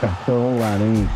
Cartão 0.00 0.58
laranja. 0.58 1.10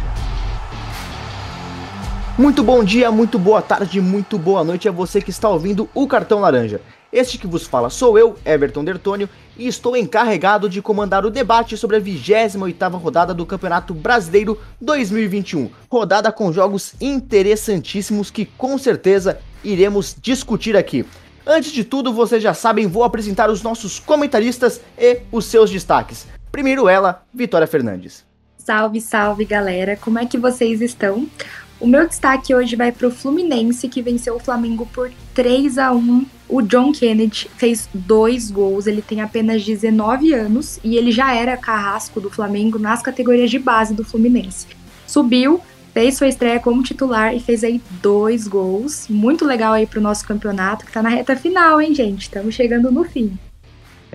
Muito 2.37 2.63
bom 2.63 2.85
dia, 2.85 3.11
muito 3.11 3.39
boa 3.39 3.63
tarde, 3.63 3.99
muito 3.99 4.39
boa 4.39 4.63
noite 4.63 4.87
a 4.87 4.93
você 4.93 5.23
que 5.23 5.31
está 5.31 5.49
ouvindo 5.49 5.89
o 5.95 6.07
Cartão 6.07 6.41
Laranja. 6.41 6.83
Este 7.11 7.39
que 7.39 7.47
vos 7.47 7.65
fala 7.65 7.89
sou 7.89 8.19
eu, 8.19 8.37
Everton 8.45 8.85
Dertônio, 8.85 9.27
e 9.57 9.67
estou 9.67 9.97
encarregado 9.97 10.69
de 10.69 10.83
comandar 10.83 11.25
o 11.25 11.31
debate 11.31 11.79
sobre 11.79 11.97
a 11.97 12.01
28ª 12.01 13.01
rodada 13.01 13.33
do 13.33 13.47
Campeonato 13.47 13.95
Brasileiro 13.95 14.61
2021. 14.83 15.71
Rodada 15.91 16.31
com 16.31 16.53
jogos 16.53 16.95
interessantíssimos 17.01 18.31
que 18.31 18.45
com 18.45 18.77
certeza 18.77 19.39
iremos 19.63 20.15
discutir 20.21 20.77
aqui. 20.77 21.07
Antes 21.47 21.73
de 21.73 21.85
tudo, 21.85 22.13
vocês 22.13 22.43
já 22.43 22.53
sabem, 22.53 22.87
vou 22.87 23.05
apresentar 23.05 23.49
os 23.49 23.63
nossos 23.63 23.99
comentaristas 23.99 24.81
e 24.99 25.21
os 25.33 25.47
seus 25.47 25.71
destaques. 25.71 26.27
Primeiro 26.53 26.87
ela, 26.87 27.23
Vitória 27.33 27.67
Fernandes. 27.67 28.34
Salve, 28.65 28.99
salve 28.99 29.45
galera, 29.45 29.95
como 29.95 30.19
é 30.19 30.25
que 30.25 30.39
vocês 30.39 30.81
estão? 30.81 31.29
O 31.79 31.87
meu 31.87 32.09
destaque 32.09 32.55
hoje 32.55 32.75
vai 32.75 32.91
para 32.91 33.07
o 33.07 33.11
Fluminense, 33.11 33.91
que 33.91 34.01
venceu 34.01 34.37
o 34.37 34.41
Flamengo 34.41 34.89
por 34.91 35.13
3 35.35 35.77
a 35.77 35.93
1 35.93 36.25
O 36.49 36.63
John 36.63 36.91
Kennedy 36.91 37.47
fez 37.59 37.87
dois 37.93 38.51
gols, 38.51 38.87
ele 38.87 39.03
tem 39.03 39.21
apenas 39.21 39.63
19 39.63 40.33
anos 40.33 40.81
e 40.83 40.97
ele 40.97 41.13
já 41.13 41.35
era 41.35 41.59
carrasco 41.59 42.23
do 42.23 42.31
Flamengo 42.31 42.79
nas 42.79 43.03
categorias 43.03 43.51
de 43.51 43.59
base 43.59 43.93
do 43.93 44.03
Fluminense. 44.03 44.67
Subiu, 45.07 45.61
fez 45.93 46.17
sua 46.17 46.29
estreia 46.29 46.59
como 46.59 46.83
titular 46.83 47.37
e 47.37 47.41
fez 47.41 47.63
aí 47.65 47.83
dois 48.01 48.49
gols. 48.49 49.09
Muito 49.11 49.45
legal 49.45 49.75
aí 49.75 49.87
para 49.87 49.99
o 49.99 50.03
nosso 50.03 50.27
campeonato, 50.27 50.87
que 50.87 50.91
está 50.91 51.03
na 51.03 51.11
reta 51.11 51.37
final, 51.37 51.83
hein, 51.83 51.95
gente? 51.95 52.23
Estamos 52.23 52.55
chegando 52.55 52.91
no 52.91 53.05
fim. 53.05 53.39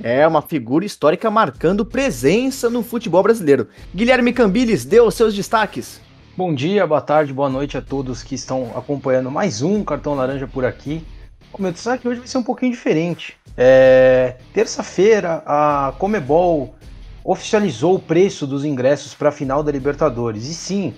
É 0.03 0.25
uma 0.25 0.41
figura 0.41 0.85
histórica 0.85 1.29
marcando 1.29 1.85
presença 1.85 2.69
no 2.69 2.81
futebol 2.83 3.21
brasileiro. 3.21 3.67
Guilherme 3.93 4.31
Cambiles 4.31 4.85
deu 4.85 5.05
os 5.05 5.15
seus 5.15 5.33
destaques. 5.35 5.99
Bom 6.37 6.53
dia, 6.53 6.87
boa 6.87 7.01
tarde, 7.01 7.33
boa 7.33 7.49
noite 7.49 7.77
a 7.77 7.81
todos 7.81 8.23
que 8.23 8.33
estão 8.33 8.71
acompanhando 8.75 9.29
mais 9.29 9.61
um 9.61 9.83
Cartão 9.83 10.15
Laranja 10.15 10.47
por 10.47 10.63
aqui. 10.63 11.03
O 11.51 11.61
meu 11.61 11.71
destaque 11.71 12.07
hoje 12.07 12.19
vai 12.19 12.27
ser 12.27 12.37
um 12.37 12.43
pouquinho 12.43 12.71
diferente. 12.71 13.35
É... 13.57 14.37
Terça-feira, 14.53 15.43
a 15.45 15.93
Comebol 15.99 16.75
oficializou 17.23 17.95
o 17.95 17.99
preço 17.99 18.47
dos 18.47 18.63
ingressos 18.63 19.13
para 19.13 19.29
a 19.29 19.33
final 19.33 19.61
da 19.61 19.71
Libertadores. 19.71 20.47
E 20.47 20.53
sim, 20.53 20.93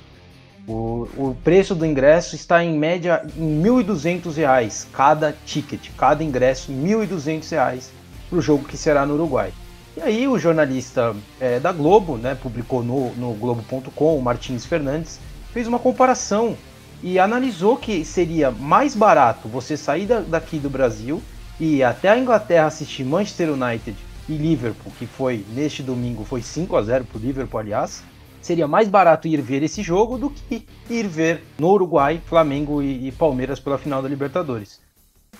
o, 0.67 1.07
o 1.17 1.37
preço 1.43 1.73
do 1.73 1.87
ingresso 1.87 2.35
está 2.35 2.63
em 2.63 2.77
média 2.77 3.23
em 3.35 3.63
R$ 3.63 3.69
1.200 3.83 4.87
cada 4.93 5.35
ticket, 5.43 5.89
cada 5.97 6.23
ingresso 6.23 6.71
R$ 6.71 6.77
1.200 6.77 8.00
para 8.31 8.39
o 8.39 8.41
jogo 8.41 8.63
que 8.63 8.77
será 8.77 9.05
no 9.05 9.15
Uruguai. 9.15 9.53
E 9.97 10.01
aí 10.01 10.25
o 10.25 10.39
jornalista 10.39 11.13
é, 11.37 11.59
da 11.59 11.73
Globo, 11.73 12.17
né, 12.17 12.33
publicou 12.33 12.81
no, 12.81 13.13
no 13.15 13.33
Globo.com, 13.33 14.17
o 14.17 14.21
Martins 14.21 14.65
Fernandes, 14.65 15.19
fez 15.51 15.67
uma 15.67 15.77
comparação 15.77 16.55
e 17.03 17.19
analisou 17.19 17.75
que 17.75 18.05
seria 18.05 18.49
mais 18.49 18.95
barato 18.95 19.49
você 19.49 19.75
sair 19.75 20.05
da, 20.05 20.21
daqui 20.21 20.57
do 20.59 20.69
Brasil 20.69 21.21
e 21.59 21.77
ir 21.77 21.83
até 21.83 22.07
a 22.07 22.17
Inglaterra 22.17 22.67
assistir 22.67 23.03
Manchester 23.03 23.51
United 23.51 23.97
e 24.29 24.33
Liverpool, 24.37 24.93
que 24.97 25.05
foi 25.05 25.45
neste 25.49 25.83
domingo 25.83 26.23
foi 26.23 26.41
5 26.41 26.77
a 26.77 26.81
0 26.81 27.03
para 27.03 27.17
o 27.17 27.21
Liverpool, 27.21 27.59
aliás. 27.59 28.01
Seria 28.41 28.67
mais 28.67 28.87
barato 28.87 29.27
ir 29.27 29.41
ver 29.41 29.61
esse 29.61 29.83
jogo 29.83 30.17
do 30.17 30.29
que 30.29 30.65
ir 30.89 31.07
ver 31.07 31.43
no 31.59 31.69
Uruguai 31.69 32.21
Flamengo 32.25 32.81
e, 32.81 33.09
e 33.09 33.11
Palmeiras 33.11 33.59
pela 33.59 33.77
final 33.77 34.01
da 34.01 34.07
Libertadores 34.07 34.80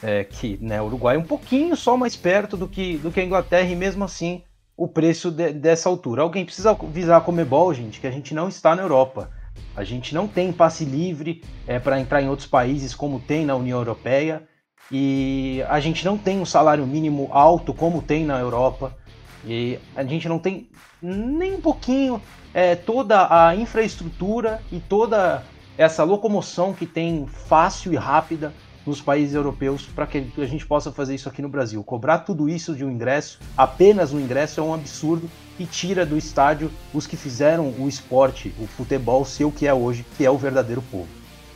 é, 0.02 0.24
que 0.24 0.58
né, 0.62 0.82
o 0.82 0.86
Uruguai 0.86 1.16
é 1.16 1.20
um 1.20 1.24
pouquinho 1.24 1.76
só 1.76 1.96
mais 1.96 2.16
perto 2.16 2.58
do 2.58 2.68
que, 2.68 2.98
do 2.98 3.12
que 3.12 3.20
a 3.20 3.24
Inglaterra 3.24 3.70
e 3.70 3.76
mesmo 3.76 4.04
assim 4.04 4.44
o 4.76 4.88
preço 4.88 5.30
de, 5.30 5.54
dessa 5.54 5.88
altura. 5.90 6.24
Alguém 6.24 6.46
precisa 6.46 6.74
visar 6.74 7.18
a 7.18 7.22
Comebol, 7.22 7.74
gente, 7.74 8.00
que 8.00 8.08
a 8.08 8.12
gente 8.12 8.34
não 8.34 8.48
está 8.48 8.76
na 8.76 8.82
Europa. 8.82 9.30
A 9.76 9.84
gente 9.84 10.14
não 10.14 10.28
tem 10.28 10.52
passe 10.52 10.86
livre 10.86 11.44
é, 11.68 11.78
para 11.78 12.00
entrar 12.00 12.22
em 12.22 12.30
outros 12.30 12.48
países 12.48 12.96
como 12.96 13.20
tem 13.20 13.46
na 13.46 13.56
União 13.56 13.78
Europeia 13.78 14.48
e 14.92 15.64
a 15.70 15.80
gente 15.80 16.04
não 16.04 16.18
tem 16.18 16.40
um 16.40 16.46
salário 16.46 16.86
mínimo 16.86 17.30
alto 17.32 17.74
como 17.74 18.02
tem 18.02 18.26
na 18.26 18.40
Europa 18.40 18.98
e 19.46 19.80
a 19.96 20.04
gente 20.04 20.28
não 20.28 20.40
tem 20.40 20.70
nem 21.02 21.56
um 21.56 21.62
pouquinho 21.62 22.22
é, 22.54 22.76
toda 22.76 23.28
a 23.30 23.56
infraestrutura 23.56 24.62
e 24.72 24.80
toda 24.80 25.44
essa 25.78 26.04
locomoção 26.04 26.74
que 26.74 26.86
tem 26.86 27.26
fácil 27.28 27.94
e 27.94 27.96
rápida 27.96 28.54
nos 28.86 29.02
países 29.02 29.36
europeus 29.36 29.84
para 29.84 30.08
que 30.08 30.26
a 30.38 30.46
gente 30.46 30.66
possa 30.66 30.92
fazer 30.92 31.16
isso 31.16 31.30
aqui 31.30 31.42
no 31.42 31.50
Brasil. 31.50 31.84
Cobrar 31.84 32.20
tudo 32.20 32.50
isso 32.50 32.76
de 32.76 32.84
um 32.84 32.92
ingresso, 32.92 33.40
apenas 33.58 34.14
um 34.14 34.20
ingresso, 34.20 34.60
é 34.60 34.64
um 34.64 34.74
absurdo 34.74 35.30
e 35.60 35.66
tira 35.66 36.06
do 36.06 36.18
estádio 36.18 36.72
os 36.94 37.06
que 37.06 37.16
fizeram 37.16 37.74
o 37.78 37.88
esporte, 37.88 38.54
o 38.60 38.66
futebol, 38.66 39.24
ser 39.26 39.46
o 39.46 39.52
que 39.52 39.68
é 39.68 39.74
hoje, 39.74 40.06
que 40.18 40.26
é 40.26 40.32
o 40.32 40.38
verdadeiro 40.38 40.82
povo. 40.90 41.08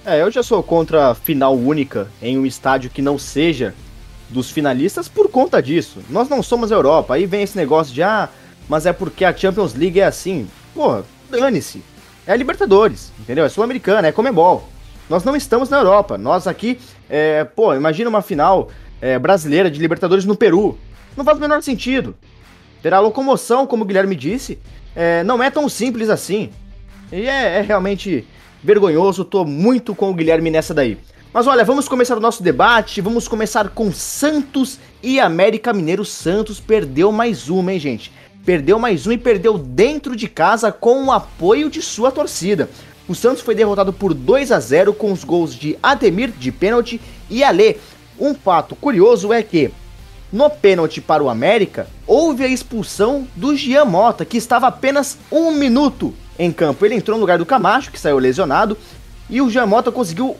É, 0.05 0.21
eu 0.21 0.29
já 0.29 0.43
sou 0.43 0.61
contra 0.61 1.09
a 1.09 1.15
final 1.15 1.55
única 1.55 2.07
em 2.21 2.37
um 2.37 2.45
estádio 2.45 2.91
que 2.91 3.01
não 3.01 3.17
seja 3.17 3.73
dos 4.29 4.51
finalistas 4.51 5.07
por 5.07 5.29
conta 5.29 5.61
disso. 5.61 5.99
Nós 6.09 6.29
não 6.29 6.43
somos 6.43 6.71
a 6.71 6.75
Europa. 6.75 7.15
Aí 7.15 7.25
vem 7.25 7.41
esse 7.41 7.57
negócio 7.57 7.93
de, 7.93 8.03
ah, 8.03 8.29
mas 8.69 8.85
é 8.85 8.93
porque 8.93 9.25
a 9.25 9.35
Champions 9.35 9.73
League 9.73 9.99
é 9.99 10.05
assim. 10.05 10.47
Porra, 10.73 11.03
dane-se. 11.29 11.81
É 12.27 12.33
a 12.33 12.35
Libertadores, 12.35 13.11
entendeu? 13.19 13.45
É 13.45 13.49
Sul-Americana, 13.49 14.07
é 14.07 14.11
Comebol. 14.11 14.67
Nós 15.09 15.23
não 15.23 15.35
estamos 15.35 15.69
na 15.69 15.77
Europa. 15.77 16.17
Nós 16.17 16.47
aqui, 16.47 16.79
é, 17.09 17.43
pô, 17.43 17.73
imagina 17.73 18.09
uma 18.09 18.21
final 18.21 18.69
é, 19.01 19.19
brasileira 19.19 19.69
de 19.69 19.79
Libertadores 19.79 20.25
no 20.25 20.35
Peru. 20.35 20.77
Não 21.15 21.23
faz 21.23 21.37
o 21.37 21.41
menor 21.41 21.61
sentido. 21.61 22.15
Terá 22.81 22.99
locomoção, 22.99 23.65
como 23.65 23.83
o 23.83 23.87
Guilherme 23.87 24.15
disse, 24.15 24.59
é, 24.95 25.23
não 25.23 25.41
é 25.41 25.49
tão 25.49 25.67
simples 25.69 26.09
assim. 26.09 26.49
E 27.11 27.27
é, 27.27 27.57
é 27.57 27.61
realmente 27.61 28.27
vergonhoso, 28.63 29.23
tô 29.23 29.45
muito 29.45 29.93
com 29.93 30.09
o 30.09 30.13
Guilherme 30.13 30.49
nessa 30.49 30.73
daí. 30.73 30.97
Mas 31.31 31.47
olha, 31.47 31.65
vamos 31.65 31.87
começar 31.87 32.17
o 32.17 32.21
nosso 32.21 32.41
debate, 32.41 33.01
vamos 33.01 33.27
começar 33.27 33.69
com 33.69 33.91
Santos 33.91 34.79
e 35.03 35.19
América 35.19 35.73
Mineiro. 35.73 36.05
Santos 36.05 36.59
perdeu 36.59 37.11
mais 37.11 37.49
uma, 37.49 37.73
hein, 37.73 37.79
gente? 37.79 38.11
Perdeu 38.45 38.79
mais 38.79 39.05
uma 39.05 39.15
e 39.15 39.17
perdeu 39.17 39.57
dentro 39.57 40.15
de 40.15 40.27
casa 40.27 40.71
com 40.71 41.05
o 41.05 41.11
apoio 41.11 41.69
de 41.69 41.81
sua 41.81 42.11
torcida. 42.11 42.69
O 43.07 43.13
Santos 43.13 43.41
foi 43.41 43.53
derrotado 43.53 43.93
por 43.93 44.13
2 44.13 44.51
a 44.51 44.59
0 44.59 44.93
com 44.93 45.11
os 45.11 45.23
gols 45.23 45.53
de 45.53 45.77
Ademir 45.81 46.31
de 46.31 46.51
pênalti 46.51 46.99
e 47.29 47.43
Alê. 47.43 47.77
Um 48.19 48.33
fato 48.33 48.75
curioso 48.75 49.31
é 49.31 49.43
que 49.43 49.71
no 50.31 50.49
pênalti 50.49 50.99
para 50.99 51.23
o 51.23 51.29
América 51.29 51.87
houve 52.07 52.43
a 52.43 52.47
expulsão 52.47 53.27
do 53.35 53.55
Gian 53.55 53.85
Mota, 53.85 54.25
que 54.25 54.37
estava 54.37 54.67
apenas 54.67 55.17
um 55.31 55.51
minuto 55.51 56.13
em 56.37 56.51
campo. 56.51 56.83
Ele 56.83 56.95
entrou 56.95 57.15
no 57.15 57.21
lugar 57.21 57.37
do 57.37 57.45
Camacho, 57.45 57.91
que 57.91 57.99
saiu 57.99 58.17
lesionado, 58.17 58.75
e 59.29 59.39
o 59.39 59.49
Gian 59.49 59.67
Mota 59.67 59.91
conseguiu 59.91 60.35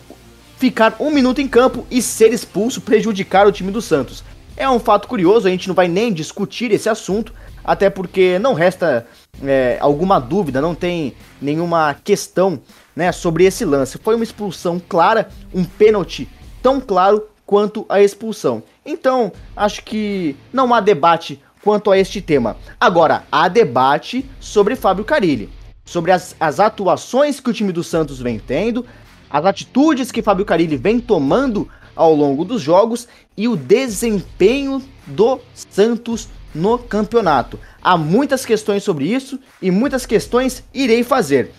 ficar 0.57 0.95
um 0.99 1.11
minuto 1.11 1.41
em 1.41 1.47
campo 1.47 1.85
e 1.91 2.01
ser 2.01 2.33
expulso, 2.33 2.81
prejudicar 2.81 3.45
o 3.45 3.51
time 3.51 3.71
do 3.71 3.81
Santos. 3.81 4.23
É 4.57 4.67
um 4.69 4.79
fato 4.79 5.07
curioso, 5.07 5.47
a 5.47 5.51
gente 5.51 5.67
não 5.67 5.75
vai 5.75 5.87
nem 5.87 6.11
discutir 6.11 6.71
esse 6.71 6.89
assunto, 6.89 7.33
até 7.63 7.89
porque 7.89 8.39
não 8.39 8.53
resta 8.53 9.05
é, 9.43 9.77
alguma 9.79 10.19
dúvida, 10.19 10.61
não 10.61 10.75
tem 10.75 11.13
nenhuma 11.41 11.95
questão 12.03 12.59
né, 12.95 13.11
sobre 13.11 13.45
esse 13.45 13.65
lance. 13.65 13.97
Foi 13.97 14.15
uma 14.15 14.23
expulsão 14.23 14.79
clara, 14.79 15.29
um 15.53 15.63
pênalti 15.63 16.29
tão 16.61 16.79
claro 16.79 17.23
quanto 17.45 17.85
a 17.89 18.01
expulsão. 18.01 18.63
Então, 18.85 19.31
acho 19.55 19.83
que 19.83 20.35
não 20.51 20.73
há 20.73 20.79
debate 20.79 21.41
quanto 21.61 21.91
a 21.91 21.97
este 21.97 22.21
tema. 22.21 22.57
Agora, 22.79 23.23
há 23.31 23.47
debate 23.47 24.25
sobre 24.39 24.75
Fábio 24.75 25.03
Carilli, 25.03 25.49
sobre 25.83 26.11
as, 26.11 26.35
as 26.39 26.59
atuações 26.59 27.39
que 27.39 27.49
o 27.49 27.53
time 27.53 27.71
do 27.71 27.83
Santos 27.83 28.19
vem 28.19 28.39
tendo, 28.39 28.85
as 29.29 29.45
atitudes 29.45 30.11
que 30.11 30.21
Fábio 30.21 30.45
Carilli 30.45 30.77
vem 30.77 30.99
tomando 30.99 31.67
ao 31.95 32.13
longo 32.13 32.43
dos 32.43 32.61
jogos 32.61 33.07
e 33.35 33.47
o 33.47 33.55
desempenho 33.55 34.83
do 35.07 35.39
Santos 35.53 36.27
no 36.55 36.79
campeonato. 36.79 37.59
Há 37.81 37.97
muitas 37.97 38.45
questões 38.45 38.83
sobre 38.83 39.05
isso 39.05 39.39
e 39.61 39.69
muitas 39.69 40.05
questões 40.05 40.63
irei 40.73 41.03
fazer. 41.03 41.51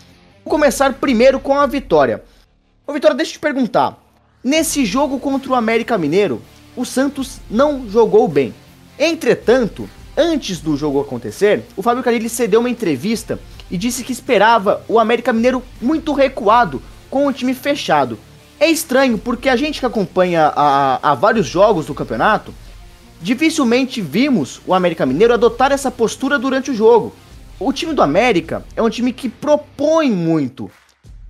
Vou 0.45 0.51
começar 0.51 0.95
primeiro 0.95 1.39
com 1.39 1.59
a 1.59 1.67
vitória. 1.67 2.25
Ô 2.87 2.93
Vitória, 2.93 3.17
deixa 3.17 3.33
eu 3.33 3.35
te 3.35 3.41
perguntar. 3.41 4.03
Nesse 4.43 4.85
jogo 4.85 5.19
contra 5.19 5.51
o 5.51 5.55
América 5.55 5.99
Mineiro, 5.99 6.41
o 6.77 6.85
Santos 6.85 7.41
não 7.51 7.89
jogou 7.89 8.27
bem. 8.29 8.55
Entretanto, 8.99 9.89
antes 10.17 10.61
do 10.61 10.77
jogo 10.77 11.01
acontecer, 11.01 11.65
o 11.77 11.83
Fábio 11.83 12.03
Carilli 12.03 12.29
cedeu 12.29 12.61
uma 12.61 12.71
entrevista 12.71 13.39
e 13.71 13.77
disse 13.77 14.05
que 14.05 14.13
esperava 14.13 14.85
o 14.89 14.99
América 14.99 15.33
Mineiro 15.33 15.63
muito 15.81 16.13
recuado, 16.13 16.81
com 17.11 17.27
o 17.27 17.33
time 17.33 17.55
fechado. 17.55 18.19
É 18.59 18.69
estranho 18.69 19.19
porque 19.19 19.49
a 19.49 19.57
gente 19.57 19.81
que 19.81 19.87
acompanha 19.87 20.53
há, 20.55 21.15
vários 21.15 21.47
jogos 21.47 21.87
do 21.87 21.95
campeonato 21.95 22.55
Dificilmente 23.21 24.01
vimos 24.01 24.61
o 24.67 24.75
América 24.75 25.07
Mineiro 25.07 25.35
adotar 25.35 25.73
essa 25.73 25.91
postura 25.91 26.39
durante 26.39 26.71
o 26.71 26.75
jogo. 26.75 27.15
O 27.59 27.73
time 27.73 27.95
do 27.95 28.03
América 28.03 28.65
é 28.77 28.83
um 28.83 28.91
time 28.91 29.13
que 29.13 29.29
propõe 29.29 30.11
muito. 30.11 30.71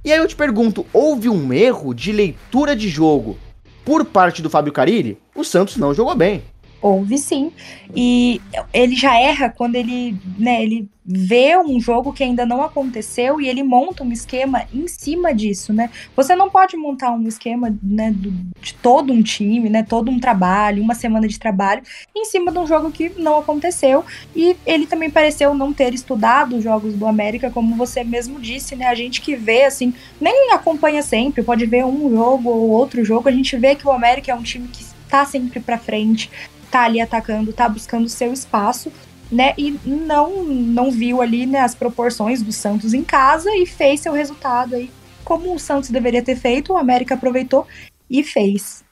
E 0.05 0.13
aí 0.13 0.19
eu 0.19 0.27
te 0.27 0.37
pergunto, 0.37 0.85
houve 0.93 1.29
um 1.29 1.53
erro 1.53 1.95
de 1.95 2.13
leitura 2.13 2.75
de 2.75 2.89
jogo 2.89 3.39
por 3.85 4.05
parte 4.05 4.43
do 4.43 4.51
Fábio 4.51 4.73
Carilli? 4.73 5.19
O 5.35 5.45
Santos 5.45 5.77
não 5.77 5.95
jogou 5.95 6.15
bem. 6.15 6.43
Houve 6.87 7.19
sim. 7.19 7.51
E 7.97 8.41
ele 8.73 8.95
já 8.95 9.19
erra 9.19 9.49
quando 9.49 9.75
ele, 9.75 10.17
né, 10.39 10.63
ele 10.63 10.89
vê 11.05 11.59
um 11.59 11.81
jogo 11.81 12.13
que 12.13 12.23
ainda 12.23 12.47
não 12.47 12.63
aconteceu 12.63 13.41
e 13.41 13.49
ele 13.49 13.65
monta 13.65 14.05
um 14.05 14.13
esquema 14.13 14.63
em 14.73 14.87
cima 14.87 15.35
disso, 15.35 15.73
né? 15.73 15.91
Você 16.15 16.37
não 16.37 16.49
pode 16.49 16.77
montar 16.77 17.11
um 17.11 17.27
esquema, 17.27 17.77
né, 17.83 18.13
do, 18.13 18.31
de 18.61 18.73
todo 18.75 19.13
um 19.13 19.21
time, 19.21 19.69
né, 19.69 19.83
todo 19.83 20.13
um 20.13 20.21
trabalho, 20.21 20.81
uma 20.81 20.95
semana 20.95 21.27
de 21.27 21.41
trabalho 21.41 21.83
em 22.15 22.25
cima 22.25 22.53
de 22.53 22.59
um 22.59 22.67
jogo 22.69 22.93
que 22.93 23.09
não 23.17 23.41
aconteceu. 23.41 24.05
E 24.35 24.57
ele 24.65 24.87
também 24.87 25.11
pareceu 25.11 25.55
não 25.55 25.73
ter 25.73 25.93
estudado 25.93 26.57
os 26.57 26.63
jogos 26.63 26.95
do 26.95 27.05
América, 27.05 27.51
como 27.51 27.75
você 27.75 28.05
mesmo 28.05 28.39
disse, 28.39 28.77
né? 28.77 28.87
A 28.87 28.95
gente 28.95 29.21
que 29.21 29.35
vê 29.35 29.65
assim, 29.65 29.93
nem 30.21 30.53
acompanha 30.53 31.03
sempre, 31.03 31.43
pode 31.43 31.67
ver 31.67 31.85
um 31.85 32.09
jogo 32.11 32.49
ou 32.49 32.71
outro 32.71 33.05
jogo, 33.05 33.29
a 33.29 33.33
gente 33.33 33.57
vê 33.57 33.75
que 33.75 33.89
o 33.89 33.91
América 33.91 34.31
é 34.31 34.35
um 34.37 34.43
time 34.43 34.69
que 34.69 34.87
tá 35.09 35.25
sempre 35.25 35.61
para 35.61 35.79
frente, 35.79 36.31
tá 36.71 36.83
ali 36.83 37.01
atacando, 37.01 37.53
tá 37.53 37.69
buscando 37.69 38.09
seu 38.09 38.33
espaço, 38.33 38.93
né? 39.31 39.55
E 39.57 39.79
não 39.85 40.45
não 40.45 40.91
viu 40.91 41.21
ali 41.21 41.47
né, 41.47 41.61
as 41.61 41.75
proporções 41.75 42.43
do 42.43 42.53
Santos 42.53 42.95
em 42.95 43.03
casa 43.03 43.51
e 43.57 43.67
fez 43.67 44.01
seu 44.01 44.13
resultado 44.13 44.75
aí 44.75 44.91
como 45.27 45.53
o 45.53 45.59
Santos 45.59 45.91
deveria 45.91 46.23
ter 46.23 46.37
feito, 46.37 46.73
o 46.73 46.77
América 46.77 47.15
aproveitou 47.15 47.67
e 48.09 48.23
fez. 48.23 48.85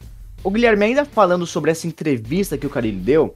O 0.42 0.50
Guilherme 0.50 0.86
ainda 0.86 1.04
falando 1.04 1.46
sobre 1.46 1.70
essa 1.70 1.86
entrevista 1.86 2.58
que 2.58 2.66
o 2.66 2.70
Carilli 2.70 2.98
deu, 2.98 3.32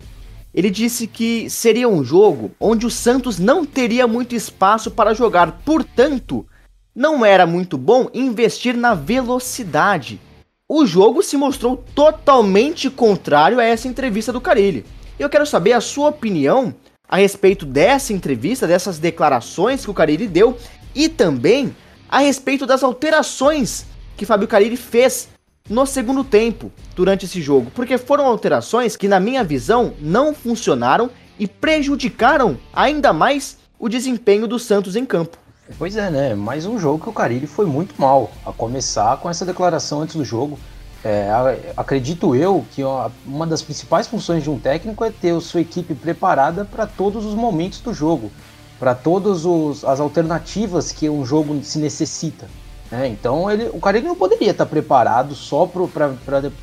ele 0.52 0.68
disse 0.68 1.06
que 1.06 1.48
seria 1.48 1.88
um 1.88 2.02
jogo 2.02 2.50
onde 2.58 2.84
o 2.84 2.90
Santos 2.90 3.38
não 3.38 3.64
teria 3.64 4.08
muito 4.08 4.34
espaço 4.34 4.90
para 4.90 5.14
jogar, 5.14 5.60
portanto, 5.64 6.44
não 6.92 7.24
era 7.24 7.46
muito 7.46 7.78
bom 7.78 8.08
investir 8.12 8.76
na 8.76 8.94
velocidade 8.94 10.20
o 10.68 10.84
jogo 10.84 11.22
se 11.22 11.36
mostrou 11.36 11.82
totalmente 11.94 12.90
contrário 12.90 13.58
a 13.58 13.64
essa 13.64 13.88
entrevista 13.88 14.30
do 14.30 14.40
Carilli. 14.40 14.84
Eu 15.18 15.30
quero 15.30 15.46
saber 15.46 15.72
a 15.72 15.80
sua 15.80 16.10
opinião 16.10 16.74
a 17.08 17.16
respeito 17.16 17.64
dessa 17.64 18.12
entrevista, 18.12 18.66
dessas 18.66 18.98
declarações 18.98 19.82
que 19.82 19.90
o 19.90 19.94
Carilli 19.94 20.28
deu 20.28 20.58
e 20.94 21.08
também 21.08 21.74
a 22.06 22.18
respeito 22.18 22.66
das 22.66 22.82
alterações 22.82 23.86
que 24.14 24.26
Fábio 24.26 24.46
Carilli 24.46 24.76
fez 24.76 25.30
no 25.70 25.86
segundo 25.86 26.22
tempo 26.22 26.70
durante 26.94 27.24
esse 27.24 27.40
jogo, 27.40 27.70
porque 27.74 27.96
foram 27.96 28.26
alterações 28.26 28.94
que 28.96 29.08
na 29.08 29.18
minha 29.18 29.42
visão 29.42 29.94
não 29.98 30.34
funcionaram 30.34 31.10
e 31.38 31.46
prejudicaram 31.46 32.58
ainda 32.72 33.12
mais 33.12 33.56
o 33.78 33.88
desempenho 33.88 34.46
do 34.46 34.58
Santos 34.58 34.96
em 34.96 35.06
campo. 35.06 35.38
Pois 35.76 35.96
é, 35.96 36.10
né? 36.10 36.34
Mais 36.34 36.64
um 36.64 36.78
jogo 36.78 37.02
que 37.02 37.10
o 37.10 37.12
Carilli 37.12 37.46
foi 37.46 37.66
muito 37.66 38.00
mal. 38.00 38.30
A 38.44 38.52
começar 38.52 39.16
com 39.18 39.28
essa 39.28 39.44
declaração 39.44 40.00
antes 40.00 40.16
do 40.16 40.24
jogo. 40.24 40.58
É, 41.04 41.28
acredito 41.76 42.34
eu 42.34 42.64
que 42.72 42.82
uma 43.24 43.46
das 43.46 43.62
principais 43.62 44.06
funções 44.06 44.42
de 44.42 44.50
um 44.50 44.58
técnico 44.58 45.04
é 45.04 45.10
ter 45.10 45.36
a 45.36 45.40
sua 45.40 45.60
equipe 45.60 45.94
preparada 45.94 46.64
para 46.64 46.86
todos 46.86 47.24
os 47.24 47.34
momentos 47.34 47.80
do 47.80 47.94
jogo, 47.94 48.32
para 48.80 48.96
todas 48.96 49.44
as 49.84 50.00
alternativas 50.00 50.90
que 50.90 51.08
um 51.08 51.24
jogo 51.24 51.62
se 51.62 51.78
necessita. 51.78 52.48
Né? 52.90 53.06
Então 53.06 53.48
ele, 53.48 53.68
o 53.72 53.78
Carilli 53.78 54.08
não 54.08 54.16
poderia 54.16 54.50
estar 54.50 54.66
preparado 54.66 55.34
só 55.34 55.66
para 55.66 56.10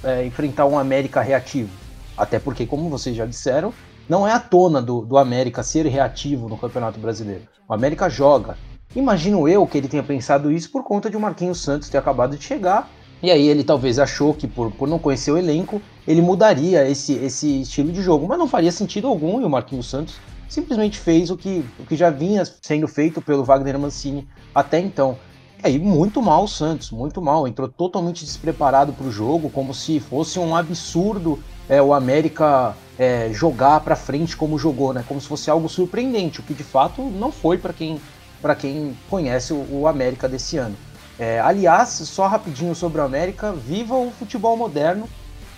é, 0.04 0.26
enfrentar 0.26 0.66
um 0.66 0.78
América 0.78 1.22
reativo. 1.22 1.70
Até 2.18 2.40
porque, 2.40 2.66
como 2.66 2.90
vocês 2.90 3.16
já 3.16 3.26
disseram, 3.26 3.74
não 4.10 4.28
é 4.28 4.34
a 4.34 4.40
tona 4.40 4.82
do, 4.82 5.02
do 5.02 5.18
América 5.18 5.64
ser 5.64 5.86
reativo 5.86 6.50
no 6.50 6.58
Campeonato 6.58 7.00
Brasileiro. 7.00 7.44
O 7.68 7.74
América 7.74 8.10
joga, 8.10 8.58
Imagino 8.94 9.48
eu 9.48 9.66
que 9.66 9.78
ele 9.78 9.88
tenha 9.88 10.04
pensado 10.04 10.52
isso 10.52 10.72
por 10.72 10.84
conta 10.84 11.10
de 11.10 11.16
o 11.16 11.20
Marquinhos 11.20 11.62
Santos 11.62 11.90
ter 11.90 11.98
acabado 11.98 12.38
de 12.38 12.44
chegar. 12.44 12.90
E 13.24 13.32
aí 13.32 13.48
ele 13.48 13.64
talvez 13.64 13.98
achou 13.98 14.34
que 14.34 14.48
por, 14.48 14.72
por 14.72 14.88
não 14.88 15.00
conhecer 15.00 15.32
o 15.32 15.38
elenco, 15.38 15.82
ele 16.08 16.22
mudaria 16.22 16.88
esse, 16.88 17.14
esse 17.14 17.62
estilo 17.62 17.92
de 17.92 18.02
jogo. 18.02 18.28
Mas 18.28 18.38
não 18.38 18.48
faria 18.48 18.72
sentido 18.72 19.08
algum 19.08 19.42
e 19.42 19.46
o 19.46 19.50
Marquinhos 19.50 19.90
Santos 19.90 20.20
simplesmente 20.48 21.00
fez 21.00 21.30
o 21.30 21.38
que, 21.38 21.66
o 21.80 21.86
que 21.86 21.96
já 21.96 22.10
vinha 22.10 22.44
sendo 22.62 22.88
feito 22.88 23.22
pelo 23.22 23.44
Wagner 23.44 23.80
Mancini 23.80 24.28
até 24.54 24.80
então. 24.80 25.18
E 25.64 25.68
aí, 25.68 25.80
muito 25.80 26.22
mal 26.22 26.44
o 26.44 26.48
Santos, 26.48 26.92
muito 26.92 27.22
mal. 27.22 27.48
Entrou 27.48 27.68
totalmente 27.68 28.24
despreparado 28.24 28.94
para 28.94 29.08
o 29.08 29.12
jogo, 29.12 29.50
como 29.50 29.74
se 29.74 30.00
fosse 30.00 30.38
um 30.38 30.56
absurdo 30.56 31.40
é, 31.68 31.82
o 31.82 31.94
América 31.94 32.76
é, 32.98 33.30
jogar 33.34 33.80
para 33.80 33.96
frente 33.96 34.38
como 34.38 34.58
jogou, 34.58 34.94
né? 34.94 35.04
Como 35.08 35.20
se 35.20 35.28
fosse 35.28 35.50
algo 35.50 35.68
surpreendente, 35.68 36.40
o 36.40 36.44
que 36.44 36.54
de 36.54 36.64
fato 36.64 37.02
não 37.02 37.32
foi 37.32 37.58
para 37.58 37.74
quem 37.74 38.00
para 38.46 38.56
quem 38.56 38.96
conhece 39.10 39.54
o, 39.54 39.68
o, 39.72 39.88
América 39.88 40.30
desse 40.30 40.56
ano. 40.56 40.76
É, 41.18 41.40
aliás, 41.40 41.90
só 41.90 42.28
rapidinho 42.28 42.76
sobre 42.76 43.02
o 43.02 43.04
América, 43.04 43.52
viva 43.52 43.96
o 43.96 44.12
futebol 44.12 44.56
moderno 44.56 45.10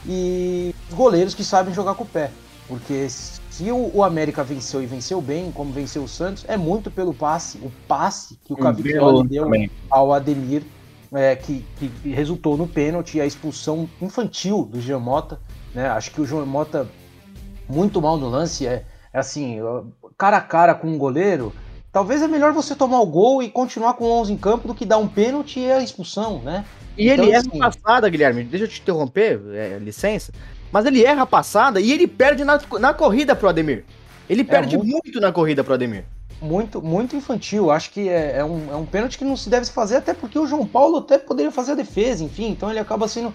e 0.06 0.74
os 0.88 0.96
goleiros 0.96 1.36
que 1.36 1.44
sabem 1.44 1.74
jogar 1.74 1.96
com 1.96 2.06
o 2.06 2.08
pé. 2.08 2.32
Porque 2.66 3.10
se 3.10 3.70
o, 3.72 3.92
o 3.94 4.06
América 4.06 4.42
venceu 4.42 4.82
e 4.82 4.86
venceu 4.86 5.20
bem, 5.20 5.52
como 5.52 5.74
venceu 5.74 6.02
o 6.02 6.08
Santos, 6.08 6.46
é 6.48 6.56
muito 6.56 6.90
pelo 6.90 7.14
passe, 7.14 7.58
o 7.58 7.70
passe 7.90 8.40
que 8.46 8.54
o 8.54 8.56
Cavicchioli 8.56 9.28
deu 9.28 9.44
também. 9.44 9.70
ao 9.90 10.14
Ademir, 10.14 10.64
é, 11.14 11.36
que, 11.36 11.66
que, 11.76 12.10
resultou 12.10 12.56
no 12.56 12.70
pênalti 12.70 13.18
e 13.18 13.22
a 13.22 13.26
expulsão 13.26 13.90
infantil 14.02 14.64
do 14.64 14.80
Jean 14.80 15.00
Mota. 15.00 15.42
Né? 15.76 15.90
Acho 15.90 16.10
que 16.12 16.22
o 16.22 16.26
João 16.26 16.46
Mota, 16.46 16.88
muito 17.68 18.02
mal 18.02 18.16
no 18.16 18.30
lance, 18.30 18.66
é, 18.66 18.86
é 19.12 19.20
assim, 19.20 19.60
cara 20.18 20.38
a 20.38 20.42
cara 20.42 20.74
com 20.74 20.88
um 20.88 20.98
goleiro, 20.98 21.52
Talvez 21.98 22.22
é 22.22 22.28
melhor 22.28 22.54
você 22.54 22.76
tomar 22.76 23.02
o 23.02 23.08
gol 23.08 23.42
e 23.42 23.50
continuar 23.50 23.96
com 23.96 24.06
11 24.06 24.32
em 24.32 24.38
campo 24.38 24.68
do 24.68 24.76
que 24.76 24.86
dar 24.86 25.00
um 25.00 25.08
pênalti 25.08 25.62
e 25.62 25.72
a 25.72 25.82
expulsão, 25.82 26.44
né? 26.44 26.64
E 26.96 27.10
então, 27.10 27.26
ele 27.26 27.34
erra 27.34 27.48
assim... 27.50 27.58
passada, 27.58 28.08
Guilherme. 28.08 28.44
Deixa 28.44 28.66
eu 28.66 28.70
te 28.70 28.80
interromper, 28.80 29.42
é, 29.52 29.80
licença. 29.80 30.32
Mas 30.72 30.86
ele 30.86 31.04
erra 31.04 31.24
a 31.24 31.26
passada 31.26 31.82
e 31.82 31.92
ele 31.92 32.06
perde 32.06 32.44
na, 32.44 32.62
na 32.80 32.94
corrida 32.94 33.36
pro 33.36 33.50
Ademir. 33.50 33.84
Ele 34.30 34.42
é 34.42 34.44
perde 34.44 34.76
é 34.76 34.78
muito... 34.78 34.92
muito 34.92 35.20
na 35.20 35.32
corrida 35.32 35.64
pro 35.64 35.74
Ademir 35.74 36.06
muito, 36.40 36.84
muito 36.84 37.16
infantil. 37.16 37.72
Acho 37.72 37.90
que 37.90 38.08
é, 38.08 38.38
é, 38.38 38.46
um, 38.46 38.72
é 38.72 38.76
um 38.76 38.86
pênalti 38.86 39.18
que 39.18 39.26
não 39.26 39.36
se 39.36 39.50
deve 39.50 39.66
fazer, 39.66 39.96
até 39.96 40.14
porque 40.14 40.38
o 40.38 40.46
João 40.46 40.68
Paulo 40.68 41.00
até 41.00 41.18
poderia 41.18 41.52
fazer 41.52 41.72
a 41.72 41.76
defesa, 41.76 42.24
enfim. 42.24 42.50
Então 42.50 42.70
ele 42.70 42.78
acaba 42.78 43.08
sendo. 43.08 43.34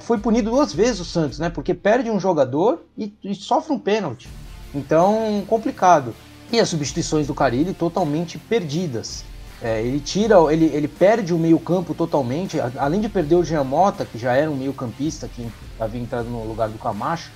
Foi 0.00 0.16
punido 0.16 0.50
duas 0.50 0.72
vezes 0.72 1.00
o 1.00 1.04
Santos, 1.04 1.38
né? 1.38 1.50
Porque 1.50 1.74
perde 1.74 2.10
um 2.10 2.18
jogador 2.18 2.82
e, 2.96 3.12
e 3.22 3.34
sofre 3.34 3.74
um 3.74 3.78
pênalti. 3.78 4.26
Então, 4.74 5.44
complicado. 5.46 6.14
E 6.52 6.58
as 6.58 6.68
substituições 6.68 7.26
do 7.26 7.34
Carilli 7.34 7.72
totalmente 7.72 8.36
perdidas. 8.36 9.24
É, 9.62 9.82
ele 9.82 10.00
tira, 10.00 10.36
ele, 10.50 10.64
ele 10.66 10.88
perde 10.88 11.34
o 11.34 11.38
meio-campo 11.38 11.94
totalmente, 11.94 12.58
além 12.76 13.00
de 13.00 13.08
perder 13.08 13.36
o 13.36 13.44
Jean 13.44 13.62
Mota, 13.62 14.06
que 14.06 14.18
já 14.18 14.34
era 14.34 14.50
um 14.50 14.56
meio-campista 14.56 15.28
que 15.28 15.46
havia 15.78 16.00
entrado 16.00 16.28
no 16.28 16.42
lugar 16.44 16.68
do 16.68 16.78
Camacho. 16.78 17.30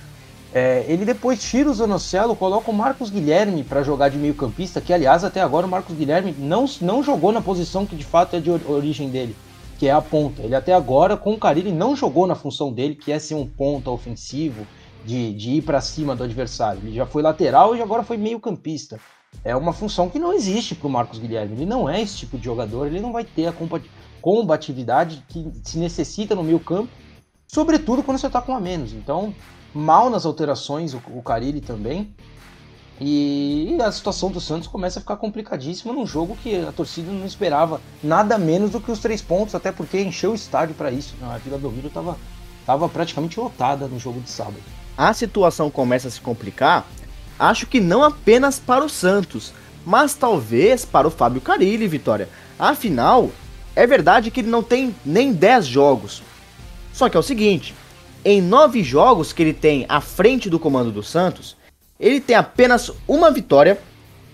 É, 0.53 0.85
ele 0.87 1.05
depois 1.05 1.41
tira 1.41 1.69
o 1.69 1.73
Zanocelo, 1.73 2.35
coloca 2.35 2.71
o 2.71 2.73
Marcos 2.73 3.09
Guilherme 3.09 3.63
para 3.63 3.83
jogar 3.83 4.09
de 4.09 4.17
meio-campista, 4.17 4.81
que 4.81 4.93
aliás 4.93 5.23
até 5.23 5.41
agora 5.41 5.67
o 5.67 5.69
Marcos 5.69 5.95
Guilherme 5.95 6.33
não, 6.37 6.65
não 6.81 7.03
jogou 7.03 7.31
na 7.31 7.41
posição 7.41 7.85
que 7.85 7.95
de 7.95 8.05
fato 8.05 8.35
é 8.35 8.39
de 8.39 8.49
origem 8.49 9.09
dele, 9.09 9.35
que 9.77 9.87
é 9.87 9.91
a 9.91 10.01
ponta. 10.01 10.41
Ele 10.41 10.55
até 10.55 10.73
agora 10.73 11.15
com 11.15 11.33
o 11.33 11.37
Carilli 11.37 11.71
não 11.71 11.95
jogou 11.95 12.25
na 12.25 12.35
função 12.35 12.71
dele, 12.71 12.95
que 12.95 13.11
é 13.11 13.19
ser 13.19 13.35
um 13.35 13.45
ponta 13.45 13.91
ofensivo, 13.91 14.65
de, 15.05 15.33
de 15.33 15.51
ir 15.51 15.61
para 15.61 15.79
cima 15.79 16.15
do 16.15 16.23
adversário. 16.23 16.81
Ele 16.83 16.95
já 16.95 17.05
foi 17.05 17.21
lateral 17.21 17.75
e 17.75 17.81
agora 17.81 18.03
foi 18.03 18.17
meio 18.17 18.39
campista. 18.39 18.99
É 19.43 19.55
uma 19.55 19.73
função 19.73 20.09
que 20.09 20.17
não 20.17 20.33
existe 20.33 20.73
para 20.73 20.87
o 20.87 20.91
Marcos 20.91 21.19
Guilherme. 21.19 21.55
Ele 21.55 21.65
não 21.65 21.87
é 21.87 22.01
esse 22.01 22.17
tipo 22.17 22.37
de 22.37 22.45
jogador, 22.45 22.87
ele 22.87 22.99
não 22.99 23.11
vai 23.11 23.23
ter 23.23 23.47
a 23.47 23.53
combatividade 24.21 25.23
que 25.27 25.51
se 25.63 25.77
necessita 25.77 26.33
no 26.33 26.43
meio 26.43 26.59
campo, 26.59 26.89
sobretudo 27.47 28.01
quando 28.01 28.17
você 28.17 28.27
está 28.27 28.41
com 28.41 28.55
a 28.55 28.59
menos. 28.59 28.93
Então, 28.93 29.33
mal 29.73 30.09
nas 30.09 30.25
alterações, 30.25 30.93
o, 30.93 31.01
o 31.13 31.21
Carilli 31.21 31.61
também. 31.61 32.13
E 32.99 33.77
a 33.81 33.91
situação 33.91 34.31
do 34.31 34.39
Santos 34.39 34.69
começa 34.69 34.99
a 34.99 35.01
ficar 35.01 35.17
complicadíssima 35.17 35.93
num 35.93 36.07
jogo 36.07 36.37
que 36.41 36.65
a 36.65 36.71
torcida 36.71 37.11
não 37.11 37.25
esperava 37.25 37.81
nada 38.01 38.37
menos 38.37 38.71
do 38.71 38.79
que 38.79 38.89
os 38.89 38.99
três 38.99 39.21
pontos, 39.21 39.53
até 39.53 39.69
porque 39.69 40.01
encheu 40.01 40.31
o 40.31 40.35
estádio 40.35 40.73
para 40.75 40.91
isso. 40.91 41.13
A 41.21 41.37
Vila 41.37 41.57
Belmiro 41.57 41.89
estava 41.89 42.17
tava 42.65 42.87
praticamente 42.87 43.37
lotada 43.37 43.85
no 43.87 43.99
jogo 43.99 44.21
de 44.21 44.29
sábado 44.29 44.63
a 44.97 45.13
situação 45.13 45.69
começa 45.69 46.07
a 46.07 46.11
se 46.11 46.21
complicar, 46.21 46.85
acho 47.37 47.67
que 47.67 47.79
não 47.79 48.03
apenas 48.03 48.59
para 48.59 48.85
o 48.85 48.89
Santos, 48.89 49.53
mas 49.85 50.13
talvez 50.15 50.85
para 50.85 51.07
o 51.07 51.11
Fábio 51.11 51.41
Carilli, 51.41 51.87
Vitória. 51.87 52.29
Afinal, 52.57 53.29
é 53.75 53.85
verdade 53.85 54.31
que 54.31 54.39
ele 54.39 54.49
não 54.49 54.63
tem 54.63 54.95
nem 55.05 55.33
10 55.33 55.65
jogos. 55.65 56.23
Só 56.93 57.09
que 57.09 57.17
é 57.17 57.19
o 57.19 57.23
seguinte, 57.23 57.75
em 58.23 58.41
9 58.41 58.83
jogos 58.83 59.33
que 59.33 59.43
ele 59.43 59.53
tem 59.53 59.85
à 59.89 59.99
frente 59.99 60.49
do 60.49 60.59
comando 60.59 60.91
do 60.91 61.03
Santos, 61.03 61.55
ele 61.99 62.19
tem 62.19 62.35
apenas 62.35 62.91
uma 63.07 63.29
vitória, 63.29 63.79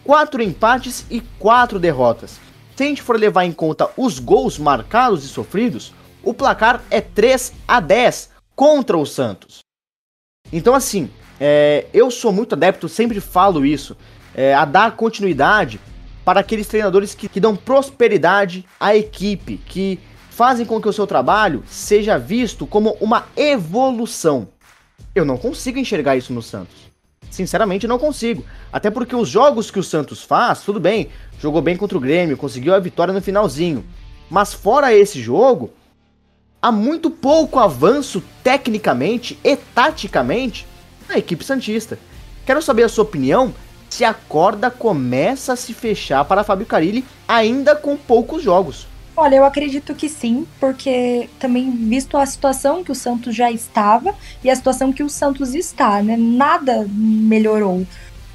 4 0.04 0.42
empates 0.42 1.06
e 1.10 1.22
4 1.40 1.80
derrotas. 1.80 2.40
Se 2.76 2.84
a 2.84 2.88
gente 2.88 3.02
for 3.02 3.20
levar 3.20 3.46
em 3.46 3.52
conta 3.52 3.90
os 3.98 4.20
gols 4.20 4.58
marcados 4.58 5.24
e 5.24 5.28
sofridos, 5.28 5.94
o 6.24 6.34
placar 6.34 6.82
é 6.90 7.02
3 7.02 7.54
a 7.68 7.80
10 7.80 8.30
contra 8.56 8.98
o 8.98 9.06
Santos. 9.06 9.60
Então, 10.52 10.76
assim, 10.76 11.10
é, 11.40 11.86
eu 11.94 12.12
sou 12.12 12.32
muito 12.32 12.56
adepto, 12.56 12.90
sempre 12.90 13.20
falo 13.20 13.66
isso, 13.66 13.96
é, 14.36 14.54
a 14.54 14.66
dar 14.66 14.96
continuidade 14.96 15.80
para 16.24 16.40
aqueles 16.40 16.68
treinadores 16.68 17.16
que, 17.16 17.28
que 17.28 17.40
dão 17.40 17.56
prosperidade 17.56 18.66
à 18.80 18.96
equipe, 18.96 19.58
que 19.58 20.00
fazem 20.30 20.66
com 20.66 20.82
que 20.82 20.88
o 20.88 20.94
seu 20.94 21.08
trabalho 21.08 21.64
seja 21.68 22.18
visto 22.18 22.66
como 22.66 22.96
uma 23.02 23.26
evolução. 23.36 24.48
Eu 25.14 25.26
não 25.26 25.38
consigo 25.38 25.80
enxergar 25.80 26.16
isso 26.16 26.32
no 26.32 26.42
Santos. 26.42 26.92
Sinceramente, 27.30 27.88
não 27.88 27.98
consigo. 27.98 28.46
Até 28.72 28.92
porque 28.92 29.16
os 29.16 29.30
jogos 29.30 29.72
que 29.72 29.80
o 29.80 29.84
Santos 29.84 30.22
faz, 30.22 30.62
tudo 30.62 30.80
bem, 30.80 31.10
jogou 31.40 31.62
bem 31.62 31.78
contra 31.78 31.98
o 31.98 32.02
Grêmio, 32.02 32.38
conseguiu 32.38 32.74
a 32.76 32.80
vitória 32.80 33.14
no 33.14 33.22
finalzinho. 33.22 33.86
Mas 34.30 34.54
fora 34.54 34.94
esse 34.94 35.22
jogo, 35.22 35.72
há 36.62 36.72
muito 36.72 37.10
pouco 37.10 37.60
avanço 37.60 38.22
tecnicamente 38.44 39.38
e 39.44 39.56
taticamente 39.56 40.68
na 41.10 41.18
equipe 41.18 41.44
Santista. 41.44 41.98
Quero 42.46 42.62
saber 42.62 42.84
a 42.84 42.90
sua 42.90 43.04
opinião 43.04 43.54
se 43.90 44.06
a 44.06 44.14
corda 44.14 44.70
começa 44.70 45.54
a 45.54 45.56
se 45.56 45.74
fechar 45.74 46.24
para 46.24 46.44
Fábio 46.44 46.66
Carilli 46.66 47.04
ainda 47.28 47.76
com 47.76 47.98
poucos 47.98 48.44
jogos. 48.44 48.88
Olha, 49.16 49.36
eu 49.36 49.46
acredito 49.46 49.94
que 49.94 50.08
sim, 50.08 50.48
porque 50.60 51.30
também 51.38 51.70
visto 51.70 52.18
a 52.18 52.26
situação 52.26 52.84
que 52.84 52.92
o 52.92 52.96
Santos 52.96 53.36
já 53.36 53.52
estava 53.52 54.16
e 54.44 54.50
a 54.50 54.56
situação 54.56 54.94
que 54.94 55.04
o 55.04 55.10
Santos 55.10 55.54
está, 55.54 56.02
né? 56.02 56.16
Nada 56.18 56.88
melhorou. 56.90 57.86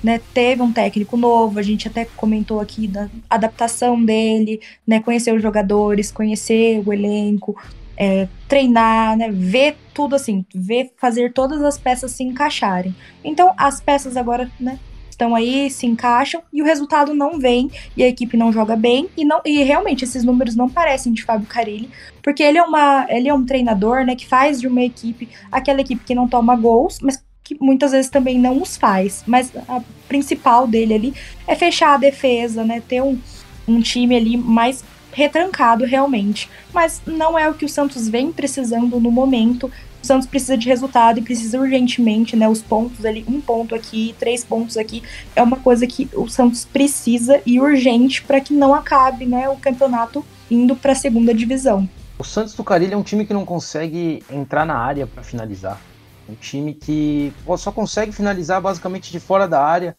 Né, 0.05 0.21
teve 0.33 0.63
um 0.63 0.71
técnico 0.71 1.17
novo, 1.17 1.59
a 1.59 1.63
gente 1.63 1.89
até 1.89 2.05
comentou 2.05 2.61
aqui 2.61 2.87
da 2.87 3.09
adaptação 3.29 4.01
dele, 4.01 4.61
né, 4.87 5.01
conhecer 5.01 5.35
os 5.35 5.43
jogadores, 5.43 6.13
conhecer 6.13 6.81
o 6.87 6.93
elenco, 6.93 7.57
é, 7.97 8.29
treinar, 8.49 9.17
né, 9.17 9.31
ver 9.31 9.77
tudo 9.95 10.15
assim, 10.15 10.45
ver 10.55 10.93
fazer 10.97 11.33
todas 11.33 11.63
as 11.63 11.79
peças 11.79 12.11
se 12.13 12.23
encaixarem. 12.23 12.95
Então 13.25 13.53
as 13.57 13.81
peças 13.81 14.17
agora, 14.17 14.51
né, 14.61 14.79
estão 15.17 15.35
aí, 15.35 15.71
se 15.71 15.87
encaixam 15.87 16.43
e 16.53 16.61
o 16.61 16.65
resultado 16.65 17.15
não 17.15 17.41
vem 17.41 17.71
e 17.97 18.05
a 18.05 18.09
equipe 18.09 18.37
não 18.37 18.53
joga 18.53 18.77
bem 18.77 19.09
e 19.17 19.25
não 19.25 19.41
e 19.45 19.63
realmente 19.63 20.05
esses 20.05 20.23
números 20.23 20.55
não 20.55 20.69
parecem 20.69 21.13
de 21.13 21.25
Fábio 21.25 21.47
Carilli, 21.47 21.91
porque 22.23 22.43
ele 22.43 22.59
é 22.59 22.63
uma 22.63 23.07
ele 23.09 23.29
é 23.29 23.35
um 23.35 23.45
treinador, 23.45 24.05
né, 24.05 24.15
que 24.15 24.27
faz 24.27 24.61
de 24.61 24.69
uma 24.69 24.83
equipe 24.83 25.29
aquela 25.51 25.81
equipe 25.81 26.05
que 26.05 26.15
não 26.15 26.29
toma 26.29 26.55
gols, 26.55 26.99
mas 27.01 27.25
que 27.43 27.57
muitas 27.61 27.93
vezes 27.93 28.11
também 28.11 28.39
não 28.39 28.61
os 28.61 28.77
faz, 28.77 29.23
mas 29.27 29.53
a 29.69 29.81
principal 30.09 30.67
dele 30.67 30.95
ali 30.95 31.15
é 31.47 31.55
fechar 31.55 31.95
a 31.95 31.97
defesa, 31.97 32.65
né, 32.65 32.83
ter 32.87 33.01
um, 33.01 33.19
um 33.67 33.81
time 33.81 34.17
ali 34.17 34.37
mais 34.37 34.85
retrancado 35.17 35.87
realmente. 35.87 36.51
Mas 36.75 37.01
não 37.07 37.39
é 37.39 37.49
o 37.49 37.55
que 37.55 37.65
o 37.65 37.69
Santos 37.69 38.07
vem 38.07 38.31
precisando 38.31 39.01
no 39.01 39.11
momento. 39.11 39.73
O 40.03 40.07
Santos 40.07 40.27
precisa 40.27 40.59
de 40.59 40.69
resultado 40.69 41.19
e 41.19 41.23
precisa 41.23 41.59
urgentemente, 41.59 42.37
né? 42.37 42.47
Os 42.47 42.61
pontos 42.61 43.03
ali, 43.05 43.25
um 43.27 43.41
ponto 43.41 43.75
aqui, 43.75 44.15
três 44.21 44.45
pontos 44.45 44.77
aqui, 44.77 45.03
é 45.35 45.43
uma 45.43 45.57
coisa 45.57 45.87
que 45.87 46.07
o 46.15 46.29
Santos 46.29 46.67
precisa 46.67 47.41
e 47.47 47.59
urgente 47.59 48.23
para 48.23 48.41
que 48.43 48.53
não 48.53 48.75
acabe, 48.75 49.25
né? 49.25 49.49
O 49.49 49.57
campeonato 49.57 50.23
indo 50.51 50.77
para 50.77 50.93
a 50.93 50.95
segunda 50.95 51.33
divisão. 51.33 51.89
O 52.19 52.25
Santos 52.25 52.55
do 52.55 52.63
Carilho 52.63 52.93
é 52.93 52.97
um 52.97 53.03
time 53.03 53.25
que 53.25 53.33
não 53.33 53.45
consegue 53.45 54.23
entrar 54.31 54.67
na 54.67 54.77
área 54.77 55.07
para 55.07 55.23
finalizar. 55.23 55.81
Um 56.29 56.35
time 56.35 56.75
que 56.75 57.33
só 57.57 57.73
consegue 57.73 58.13
finalizar 58.13 58.61
basicamente 58.61 59.11
de 59.11 59.19
fora 59.19 59.49
da 59.49 59.63
área 59.63 59.97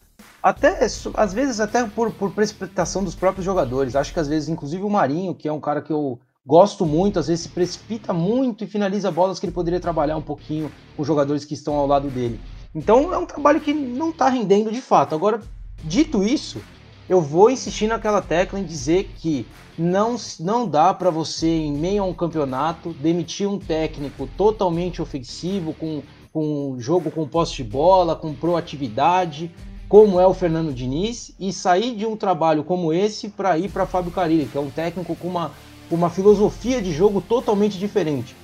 até, 0.48 0.86
às 1.14 1.34
vezes, 1.34 1.60
até 1.60 1.84
por, 1.84 2.10
por 2.10 2.30
precipitação 2.30 3.04
dos 3.04 3.14
próprios 3.14 3.44
jogadores. 3.44 3.94
Acho 3.94 4.14
que 4.14 4.18
às 4.18 4.26
vezes, 4.26 4.48
inclusive 4.48 4.82
o 4.82 4.88
Marinho, 4.88 5.34
que 5.34 5.46
é 5.46 5.52
um 5.52 5.60
cara 5.60 5.82
que 5.82 5.92
eu 5.92 6.18
gosto 6.46 6.86
muito, 6.86 7.18
às 7.18 7.26
vezes 7.26 7.42
se 7.42 7.48
precipita 7.50 8.14
muito 8.14 8.64
e 8.64 8.66
finaliza 8.66 9.10
bolas 9.10 9.38
que 9.38 9.44
ele 9.44 9.52
poderia 9.52 9.78
trabalhar 9.78 10.16
um 10.16 10.22
pouquinho 10.22 10.72
com 10.96 11.02
os 11.02 11.06
jogadores 11.06 11.44
que 11.44 11.52
estão 11.52 11.74
ao 11.74 11.86
lado 11.86 12.08
dele. 12.08 12.40
Então 12.74 13.12
é 13.12 13.18
um 13.18 13.26
trabalho 13.26 13.60
que 13.60 13.74
não 13.74 14.08
está 14.08 14.30
rendendo 14.30 14.72
de 14.72 14.80
fato. 14.80 15.14
Agora, 15.14 15.42
dito 15.84 16.22
isso, 16.22 16.62
eu 17.10 17.20
vou 17.20 17.50
insistir 17.50 17.86
naquela 17.86 18.22
tecla 18.22 18.58
em 18.58 18.64
dizer 18.64 19.10
que 19.16 19.46
não, 19.78 20.16
não 20.40 20.66
dá 20.66 20.94
para 20.94 21.10
você, 21.10 21.46
em 21.46 21.76
meio 21.76 22.02
a 22.02 22.06
um 22.06 22.14
campeonato, 22.14 22.94
demitir 22.94 23.46
um 23.46 23.58
técnico 23.58 24.26
totalmente 24.34 25.02
ofensivo, 25.02 25.74
com, 25.74 26.02
com 26.32 26.76
jogo 26.78 27.10
com 27.10 27.28
posse 27.28 27.56
de 27.56 27.64
bola, 27.64 28.16
com 28.16 28.32
proatividade, 28.32 29.50
como 29.88 30.20
é 30.20 30.26
o 30.26 30.34
Fernando 30.34 30.72
Diniz 30.72 31.32
e 31.40 31.52
sair 31.52 31.94
de 31.94 32.04
um 32.04 32.16
trabalho 32.16 32.62
como 32.62 32.92
esse 32.92 33.28
para 33.28 33.56
ir 33.58 33.70
para 33.70 33.86
Fábio 33.86 34.10
Carilli, 34.10 34.46
que 34.46 34.58
é 34.58 34.60
um 34.60 34.70
técnico 34.70 35.16
com 35.16 35.28
uma, 35.28 35.52
com 35.88 35.96
uma 35.96 36.10
filosofia 36.10 36.82
de 36.82 36.92
jogo 36.92 37.20
totalmente 37.20 37.78
diferente. 37.78 38.36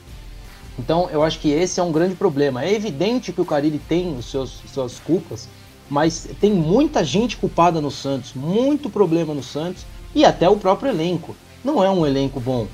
Então 0.79 1.09
eu 1.11 1.23
acho 1.23 1.39
que 1.39 1.51
esse 1.51 1.79
é 1.79 1.83
um 1.83 1.93
grande 1.93 2.15
problema. 2.15 2.65
É 2.65 2.73
evidente 2.73 3.33
que 3.33 3.41
o 3.41 3.45
Carilli 3.45 3.79
tem 3.79 4.17
os 4.17 4.31
seus 4.31 4.63
suas 4.73 4.99
culpas, 4.99 5.49
mas 5.89 6.29
tem 6.41 6.53
muita 6.53 7.05
gente 7.05 7.37
culpada 7.37 7.81
no 7.81 7.91
Santos, 7.91 8.33
muito 8.35 8.89
problema 8.89 9.35
no 9.35 9.43
Santos 9.43 9.85
e 10.15 10.25
até 10.25 10.49
o 10.49 10.57
próprio 10.57 10.91
elenco. 10.91 11.37
Não 11.63 11.85
é 11.85 11.91
um 11.91 12.07
elenco 12.07 12.41
bom. 12.41 12.67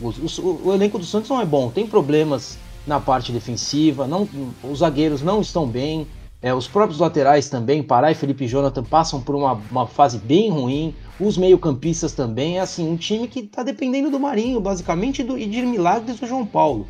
O, 0.00 0.08
o, 0.08 0.68
o 0.68 0.74
elenco 0.74 0.98
do 0.98 1.04
Santos 1.04 1.28
não 1.28 1.40
é 1.40 1.44
bom. 1.44 1.70
Tem 1.70 1.86
problemas 1.86 2.56
na 2.86 3.00
parte 3.00 3.32
defensiva, 3.32 4.06
não, 4.06 4.28
os 4.62 4.78
zagueiros 4.78 5.22
não 5.22 5.40
estão 5.40 5.66
bem, 5.66 6.06
é, 6.42 6.52
os 6.52 6.66
próprios 6.66 6.98
laterais 6.98 7.48
também, 7.48 7.84
Pará 7.84 8.10
e 8.10 8.16
Felipe 8.16 8.48
Jonathan, 8.48 8.82
passam 8.82 9.20
por 9.20 9.36
uma, 9.36 9.52
uma 9.70 9.86
fase 9.86 10.18
bem 10.18 10.50
ruim. 10.50 10.92
Os 11.20 11.38
meio-campistas 11.38 12.12
também. 12.12 12.58
É 12.58 12.60
assim, 12.60 12.88
um 12.88 12.96
time 12.96 13.28
que 13.28 13.40
está 13.40 13.62
dependendo 13.62 14.10
do 14.10 14.18
Marinho, 14.18 14.60
basicamente, 14.60 15.22
do, 15.22 15.38
e 15.38 15.46
de 15.46 15.62
milagres 15.62 16.18
do 16.18 16.26
João 16.26 16.44
Paulo. 16.44 16.88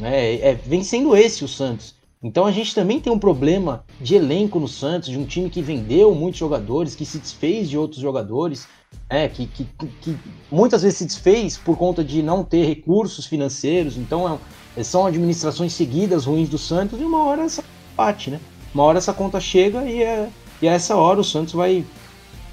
É, 0.00 0.50
é, 0.50 0.54
vem 0.54 0.82
sendo 0.82 1.16
esse 1.16 1.44
o 1.44 1.48
Santos. 1.48 1.94
Então 2.20 2.44
a 2.44 2.50
gente 2.50 2.74
também 2.74 2.98
tem 2.98 3.12
um 3.12 3.18
problema 3.18 3.84
de 4.00 4.16
elenco 4.16 4.58
no 4.58 4.66
Santos, 4.66 5.08
de 5.08 5.16
um 5.16 5.24
time 5.24 5.48
que 5.48 5.62
vendeu 5.62 6.12
muitos 6.12 6.40
jogadores, 6.40 6.96
que 6.96 7.06
se 7.06 7.20
desfez 7.20 7.70
de 7.70 7.78
outros 7.78 8.00
jogadores, 8.00 8.66
é, 9.08 9.28
que, 9.28 9.46
que, 9.46 9.64
que 10.00 10.16
muitas 10.50 10.82
vezes 10.82 10.98
se 10.98 11.04
desfez 11.04 11.56
por 11.56 11.76
conta 11.76 12.02
de 12.02 12.20
não 12.20 12.42
ter 12.42 12.64
recursos 12.66 13.26
financeiros. 13.26 13.96
Então 13.96 14.40
é, 14.76 14.82
são 14.82 15.06
administrações 15.06 15.72
seguidas 15.72 16.24
ruins 16.24 16.48
do 16.48 16.58
Santos 16.58 17.00
e 17.00 17.04
uma 17.04 17.22
hora 17.22 17.42
essa 17.42 17.62
bate, 17.96 18.30
né? 18.30 18.40
Uma 18.74 18.84
hora 18.84 18.98
essa 18.98 19.12
conta 19.12 19.40
chega 19.40 19.84
e, 19.84 20.02
é, 20.02 20.28
e 20.60 20.68
a 20.68 20.72
essa 20.72 20.96
hora 20.96 21.20
o 21.20 21.24
Santos 21.24 21.54
vai. 21.54 21.84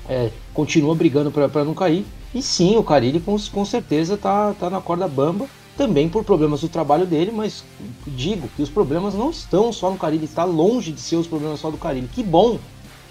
É, 0.07 0.29
continua 0.53 0.93
brigando 0.95 1.31
para 1.31 1.63
não 1.63 1.74
cair. 1.74 2.05
E 2.34 2.41
sim, 2.41 2.77
o 2.77 2.84
Carilli 2.84 3.19
com, 3.19 3.38
com 3.39 3.65
certeza 3.65 4.17
tá, 4.17 4.53
tá 4.60 4.69
na 4.69 4.81
corda 4.81 5.07
bamba, 5.07 5.48
também 5.77 6.10
por 6.10 6.24
problemas 6.24 6.62
do 6.62 6.69
trabalho 6.69 7.05
dele, 7.05 7.31
mas 7.31 7.63
digo 8.05 8.50
que 8.55 8.62
os 8.62 8.69
problemas 8.69 9.13
não 9.13 9.29
estão 9.29 9.72
só 9.72 9.89
no 9.89 9.98
Carilli, 9.98 10.25
está 10.25 10.43
longe 10.43 10.91
de 10.91 11.00
ser 11.00 11.15
os 11.15 11.27
problemas 11.27 11.60
só 11.60 11.72
do 11.72 11.77
Carilli. 11.77 12.07
Que 12.07 12.22
bom 12.22 12.60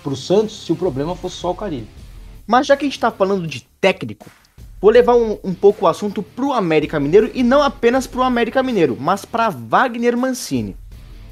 para 0.02 0.12
o 0.12 0.16
Santos 0.16 0.64
se 0.64 0.72
o 0.72 0.76
problema 0.76 1.16
fosse 1.16 1.36
só 1.36 1.50
o 1.50 1.54
Carilli. 1.54 1.88
Mas 2.46 2.66
já 2.66 2.76
que 2.76 2.84
a 2.84 2.86
gente 2.86 2.96
está 2.96 3.10
falando 3.10 3.46
de 3.46 3.66
técnico, 3.80 4.26
vou 4.80 4.90
levar 4.90 5.16
um, 5.16 5.38
um 5.42 5.54
pouco 5.54 5.86
o 5.86 5.88
assunto 5.88 6.22
para 6.22 6.44
o 6.44 6.52
América 6.52 7.00
Mineiro 7.00 7.30
e 7.34 7.42
não 7.42 7.62
apenas 7.62 8.06
para 8.06 8.20
o 8.20 8.24
América 8.24 8.62
Mineiro, 8.62 8.96
mas 9.00 9.24
para 9.24 9.48
Wagner 9.48 10.16
Mancini 10.16 10.76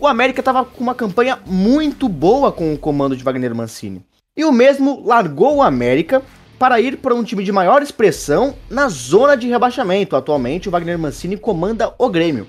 o 0.02 0.06
América 0.08 0.40
estava 0.40 0.64
com 0.64 0.82
uma 0.82 0.96
campanha 0.96 1.38
muito 1.46 2.08
boa 2.08 2.50
com 2.50 2.74
o 2.74 2.78
comando 2.78 3.16
de 3.16 3.22
Wagner 3.22 3.54
Mancini. 3.54 4.04
E 4.36 4.44
o 4.44 4.50
mesmo 4.50 5.00
largou 5.06 5.58
o 5.58 5.62
América 5.62 6.20
para 6.58 6.80
ir 6.80 6.96
para 6.96 7.14
um 7.14 7.22
time 7.22 7.44
de 7.44 7.52
maior 7.52 7.82
expressão 7.82 8.56
na 8.68 8.88
zona 8.88 9.36
de 9.36 9.46
rebaixamento. 9.46 10.16
Atualmente, 10.16 10.68
o 10.68 10.72
Wagner 10.72 10.98
Mancini 10.98 11.36
comanda 11.36 11.94
o 11.96 12.08
Grêmio. 12.08 12.48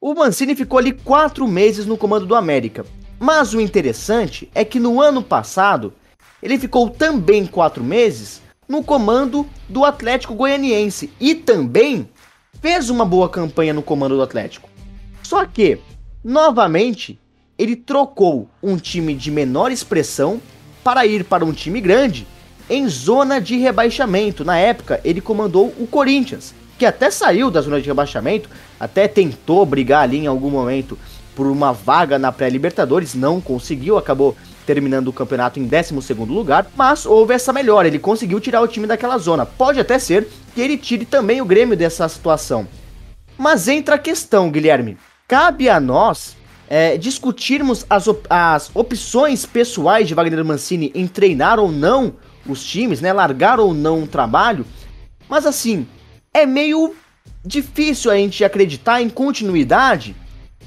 O 0.00 0.14
Mancini 0.14 0.56
ficou 0.56 0.78
ali 0.78 0.92
quatro 0.92 1.46
meses 1.46 1.84
no 1.84 1.98
comando 1.98 2.24
do 2.24 2.34
América. 2.34 2.86
Mas 3.20 3.52
o 3.52 3.60
interessante 3.60 4.50
é 4.54 4.64
que 4.64 4.80
no 4.80 4.98
ano 4.98 5.22
passado, 5.22 5.92
ele 6.42 6.58
ficou 6.58 6.88
também 6.88 7.44
quatro 7.44 7.84
meses 7.84 8.40
no 8.66 8.82
comando 8.82 9.46
do 9.68 9.84
Atlético 9.84 10.34
Goianiense 10.34 11.12
e 11.20 11.34
também 11.34 12.08
fez 12.62 12.88
uma 12.88 13.04
boa 13.04 13.28
campanha 13.28 13.74
no 13.74 13.82
comando 13.82 14.16
do 14.16 14.22
Atlético. 14.22 14.70
Só 15.22 15.44
que 15.44 15.78
Novamente, 16.28 17.20
ele 17.56 17.76
trocou 17.76 18.48
um 18.60 18.76
time 18.76 19.14
de 19.14 19.30
menor 19.30 19.70
expressão 19.70 20.42
para 20.82 21.06
ir 21.06 21.22
para 21.22 21.44
um 21.44 21.52
time 21.52 21.80
grande 21.80 22.26
em 22.68 22.88
zona 22.88 23.40
de 23.40 23.56
rebaixamento. 23.58 24.44
Na 24.44 24.58
época, 24.58 25.00
ele 25.04 25.20
comandou 25.20 25.72
o 25.78 25.86
Corinthians, 25.86 26.52
que 26.76 26.84
até 26.84 27.12
saiu 27.12 27.48
da 27.48 27.60
zona 27.60 27.80
de 27.80 27.86
rebaixamento, 27.86 28.50
até 28.80 29.06
tentou 29.06 29.64
brigar 29.64 30.02
ali 30.02 30.16
em 30.16 30.26
algum 30.26 30.50
momento 30.50 30.98
por 31.36 31.46
uma 31.46 31.72
vaga 31.72 32.18
na 32.18 32.32
pré-Libertadores, 32.32 33.14
não 33.14 33.40
conseguiu, 33.40 33.96
acabou 33.96 34.36
terminando 34.66 35.06
o 35.06 35.12
campeonato 35.12 35.60
em 35.60 35.68
12 35.68 35.94
lugar, 36.28 36.66
mas 36.74 37.06
houve 37.06 37.34
essa 37.34 37.52
melhora, 37.52 37.86
ele 37.86 38.00
conseguiu 38.00 38.40
tirar 38.40 38.62
o 38.62 38.66
time 38.66 38.88
daquela 38.88 39.16
zona. 39.16 39.46
Pode 39.46 39.78
até 39.78 39.96
ser 39.96 40.26
que 40.52 40.60
ele 40.60 40.76
tire 40.76 41.04
também 41.04 41.40
o 41.40 41.44
Grêmio 41.46 41.76
dessa 41.76 42.08
situação. 42.08 42.66
Mas 43.38 43.68
entra 43.68 43.94
a 43.94 43.98
questão, 43.98 44.50
Guilherme. 44.50 44.98
Cabe 45.28 45.68
a 45.68 45.80
nós 45.80 46.36
é, 46.68 46.96
discutirmos 46.96 47.84
as, 47.90 48.06
op 48.06 48.26
as 48.30 48.70
opções 48.74 49.44
pessoais 49.44 50.06
de 50.06 50.14
Wagner 50.14 50.44
Mancini 50.44 50.92
em 50.94 51.08
treinar 51.08 51.58
ou 51.58 51.72
não 51.72 52.14
os 52.46 52.64
times, 52.64 53.00
né? 53.00 53.12
Largar 53.12 53.58
ou 53.58 53.74
não 53.74 54.04
o 54.04 54.06
trabalho. 54.06 54.64
Mas 55.28 55.44
assim, 55.44 55.84
é 56.32 56.46
meio 56.46 56.94
difícil 57.44 58.10
a 58.10 58.16
gente 58.16 58.44
acreditar 58.44 59.02
em 59.02 59.08
continuidade, 59.08 60.14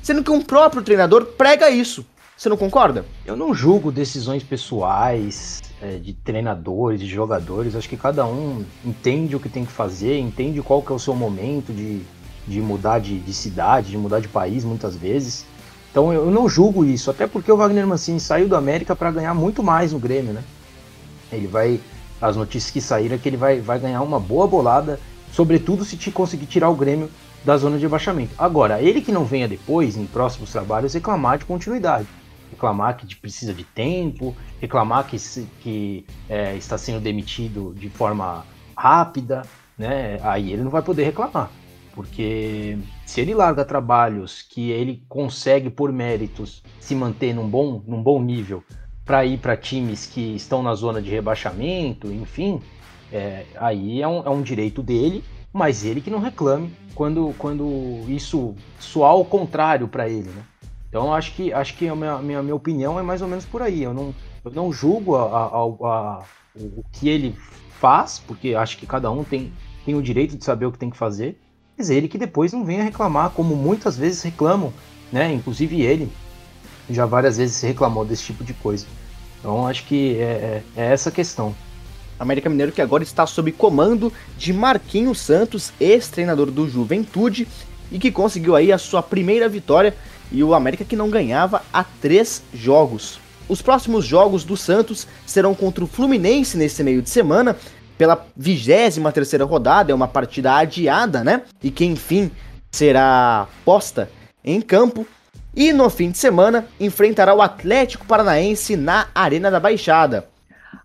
sendo 0.01 0.23
que 0.23 0.31
um 0.31 0.41
próprio 0.41 0.81
treinador 0.81 1.25
prega 1.25 1.69
isso. 1.69 2.05
Você 2.35 2.49
não 2.49 2.57
concorda? 2.57 3.05
Eu 3.25 3.37
não 3.37 3.53
julgo 3.53 3.91
decisões 3.91 4.43
pessoais 4.43 5.61
é, 5.81 5.97
de 5.97 6.13
treinadores, 6.13 6.99
de 6.99 7.07
jogadores. 7.07 7.75
Acho 7.75 7.87
que 7.87 7.97
cada 7.97 8.25
um 8.25 8.65
entende 8.83 9.37
o 9.37 9.39
que 9.39 9.49
tem 9.49 9.65
que 9.65 9.71
fazer, 9.71 10.17
entende 10.19 10.61
qual 10.61 10.81
que 10.81 10.91
é 10.91 10.95
o 10.95 10.99
seu 10.99 11.15
momento 11.15 11.73
de 11.73 12.01
de 12.49 12.59
mudar 12.59 12.99
de, 12.99 13.19
de 13.19 13.33
cidade, 13.33 13.91
de 13.91 13.97
mudar 13.97 14.19
de 14.19 14.27
país 14.27 14.65
muitas 14.65 14.95
vezes. 14.95 15.45
Então 15.91 16.11
eu 16.11 16.29
não 16.31 16.49
julgo 16.49 16.83
isso, 16.83 17.09
até 17.09 17.27
porque 17.27 17.51
o 17.51 17.57
Wagner 17.57 17.85
Mancini 17.85 18.19
saiu 18.19 18.47
do 18.47 18.55
América 18.55 18.95
para 18.95 19.11
ganhar 19.11 19.33
muito 19.33 19.63
mais 19.63 19.93
no 19.93 19.99
Grêmio, 19.99 20.33
né? 20.33 20.43
Ele 21.31 21.47
vai. 21.47 21.79
As 22.21 22.35
notícias 22.35 22.71
que 22.71 22.81
saíram 22.81 23.15
é 23.15 23.17
que 23.17 23.29
ele 23.29 23.37
vai, 23.37 23.61
vai 23.61 23.79
ganhar 23.79 24.01
uma 24.01 24.19
boa 24.19 24.45
bolada, 24.45 24.99
sobretudo 25.31 25.85
se 25.85 25.95
te 25.95 26.11
conseguir 26.11 26.47
tirar 26.47 26.69
o 26.69 26.75
Grêmio 26.75 27.09
da 27.45 27.55
zona 27.55 27.77
de 27.77 27.85
abaixamento. 27.85 28.33
Agora, 28.37 28.81
ele 28.81 28.99
que 28.99 29.11
não 29.11 29.23
venha 29.23 29.47
depois, 29.47 29.95
em 29.95 30.05
próximos 30.05 30.51
trabalhos, 30.51 30.93
reclamar 30.93 31.37
de 31.37 31.45
continuidade. 31.45 32.07
Reclamar 32.51 32.97
que 32.97 33.15
precisa 33.15 33.53
de 33.53 33.63
tempo, 33.63 34.35
reclamar 34.59 35.05
que, 35.07 35.17
que 35.61 36.05
é, 36.27 36.57
está 36.57 36.77
sendo 36.77 36.99
demitido 36.99 37.73
de 37.77 37.89
forma 37.89 38.43
rápida, 38.75 39.43
né? 39.77 40.19
Aí 40.21 40.51
ele 40.51 40.63
não 40.63 40.71
vai 40.71 40.81
poder 40.81 41.05
reclamar. 41.05 41.49
Porque 41.99 42.77
se 43.05 43.19
ele 43.19 43.33
larga 43.33 43.65
trabalhos 43.65 44.41
que 44.41 44.71
ele 44.71 45.03
consegue, 45.09 45.69
por 45.69 45.91
méritos, 45.91 46.63
se 46.79 46.95
manter 46.95 47.33
num 47.33 47.45
bom, 47.45 47.83
num 47.85 48.01
bom 48.01 48.23
nível 48.23 48.63
para 49.03 49.25
ir 49.25 49.37
para 49.37 49.57
times 49.57 50.05
que 50.05 50.33
estão 50.33 50.63
na 50.63 50.73
zona 50.75 51.01
de 51.01 51.09
rebaixamento, 51.09 52.07
enfim, 52.09 52.61
é, 53.11 53.43
aí 53.57 54.01
é 54.01 54.07
um, 54.07 54.23
é 54.25 54.29
um 54.29 54.41
direito 54.41 54.81
dele, 54.81 55.25
mas 55.51 55.83
ele 55.83 55.99
que 55.99 56.09
não 56.09 56.19
reclame 56.21 56.71
quando, 56.95 57.35
quando 57.37 57.65
isso 58.07 58.55
soar 58.79 59.11
ao 59.11 59.25
contrário 59.25 59.85
para 59.89 60.07
ele, 60.07 60.29
né? 60.29 60.43
Então 60.87 61.13
acho 61.13 61.33
que 61.33 61.51
acho 61.51 61.75
que 61.75 61.85
a 61.89 61.95
minha, 61.97 62.17
minha, 62.19 62.41
minha 62.41 62.55
opinião 62.55 62.97
é 62.97 63.03
mais 63.03 63.21
ou 63.21 63.27
menos 63.27 63.43
por 63.43 63.61
aí. 63.61 63.83
Eu 63.83 63.93
não, 63.93 64.15
eu 64.45 64.51
não 64.51 64.71
julgo 64.71 65.17
a, 65.17 65.23
a, 65.23 65.47
a, 65.47 66.23
o 66.55 66.81
que 66.93 67.09
ele 67.09 67.35
faz, 67.71 68.19
porque 68.25 68.55
acho 68.55 68.77
que 68.77 68.87
cada 68.87 69.11
um 69.11 69.21
tem, 69.21 69.51
tem 69.83 69.95
o 69.95 70.01
direito 70.01 70.37
de 70.37 70.45
saber 70.45 70.65
o 70.65 70.71
que 70.71 70.79
tem 70.79 70.89
que 70.89 70.95
fazer, 70.95 71.37
mas 71.79 71.89
ele 71.89 72.09
que 72.09 72.17
depois 72.17 72.51
não 72.51 72.65
venha 72.65 72.83
reclamar, 72.83 73.29
como 73.29 73.55
muitas 73.55 73.95
vezes 73.95 74.21
reclamam, 74.21 74.73
né? 75.13 75.31
Inclusive 75.33 75.81
ele 75.81 76.11
já 76.89 77.05
várias 77.05 77.37
vezes 77.37 77.61
reclamou 77.61 78.03
desse 78.03 78.23
tipo 78.23 78.43
de 78.43 78.53
coisa. 78.53 78.85
Então 79.39 79.65
acho 79.65 79.85
que 79.85 80.17
é, 80.17 80.23
é, 80.23 80.63
é 80.75 80.91
essa 80.91 81.09
questão. 81.09 81.55
América 82.19 82.49
Mineiro 82.49 82.73
que 82.73 82.81
agora 82.81 83.01
está 83.01 83.25
sob 83.25 83.49
comando 83.53 84.11
de 84.37 84.51
Marquinhos 84.51 85.21
Santos, 85.21 85.71
ex-treinador 85.79 86.51
do 86.51 86.67
Juventude, 86.67 87.47
e 87.89 87.97
que 87.97 88.11
conseguiu 88.11 88.57
aí 88.57 88.73
a 88.73 88.77
sua 88.77 89.01
primeira 89.01 89.47
vitória 89.47 89.95
e 90.29 90.43
o 90.43 90.53
América 90.53 90.83
que 90.83 90.97
não 90.97 91.09
ganhava 91.09 91.63
há 91.71 91.85
três 91.85 92.43
jogos. 92.53 93.21
Os 93.47 93.61
próximos 93.61 94.05
jogos 94.05 94.43
do 94.43 94.57
Santos 94.57 95.07
serão 95.25 95.55
contra 95.55 95.83
o 95.83 95.87
Fluminense 95.87 96.57
nesse 96.57 96.83
meio 96.83 97.01
de 97.01 97.09
semana, 97.09 97.55
pela 97.99 98.25
23 98.37 98.97
terceira 99.13 99.43
rodada, 99.43 99.91
é 99.91 99.95
uma 99.95 100.07
partida 100.07 100.55
adiada, 100.55 101.21
né? 101.21 101.41
E 101.61 101.69
que 101.69 101.83
enfim 101.83 102.31
será 102.71 103.45
posta 103.65 104.09
em 104.41 104.61
campo. 104.61 105.05
E 105.53 105.73
no 105.73 105.89
fim 105.89 106.09
de 106.09 106.17
semana 106.17 106.65
enfrentará 106.79 107.35
o 107.35 107.41
Atlético 107.41 108.05
Paranaense 108.05 108.77
na 108.77 109.07
Arena 109.13 109.51
da 109.51 109.59
Baixada. 109.59 110.29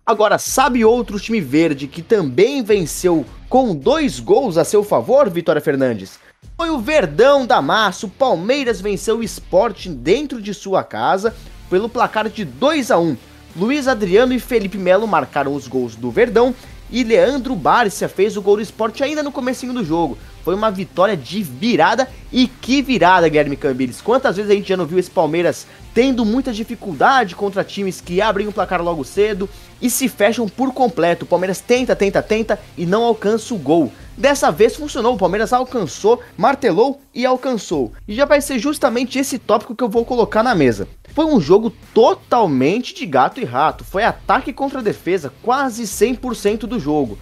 Agora, 0.05 0.37
sabe 0.37 0.83
outro 0.83 1.17
time 1.17 1.39
verde 1.39 1.87
que 1.87 2.01
também 2.01 2.61
venceu 2.61 3.25
com 3.47 3.73
dois 3.73 4.19
gols 4.19 4.57
a 4.57 4.65
seu 4.65 4.83
favor, 4.83 5.29
Vitória 5.29 5.61
Fernandes? 5.61 6.19
Foi 6.57 6.69
o 6.69 6.79
Verdão 6.79 7.45
da 7.45 7.61
Massa. 7.61 8.07
O 8.07 8.09
Palmeiras 8.09 8.81
venceu 8.81 9.19
o 9.19 9.23
esporte 9.23 9.87
dentro 9.87 10.41
de 10.41 10.53
sua 10.53 10.83
casa 10.83 11.33
pelo 11.69 11.87
placar 11.87 12.27
de 12.27 12.43
2 12.43 12.91
a 12.91 12.99
1 12.99 13.15
Luiz 13.55 13.87
Adriano 13.87 14.33
e 14.33 14.39
Felipe 14.39 14.77
Melo 14.77 15.07
marcaram 15.07 15.55
os 15.55 15.65
gols 15.65 15.95
do 15.95 16.11
Verdão 16.11 16.53
e 16.91 17.03
Leandro 17.03 17.55
Bárcia 17.55 18.07
fez 18.07 18.37
o 18.37 18.41
gol 18.41 18.57
do 18.57 18.61
esporte 18.61 19.03
ainda 19.03 19.23
no 19.23 19.31
comecinho 19.31 19.73
do 19.73 19.83
jogo. 19.83 20.17
Foi 20.43 20.53
uma 20.53 20.69
vitória 20.69 21.17
de 21.17 21.41
virada 21.41 22.07
e 22.31 22.47
que 22.47 22.81
virada, 22.81 23.27
Guilherme 23.27 23.57
Cambiles. 23.57 24.01
Quantas 24.01 24.35
vezes 24.35 24.51
a 24.51 24.53
gente 24.53 24.69
já 24.69 24.77
não 24.77 24.85
viu 24.85 24.99
esse 24.99 25.09
Palmeiras 25.09 25.65
tendo 25.93 26.23
muita 26.23 26.53
dificuldade 26.53 27.35
contra 27.35 27.63
times 27.63 28.01
que 28.01 28.21
abrem 28.21 28.47
o 28.47 28.51
placar 28.51 28.81
logo 28.81 29.03
cedo 29.03 29.49
e 29.81 29.89
se 29.89 30.07
fecham 30.07 30.47
por 30.47 30.73
completo. 30.73 31.25
O 31.25 31.27
Palmeiras 31.27 31.61
tenta, 31.61 31.95
tenta, 31.95 32.21
tenta 32.21 32.59
e 32.77 32.85
não 32.85 33.03
alcança 33.03 33.53
o 33.53 33.57
gol. 33.57 33.91
Dessa 34.17 34.49
vez 34.49 34.77
funcionou, 34.77 35.15
o 35.15 35.17
Palmeiras 35.17 35.51
alcançou, 35.51 36.21
martelou 36.37 37.01
e 37.13 37.25
alcançou. 37.25 37.91
E 38.07 38.15
já 38.15 38.23
vai 38.23 38.39
ser 38.39 38.57
justamente 38.59 39.19
esse 39.19 39.37
tópico 39.37 39.75
que 39.75 39.83
eu 39.83 39.89
vou 39.89 40.05
colocar 40.05 40.41
na 40.41 40.55
mesa. 40.55 40.87
Foi 41.13 41.25
um 41.25 41.39
jogo 41.39 41.69
totalmente 41.93 42.93
de 42.93 43.05
gato 43.05 43.41
e 43.41 43.43
rato, 43.43 43.83
foi 43.83 44.03
ataque 44.03 44.53
contra 44.53 44.81
defesa 44.81 45.33
quase 45.43 45.83
100% 45.83 46.59
do 46.59 46.79
jogo. 46.79 47.17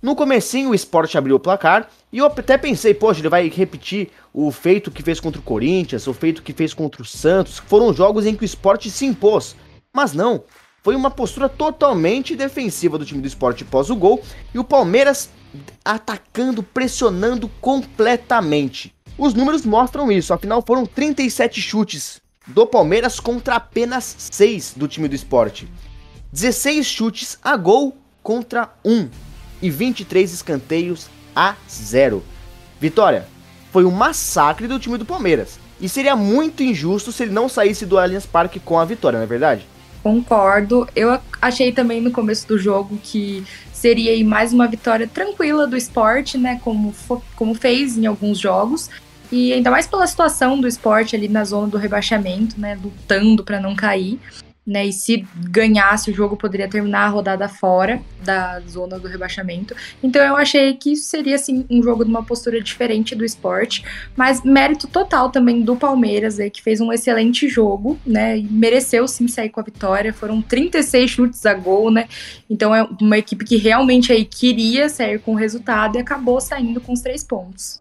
No 0.00 0.16
comecinho 0.16 0.70
o 0.70 0.74
Sport 0.74 1.16
abriu 1.16 1.36
o 1.36 1.40
placar 1.40 1.88
e 2.10 2.18
eu 2.18 2.26
até 2.26 2.56
pensei, 2.56 2.94
poxa, 2.94 3.20
ele 3.20 3.28
vai 3.28 3.48
repetir 3.48 4.10
o 4.32 4.50
feito 4.50 4.90
que 4.90 5.02
fez 5.02 5.20
contra 5.20 5.40
o 5.40 5.44
Corinthians, 5.44 6.06
o 6.06 6.14
feito 6.14 6.42
que 6.42 6.52
fez 6.54 6.72
contra 6.72 7.02
o 7.02 7.04
Santos, 7.04 7.58
foram 7.58 7.92
jogos 7.92 8.24
em 8.24 8.34
que 8.34 8.44
o 8.44 8.46
Sport 8.46 8.86
se 8.86 9.04
impôs. 9.04 9.54
Mas 9.92 10.14
não, 10.14 10.44
foi 10.82 10.94
uma 10.94 11.10
postura 11.10 11.48
totalmente 11.48 12.36
defensiva 12.36 12.96
do 12.96 13.04
time 13.04 13.20
do 13.20 13.26
Sport 13.26 13.64
pós 13.64 13.90
o 13.90 13.96
gol 13.96 14.22
e 14.54 14.58
o 14.58 14.64
Palmeiras 14.64 15.28
atacando, 15.84 16.62
pressionando 16.62 17.48
completamente. 17.60 18.94
Os 19.16 19.34
números 19.34 19.64
mostram 19.64 20.12
isso, 20.12 20.32
afinal 20.32 20.62
foram 20.64 20.86
37 20.86 21.60
chutes 21.60 22.20
do 22.46 22.66
Palmeiras 22.66 23.18
contra 23.20 23.56
apenas 23.56 24.16
6 24.30 24.74
do 24.76 24.88
time 24.88 25.08
do 25.08 25.14
Sport. 25.14 25.64
16 26.32 26.86
chutes 26.86 27.38
a 27.42 27.56
gol 27.56 27.96
contra 28.22 28.70
1 28.84 29.08
e 29.60 29.70
23 29.70 30.32
escanteios 30.32 31.08
a 31.34 31.56
0. 31.68 32.22
Vitória, 32.80 33.26
foi 33.72 33.84
um 33.84 33.90
massacre 33.90 34.66
do 34.66 34.78
time 34.78 34.98
do 34.98 35.04
Palmeiras. 35.04 35.58
E 35.80 35.88
seria 35.88 36.16
muito 36.16 36.62
injusto 36.62 37.12
se 37.12 37.22
ele 37.22 37.32
não 37.32 37.48
saísse 37.48 37.86
do 37.86 37.98
Allianz 37.98 38.26
Parque 38.26 38.58
com 38.58 38.78
a 38.78 38.84
vitória, 38.84 39.18
não 39.18 39.24
é 39.24 39.28
verdade? 39.28 39.66
Concordo. 40.02 40.88
Eu 40.94 41.20
achei 41.40 41.72
também 41.72 42.00
no 42.00 42.10
começo 42.10 42.46
do 42.48 42.58
jogo 42.58 42.98
que 43.02 43.44
seria 43.78 44.24
mais 44.24 44.52
uma 44.52 44.66
vitória 44.66 45.06
tranquila 45.06 45.66
do 45.66 45.76
esporte, 45.76 46.36
né? 46.36 46.60
Como, 46.62 46.94
como 47.36 47.54
fez 47.54 47.96
em 47.96 48.06
alguns 48.06 48.38
jogos. 48.38 48.90
E 49.30 49.52
ainda 49.52 49.70
mais 49.70 49.86
pela 49.86 50.06
situação 50.06 50.60
do 50.60 50.66
esporte 50.66 51.14
ali 51.14 51.28
na 51.28 51.44
zona 51.44 51.68
do 51.68 51.76
rebaixamento, 51.76 52.58
né? 52.60 52.78
Lutando 52.82 53.44
para 53.44 53.60
não 53.60 53.76
cair 53.76 54.18
né? 54.68 54.86
E 54.86 54.92
se 54.92 55.26
ganhasse 55.34 56.10
o 56.10 56.14
jogo, 56.14 56.36
poderia 56.36 56.68
terminar 56.68 57.06
a 57.06 57.08
rodada 57.08 57.48
fora 57.48 58.02
da 58.22 58.60
zona 58.60 58.98
do 58.98 59.08
rebaixamento. 59.08 59.74
Então 60.02 60.22
eu 60.22 60.36
achei 60.36 60.74
que 60.74 60.94
seria 60.94 61.36
assim 61.36 61.64
um 61.70 61.82
jogo 61.82 62.04
de 62.04 62.10
uma 62.10 62.22
postura 62.22 62.60
diferente 62.60 63.14
do 63.14 63.24
esporte, 63.24 63.82
mas 64.14 64.42
mérito 64.42 64.86
total 64.86 65.30
também 65.30 65.62
do 65.62 65.74
Palmeiras, 65.74 66.38
aí, 66.38 66.50
que 66.50 66.62
fez 66.62 66.82
um 66.82 66.92
excelente 66.92 67.48
jogo, 67.48 67.98
né? 68.06 68.36
E 68.36 68.42
mereceu 68.42 69.08
sim 69.08 69.26
sair 69.26 69.48
com 69.48 69.60
a 69.60 69.62
vitória. 69.62 70.12
Foram 70.12 70.42
36 70.42 71.10
chutes 71.10 71.46
a 71.46 71.54
gol, 71.54 71.90
né? 71.90 72.06
Então 72.50 72.74
é 72.74 72.86
uma 73.00 73.16
equipe 73.16 73.46
que 73.46 73.56
realmente 73.56 74.12
aí 74.12 74.26
queria 74.26 74.90
sair 74.90 75.18
com 75.18 75.32
o 75.32 75.36
resultado 75.36 75.96
e 75.96 76.00
acabou 76.00 76.42
saindo 76.42 76.78
com 76.78 76.92
os 76.92 77.00
três 77.00 77.24
pontos. 77.24 77.80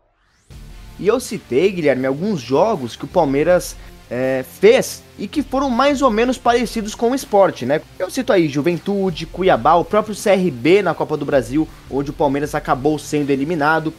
E 0.97 1.06
eu 1.06 1.19
citei, 1.19 1.69
Guilherme, 1.69 2.08
alguns 2.08 2.39
jogos 2.39 2.95
que 2.95 3.04
o 3.04 3.08
Palmeiras 3.08 3.76
é, 4.10 4.46
fez 4.60 5.04
e 5.17 5.28
que 5.28 5.41
foram 5.41 5.70
mais 5.70 6.02
ou 6.02 6.10
menos 6.10 6.38
parecidos 6.38 6.96
com 6.96 7.12
o 7.12 7.15
esporte, 7.15 7.65
né? 7.65 7.82
Eu 7.98 8.10
cito 8.10 8.32
aí 8.32 8.48
Juventude, 8.48 9.26
Cuiabá, 9.26 9.76
o 9.76 9.86
próprio 9.86 10.15
CRB 10.15 10.82
na 10.82 10.93
Copa 10.93 11.17
do 11.17 11.26
Brasil, 11.26 11.67
onde 11.89 12.12
o 12.12 12.13
Palmeiras 12.13 12.56
acabou 12.56 12.98
sendo 12.98 13.32
eliminado. 13.32 13.93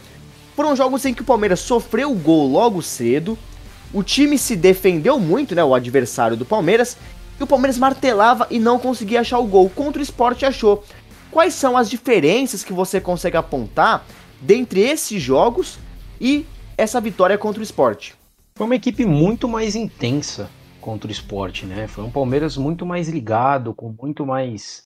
Foram 0.57 0.75
jogos 0.75 1.05
em 1.05 1.15
que 1.15 1.23
o 1.23 1.27
Palmeiras 1.27 1.61
sofreu 1.61 2.11
o 2.11 2.15
gol 2.15 2.51
logo 2.51 2.83
cedo, 2.83 3.39
o 3.93 4.03
time 4.03 4.39
se 4.39 4.55
defendeu 4.55 5.19
muito, 5.19 5.55
né? 5.55 5.65
O 5.65 5.75
adversário 5.75 6.37
do 6.37 6.45
Palmeiras, 6.45 6.97
e 7.39 7.43
o 7.43 7.47
Palmeiras 7.47 7.79
martelava 7.79 8.47
e 8.51 8.59
não 8.59 8.79
conseguia 8.79 9.21
achar 9.21 9.39
o 9.39 9.47
gol. 9.47 9.71
Contra 9.71 10.01
o 10.01 10.03
esporte 10.03 10.45
achou. 10.45 10.85
Quais 11.31 11.55
são 11.55 11.77
as 11.77 11.89
diferenças 11.89 12.65
que 12.65 12.73
você 12.73 13.01
consegue 13.01 13.37
apontar 13.37 14.05
dentre 14.41 14.81
esses 14.81 15.23
jogos 15.23 15.79
e 16.21 16.45
essa 16.77 17.01
vitória 17.01 17.39
contra 17.39 17.61
o 17.61 17.63
esporte? 17.63 18.18
Foi 18.59 18.67
uma 18.67 18.75
equipe 18.75 19.07
muito 19.07 19.47
mais 19.47 19.77
intensa 19.77 20.51
contra 20.81 21.07
o 21.07 21.13
esporte, 21.13 21.65
né? 21.65 21.87
Foi 21.87 22.03
um 22.03 22.11
Palmeiras 22.11 22.57
muito 22.57 22.85
mais 22.85 23.09
ligado, 23.09 23.73
com 23.73 23.95
muito 23.97 24.27
mais 24.27 24.83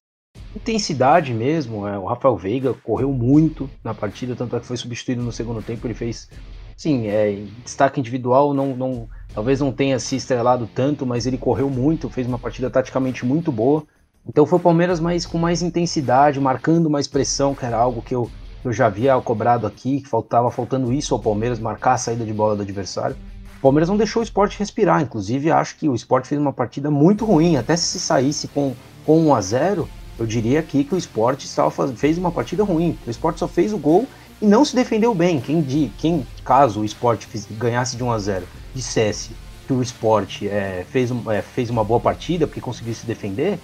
intensidade 0.54 1.32
mesmo. 1.32 1.88
É, 1.88 1.98
o 1.98 2.04
Rafael 2.04 2.36
Veiga 2.36 2.74
correu 2.74 3.10
muito 3.14 3.70
na 3.82 3.94
partida, 3.94 4.36
tanto 4.36 4.54
é 4.56 4.60
que 4.60 4.66
foi 4.66 4.76
substituído 4.76 5.22
no 5.22 5.32
segundo 5.32 5.62
tempo. 5.62 5.86
Ele 5.86 5.94
fez, 5.94 6.28
sim, 6.76 7.06
é, 7.06 7.42
destaque 7.64 7.98
individual, 7.98 8.52
não, 8.52 8.76
não, 8.76 9.08
talvez 9.32 9.58
não 9.58 9.72
tenha 9.72 9.98
se 9.98 10.16
estrelado 10.16 10.68
tanto, 10.74 11.06
mas 11.06 11.24
ele 11.24 11.38
correu 11.38 11.70
muito, 11.70 12.10
fez 12.10 12.26
uma 12.26 12.38
partida 12.38 12.68
taticamente 12.68 13.24
muito 13.24 13.50
boa. 13.50 13.84
Então 14.28 14.44
foi 14.44 14.58
o 14.58 14.62
Palmeiras 14.62 15.00
mais, 15.00 15.24
com 15.24 15.38
mais 15.38 15.62
intensidade, 15.62 16.38
marcando 16.38 16.90
mais 16.90 17.08
pressão, 17.08 17.54
que 17.54 17.64
era 17.64 17.78
algo 17.78 18.02
que 18.02 18.14
eu, 18.14 18.30
eu 18.62 18.70
já 18.70 18.84
havia 18.84 19.18
cobrado 19.22 19.66
aqui, 19.66 20.02
que 20.02 20.08
faltava 20.10 20.50
faltando 20.50 20.92
isso 20.92 21.14
ao 21.14 21.22
Palmeiras, 21.22 21.58
marcar 21.58 21.94
a 21.94 21.98
saída 21.98 22.22
de 22.22 22.34
bola 22.34 22.54
do 22.54 22.60
adversário. 22.60 23.16
Palmeiras 23.62 23.88
não 23.88 23.96
deixou 23.96 24.20
o 24.20 24.24
esporte 24.24 24.58
respirar. 24.58 25.00
Inclusive, 25.00 25.52
acho 25.52 25.76
que 25.76 25.88
o 25.88 25.94
esporte 25.94 26.26
fez 26.26 26.40
uma 26.40 26.52
partida 26.52 26.90
muito 26.90 27.24
ruim. 27.24 27.56
Até 27.56 27.76
se 27.76 28.00
saísse 28.00 28.48
com, 28.48 28.74
com 29.06 29.26
1 29.28 29.34
a 29.34 29.40
0 29.40 29.88
eu 30.18 30.26
diria 30.26 30.60
aqui 30.60 30.84
que 30.84 30.94
o 30.94 30.98
esporte 30.98 31.46
estava 31.46 31.88
fez 31.88 32.18
uma 32.18 32.30
partida 32.30 32.62
ruim. 32.62 32.98
O 33.06 33.10
esporte 33.10 33.38
só 33.38 33.48
fez 33.48 33.72
o 33.72 33.78
gol 33.78 34.06
e 34.40 34.46
não 34.46 34.64
se 34.64 34.74
defendeu 34.74 35.14
bem. 35.14 35.40
Quem, 35.40 35.62
quem 35.96 36.26
caso 36.44 36.80
o 36.80 36.84
esporte 36.84 37.28
ganhasse 37.52 37.96
de 37.96 38.04
1 38.04 38.10
a 38.10 38.18
0 38.18 38.46
dissesse 38.74 39.30
que 39.66 39.72
o 39.72 39.80
esporte 39.80 40.48
é, 40.48 40.84
fez, 40.90 41.10
é, 41.30 41.40
fez 41.40 41.70
uma 41.70 41.84
boa 41.84 42.00
partida 42.00 42.46
porque 42.46 42.60
conseguiu 42.60 42.94
se 42.94 43.06
defender, 43.06 43.58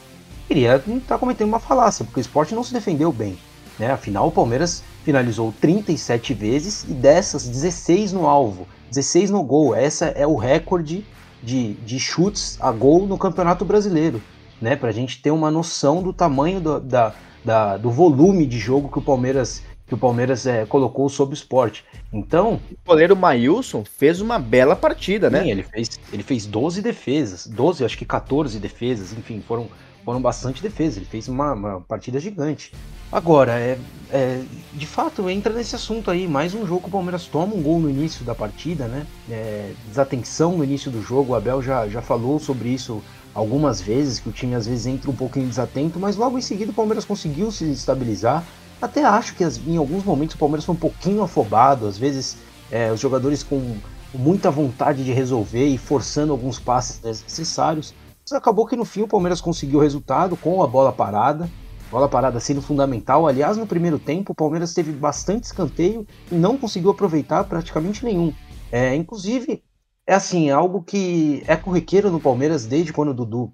queria 0.47 0.77
estar 0.77 1.01
tá 1.07 1.19
cometendo 1.19 1.49
uma 1.49 1.61
falácia, 1.61 2.05
porque 2.05 2.21
o 2.21 2.23
esporte 2.23 2.55
não 2.55 2.65
se 2.65 2.73
defendeu 2.73 3.13
bem. 3.13 3.37
Né? 3.79 3.91
Afinal, 3.91 4.29
o 4.29 4.33
Palmeiras 4.33 4.83
finalizou 5.09 5.55
37 5.59 6.35
vezes 6.35 6.85
e 6.85 6.92
dessas 6.92 7.49
16 7.49 8.12
no 8.12 8.27
alvo, 8.27 8.68
16 8.90 9.31
no 9.31 9.42
gol. 9.42 9.75
Essa 9.75 10.09
é 10.09 10.27
o 10.27 10.37
recorde 10.37 11.03
de, 11.42 11.73
de 11.77 11.99
chutes 11.99 12.59
a 12.61 12.71
gol 12.71 13.07
no 13.07 13.16
Campeonato 13.16 13.64
Brasileiro. 13.64 14.21
Né? 14.61 14.77
Para 14.77 14.90
a 14.90 14.92
gente 14.92 15.23
ter 15.23 15.31
uma 15.31 15.51
noção 15.51 16.03
do 16.03 16.12
tamanho 16.12 16.61
do, 16.61 16.79
da, 16.79 17.14
da, 17.42 17.79
do 17.79 17.90
volume 17.90 18.44
de 18.44 18.59
jogo 18.59 18.90
que 18.90 18.99
o 18.99 19.03
Palmeiras 19.03 19.62
que 19.87 19.94
o 19.94 19.99
Palmeiras 19.99 20.47
é, 20.47 20.66
colocou 20.66 21.09
sobre 21.09 21.33
o 21.33 21.38
esporte. 21.38 21.83
Então. 22.12 22.61
O 22.85 22.88
goleiro 22.90 23.16
Maílson 23.16 23.83
fez 23.87 24.21
uma 24.21 24.38
bela 24.38 24.77
partida, 24.77 25.31
né? 25.31 25.42
Sim, 25.42 25.51
ele 25.51 25.62
fez, 25.62 25.99
ele 26.12 26.23
fez 26.23 26.44
12 26.44 26.83
defesas, 26.83 27.47
12, 27.47 27.83
acho 27.83 27.97
que 27.97 28.05
14 28.05 28.59
defesas, 28.59 29.14
enfim, 29.14 29.40
foram, 29.40 29.68
foram 30.05 30.21
bastante 30.21 30.63
defesas. 30.63 30.99
Ele 30.99 31.07
fez 31.07 31.29
uma, 31.29 31.53
uma 31.53 31.81
partida 31.81 32.19
gigante. 32.19 32.73
Agora, 33.11 33.53
é, 33.59 33.79
é, 34.11 34.43
de 34.75 34.87
fato, 34.87 35.31
entra 35.31 35.53
nesse 35.53 35.75
assunto 35.75 36.11
aí. 36.11 36.29
Mais 36.29 36.55
um 36.55 36.67
jogo 36.67 36.83
que 36.83 36.89
o 36.89 36.93
Palmeiras 36.93 37.27
toma 37.27 37.55
um 37.55 37.63
gol 37.63 37.81
no 37.81 37.89
início 37.89 38.25
da 38.25 38.35
partida, 38.35 38.87
né? 38.87 39.07
É, 39.31 39.73
desatenção 39.87 40.57
no 40.57 40.65
início 40.65 40.91
do 40.91 41.03
jogo. 41.03 41.33
O 41.33 41.35
Abel 41.35 41.63
já, 41.63 41.89
já 41.89 42.03
falou 42.03 42.39
sobre 42.39 42.69
isso 42.69 43.03
algumas 43.35 43.81
vezes, 43.81 44.19
que 44.19 44.29
o 44.29 44.33
time 44.33 44.55
às 44.55 44.67
vezes 44.67 44.87
entra 44.87 45.11
um 45.11 45.15
pouquinho 45.15 45.47
desatento, 45.47 45.99
mas 45.99 46.17
logo 46.17 46.37
em 46.37 46.43
seguida 46.43 46.71
o 46.71 46.75
Palmeiras 46.75 47.05
conseguiu 47.05 47.51
se 47.51 47.71
estabilizar. 47.71 48.45
Até 48.81 49.05
acho 49.05 49.35
que 49.35 49.45
em 49.67 49.77
alguns 49.77 50.05
momentos 50.05 50.35
o 50.35 50.39
Palmeiras 50.39 50.65
foi 50.65 50.75
um 50.75 50.79
pouquinho 50.79 51.23
afobado, 51.23 51.87
às 51.87 51.97
vezes 51.97 52.39
é, 52.71 52.93
os 52.93 53.01
jogadores 53.01 53.43
com 53.43 53.77
muita 54.15 54.51
vontade 54.51 55.05
de 55.05 55.13
resolver 55.13 55.67
e 55.67 55.79
forçando 55.79 56.33
alguns 56.33 56.59
passes 56.59 57.01
necessários. 57.01 57.95
Acabou 58.33 58.67
que 58.67 58.77
no 58.77 58.85
fim 58.85 59.03
o 59.03 59.09
Palmeiras 59.09 59.41
conseguiu 59.41 59.79
o 59.79 59.83
resultado 59.83 60.37
com 60.37 60.62
a 60.62 60.67
bola 60.67 60.93
parada. 60.93 61.49
Bola 61.91 62.09
parada 62.09 62.38
sendo 62.38 62.61
fundamental. 62.61 63.27
Aliás, 63.27 63.57
no 63.57 63.67
primeiro 63.67 63.99
tempo, 63.99 64.33
o 64.33 64.35
Palmeiras 64.35 64.75
teve 64.75 64.93
bastante 64.93 65.45
escanteio 65.45 66.07
e 66.31 66.35
não 66.35 66.59
conseguiu 66.59 66.91
aproveitar 66.91 67.45
praticamente 67.45 68.05
nenhum. 68.05 68.33
É, 68.71 68.95
inclusive, 68.95 69.62
é 70.07 70.14
assim, 70.14 70.51
algo 70.51 70.83
que 70.83 71.43
é 71.47 71.57
corriqueiro 71.57 72.11
no 72.11 72.21
Palmeiras 72.21 72.67
desde 72.67 72.93
quando 72.93 73.11
o 73.11 73.14
Dudu 73.14 73.53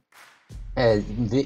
é, 0.76 1.00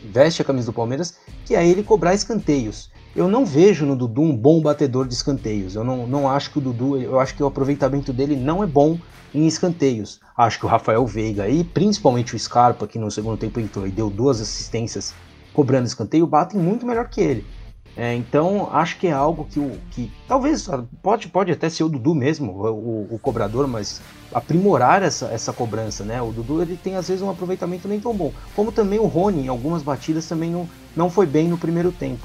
veste 0.05 0.41
a 0.41 0.45
camisa 0.45 0.67
do 0.67 0.75
Palmeiras, 0.75 1.19
que 1.45 1.55
é 1.55 1.67
ele 1.67 1.83
cobrar 1.83 2.15
escanteios. 2.15 2.91
Eu 3.15 3.29
não 3.29 3.45
vejo 3.45 3.85
no 3.85 3.97
Dudu 3.97 4.23
um 4.23 4.37
bom 4.37 4.63
batedor 4.63 5.07
de 5.07 5.15
escanteios. 5.15 5.75
Eu 5.75 5.85
não, 5.85 6.07
não 6.07 6.29
acho 6.29 6.51
que 6.51 6.59
o 6.59 6.63
Dudu, 6.63 6.97
eu 6.99 7.19
acho 7.19 7.35
que 7.35 7.43
o 7.43 7.47
aproveitamento 7.47 8.13
dele 8.13 8.37
não 8.37 8.63
é 8.63 8.67
bom 8.67 8.99
em 9.35 9.47
escanteios. 9.47 10.21
Acho 10.37 10.59
que 10.59 10.67
o 10.67 10.69
Rafael 10.69 11.07
Veiga 11.07 11.49
e 11.49 11.65
principalmente 11.65 12.35
o 12.35 12.39
Scarpa, 12.39 12.87
que 12.87 12.99
no 12.99 13.11
segundo 13.11 13.37
tempo 13.37 13.61
entrou 13.61 13.87
e 13.87 13.91
deu 13.91 14.11
duas 14.11 14.41
assistências 14.41 15.15
cobrando 15.53 15.87
escanteio, 15.87 16.27
batem 16.27 16.61
muito 16.61 16.87
melhor 16.87 17.09
que 17.09 17.21
ele. 17.21 17.59
É, 17.97 18.15
então 18.15 18.69
acho 18.73 18.97
que 18.97 19.09
é 19.09 19.13
algo 19.13 19.45
que, 19.51 19.59
o, 19.59 19.73
que 19.91 20.09
talvez 20.29 20.69
pode, 21.03 21.27
pode 21.27 21.51
até 21.51 21.69
ser 21.69 21.83
o 21.83 21.89
Dudu 21.89 22.15
mesmo, 22.15 22.53
o, 22.53 23.09
o, 23.15 23.19
cobrador, 23.19 23.67
mas 23.67 24.01
aprimorar 24.33 25.03
essa, 25.03 25.27
essa 25.27 25.53
cobrança, 25.53 26.05
né? 26.05 26.23
O 26.23 26.31
Dudu 26.31 26.63
ele 26.63 26.77
tem 26.77 26.95
às 26.95 27.09
vezes 27.09 27.23
um 27.23 27.31
aproveitamento 27.31 27.89
nem 27.89 27.99
tão 27.99 28.15
bom, 28.15 28.33
como 28.55 28.71
também 28.71 29.01
o 29.01 29.07
Rony 29.07 29.47
em 29.47 29.49
algumas 29.49 29.83
batidas 29.83 30.29
também 30.29 30.49
não, 30.49 30.69
não 30.95 31.11
foi 31.11 31.27
bem 31.27 31.49
no 31.49 31.59
primeiro 31.59 31.91
tempo. 31.91 32.25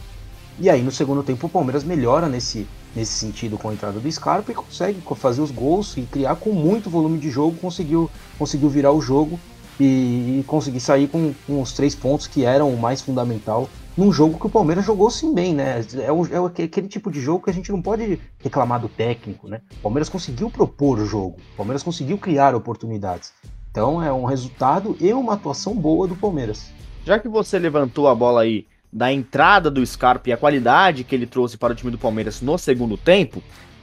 E 0.60 0.70
aí 0.70 0.84
no 0.84 0.92
segundo 0.92 1.24
tempo 1.24 1.48
o 1.48 1.50
Palmeiras 1.50 1.84
melhora 1.84 2.30
nesse, 2.30 2.68
nesse 2.96 3.14
sentido 3.14 3.58
com 3.58 3.70
a 3.70 3.74
entrada 3.74 4.00
do 4.00 4.12
Scarpa 4.12 4.52
e 4.52 4.56
consegue 4.56 5.02
fazer 5.16 5.42
os 5.42 5.52
gols 5.52 5.98
e 5.98 6.04
criar 6.04 6.36
com 6.36 6.52
muito 6.52 6.90
volume 6.90 7.18
de 7.18 7.30
jogo, 7.30 7.58
conseguiu, 7.58 8.10
conseguiu 8.38 8.70
virar 8.70 8.92
o 8.92 9.02
jogo 9.02 9.40
e, 9.80 10.40
e 10.40 10.44
conseguir 10.46 10.80
sair 10.80 11.08
com, 11.08 11.34
com, 11.48 11.62
os 11.62 11.74
três 11.74 11.96
pontos 11.96 12.28
que 12.28 12.46
eram 12.46 12.70
o 12.70 12.80
mais 12.80 13.02
fundamental 13.02 13.70
num 13.98 14.12
jogo 14.12 14.40
que 14.40 14.48
o 14.48 14.50
Palmeiras 14.50 14.86
jogou 14.86 15.10
sim 15.10 15.34
bem, 15.34 15.54
né? 15.54 15.84
É, 16.02 16.12
o, 16.12 16.26
é 16.26 16.64
aquele 16.64 16.88
tipo 16.88 17.12
de 17.12 17.20
jogo 17.20 17.44
que 17.44 17.50
a 17.50 17.54
gente 17.54 17.72
não 17.72 17.82
pode 17.82 18.20
reclamar 18.40 18.80
do 18.80 18.90
técnico, 18.90 19.48
né? 19.48 19.62
O 19.80 19.82
Palmeiras 19.84 20.10
conseguiu 20.10 20.50
propor 20.50 21.00
o 21.00 21.06
jogo, 21.06 21.38
o 21.54 21.58
Palmeiras 21.58 21.84
conseguiu 21.84 22.18
criar 22.18 22.56
oportunidades. 22.56 23.34
Então 23.70 24.04
é 24.04 24.12
um 24.12 24.26
resultado 24.26 24.96
e 25.00 25.12
uma 25.14 25.34
atuação 25.34 25.76
boa 25.76 26.08
do 26.08 26.16
Palmeiras. 26.16 26.72
Já 27.06 27.20
que 27.20 27.28
você 27.28 27.60
levantou 27.60 28.08
a 28.08 28.16
bola 28.16 28.42
aí 28.42 28.66
da 28.94 29.12
entrada 29.12 29.72
do 29.72 29.84
Scarpa 29.84 30.30
e 30.30 30.32
a 30.32 30.38
qualidade 30.38 31.04
que 31.04 31.16
ele 31.16 31.26
trouxe 31.26 31.58
para 31.58 31.74
o 31.74 31.76
time 31.76 31.92
do 31.92 31.98
Palmeiras 31.98 32.42
no 32.42 32.60
segundo 32.60 32.96
tempo, 32.96 33.42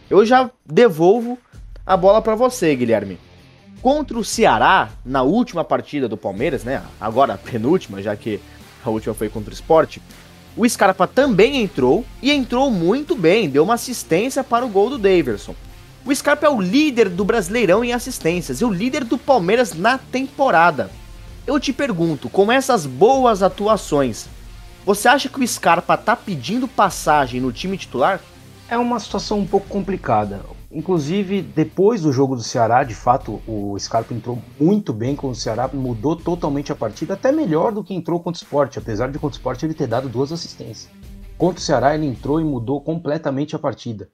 eu 0.09 0.25
já 0.25 0.49
devolvo 0.65 1.37
a 1.85 1.97
bola 1.97 2.23
para 2.23 2.37
você, 2.37 2.75
Guilherme. 2.77 3.19
Contra 3.83 4.17
o 4.17 4.25
Ceará, 4.25 4.91
na 5.05 5.23
última 5.23 5.65
partida 5.65 6.09
do 6.09 6.17
Palmeiras, 6.17 6.63
né? 6.63 6.83
Agora 7.01 7.35
a 7.35 7.39
penúltima, 7.39 8.01
já 8.01 8.15
que 8.15 8.41
a 8.85 8.91
última 8.91 9.13
foi 9.13 9.29
contra 9.29 9.51
o 9.51 9.55
Sport. 9.55 9.99
O 10.57 10.69
Scarpa 10.69 11.09
também 11.09 11.61
entrou 11.61 12.05
e 12.23 12.31
entrou 12.31 12.71
muito 12.71 13.17
bem, 13.17 13.49
deu 13.49 13.65
uma 13.65 13.75
assistência 13.75 14.45
para 14.45 14.65
o 14.65 14.69
gol 14.69 14.91
do 14.91 14.99
Daverson. 14.99 15.57
O 16.05 16.15
Scarpa 16.15 16.47
é 16.47 16.51
o 16.51 16.61
líder 16.61 17.09
do 17.09 17.25
Brasileirão 17.25 17.83
em 17.83 17.93
assistências 17.93 18.61
e 18.61 18.65
o 18.65 18.73
líder 18.73 19.03
do 19.03 19.19
Palmeiras 19.19 19.75
na 19.75 19.99
temporada. 19.99 20.91
Eu 21.47 21.59
te 21.59 21.73
pergunto, 21.73 22.29
com 22.29 22.53
essas 22.53 22.87
boas 22.87 23.43
atuações, 23.43 24.29
você 24.95 25.07
acha 25.07 25.29
que 25.29 25.39
o 25.39 25.47
Scarpa 25.47 25.97
tá 25.97 26.17
pedindo 26.17 26.67
passagem 26.67 27.41
no 27.41 27.53
time 27.53 27.79
titular? 27.79 28.21
É 28.69 28.77
uma 28.77 28.99
situação 28.99 29.39
um 29.39 29.47
pouco 29.47 29.69
complicada. 29.69 30.41
Inclusive, 30.69 31.43
depois 31.43 32.01
do 32.03 32.13
jogo 32.13 32.35
do 32.35 32.43
Ceará, 32.43 32.83
de 32.83 32.95
fato, 32.95 33.41
o 33.47 33.79
Scarpa 33.79 34.13
entrou 34.13 34.43
muito 34.59 34.93
bem 34.93 35.15
com 35.15 35.29
o 35.29 35.35
Ceará, 35.35 35.71
mudou 35.73 36.17
totalmente 36.17 36.73
a 36.73 36.75
partida, 36.75 37.15
até 37.15 37.31
melhor 37.31 37.71
do 37.71 37.85
que 37.85 37.95
entrou 37.95 38.19
contra 38.19 38.41
o 38.41 38.43
Sport, 38.43 38.79
apesar 38.79 39.13
de 39.13 39.19
contra 39.21 39.37
o 39.37 39.39
Sport 39.39 39.63
ele 39.63 39.75
ter 39.75 39.87
dado 39.87 40.09
duas 40.09 40.33
assistências. 40.33 40.91
Contra 41.39 41.61
o 41.61 41.63
Ceará, 41.63 41.95
ele 41.95 42.07
entrou 42.07 42.41
e 42.41 42.45
mudou 42.45 42.81
completamente 42.81 43.55
a 43.55 43.61
partida. 43.61 44.09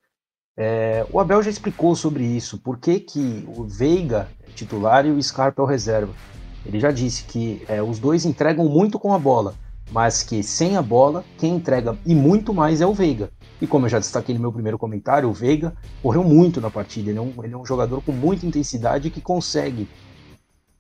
É, 0.59 1.07
o 1.11 1.19
Abel 1.19 1.43
já 1.43 1.49
explicou 1.49 1.97
sobre 1.97 2.23
isso, 2.23 2.59
por 2.59 2.77
que, 2.77 3.01
que 3.01 3.49
o 3.49 3.65
Veiga 3.65 4.29
é 4.47 4.51
titular 4.53 5.07
e 5.07 5.11
o 5.11 5.23
Scarpa 5.23 5.63
é 5.63 5.65
o 5.65 5.67
reserva. 5.67 6.13
Ele 6.67 6.79
já 6.79 6.91
disse 6.91 7.25
que 7.25 7.65
é, 7.67 7.83
os 7.83 7.99
dois 7.99 8.27
entregam 8.27 8.69
muito 8.69 8.99
com 8.99 9.15
a 9.15 9.19
bola, 9.19 9.55
mas 9.91 10.23
que 10.23 10.43
sem 10.43 10.77
a 10.77 10.83
bola, 10.83 11.25
quem 11.39 11.57
entrega 11.57 11.97
e 12.05 12.15
muito 12.15 12.53
mais 12.53 12.81
é 12.81 12.87
o 12.87 12.95
Veiga. 12.95 13.31
E 13.61 13.67
como 13.67 13.87
eu 13.87 13.91
já 13.91 13.99
destaquei 13.99 14.35
no 14.35 14.41
meu 14.41 14.53
primeiro 14.53 14.79
comentário, 14.79 15.29
o 15.29 15.33
Veiga 15.33 15.75
correu 16.03 16.23
muito 16.23 16.61
na 16.61 16.71
partida. 16.71 17.11
Ele 17.11 17.19
é 17.19 17.23
um, 17.23 17.33
ele 17.43 17.55
é 17.55 17.57
um 17.57 17.65
jogador 17.65 18.03
com 18.03 18.13
muita 18.13 18.45
intensidade 18.45 19.11
que 19.11 19.21
consegue 19.21 19.89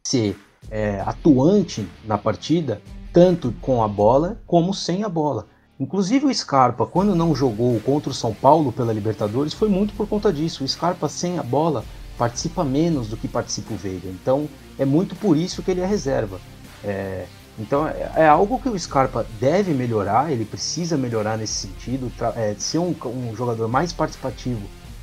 ser 0.07 0.37
é, 0.71 1.01
atuante 1.01 1.88
na 2.05 2.19
partida, 2.19 2.83
tanto 3.12 3.53
com 3.61 3.83
a 3.83 3.88
bola 3.88 4.40
como 4.47 4.75
sem 4.75 5.05
a 5.05 5.09
bola. 5.09 5.47
Inclusive 5.79 6.27
o 6.27 6.35
Scarpa, 6.35 6.87
quando 6.87 7.14
não 7.14 7.35
jogou 7.35 7.79
contra 7.81 8.11
o 8.11 8.14
São 8.14 8.33
Paulo 8.33 8.73
pela 8.73 8.92
Libertadores, 8.92 9.53
foi 9.53 9.69
muito 9.69 9.95
por 9.95 10.09
conta 10.09 10.33
disso. 10.33 10.64
O 10.64 10.69
Scarpa 10.69 11.09
sem 11.09 11.38
a 11.38 11.42
bola 11.42 11.85
participa 12.16 12.64
menos 12.64 13.09
do 13.09 13.16
que 13.16 13.29
participa 13.29 13.75
o 13.75 13.77
Veiga. 13.77 14.09
Então 14.09 14.49
é 14.79 14.85
muito 14.85 15.14
por 15.16 15.37
isso 15.37 15.62
que 15.62 15.71
ele 15.71 15.81
é 15.81 15.87
reserva. 15.87 16.40
É, 16.83 17.27
então 17.59 17.87
é, 17.88 18.12
é, 18.16 18.29
algo 18.29 18.59
que 18.59 18.69
o 18.69 18.79
Scarpa 18.79 19.27
deve 19.40 19.73
melhorar, 19.73 20.31
ele 20.31 20.45
precisa 20.45 20.97
melhorar 20.97 21.38
nesse 21.38 21.66
sentido, 21.66 22.12
é, 22.37 22.55
ser 22.59 22.79
um, 22.79 22.95
um, 23.07 23.35
jogador 23.35 23.66
mais 23.69 23.92
participativo 23.92 24.61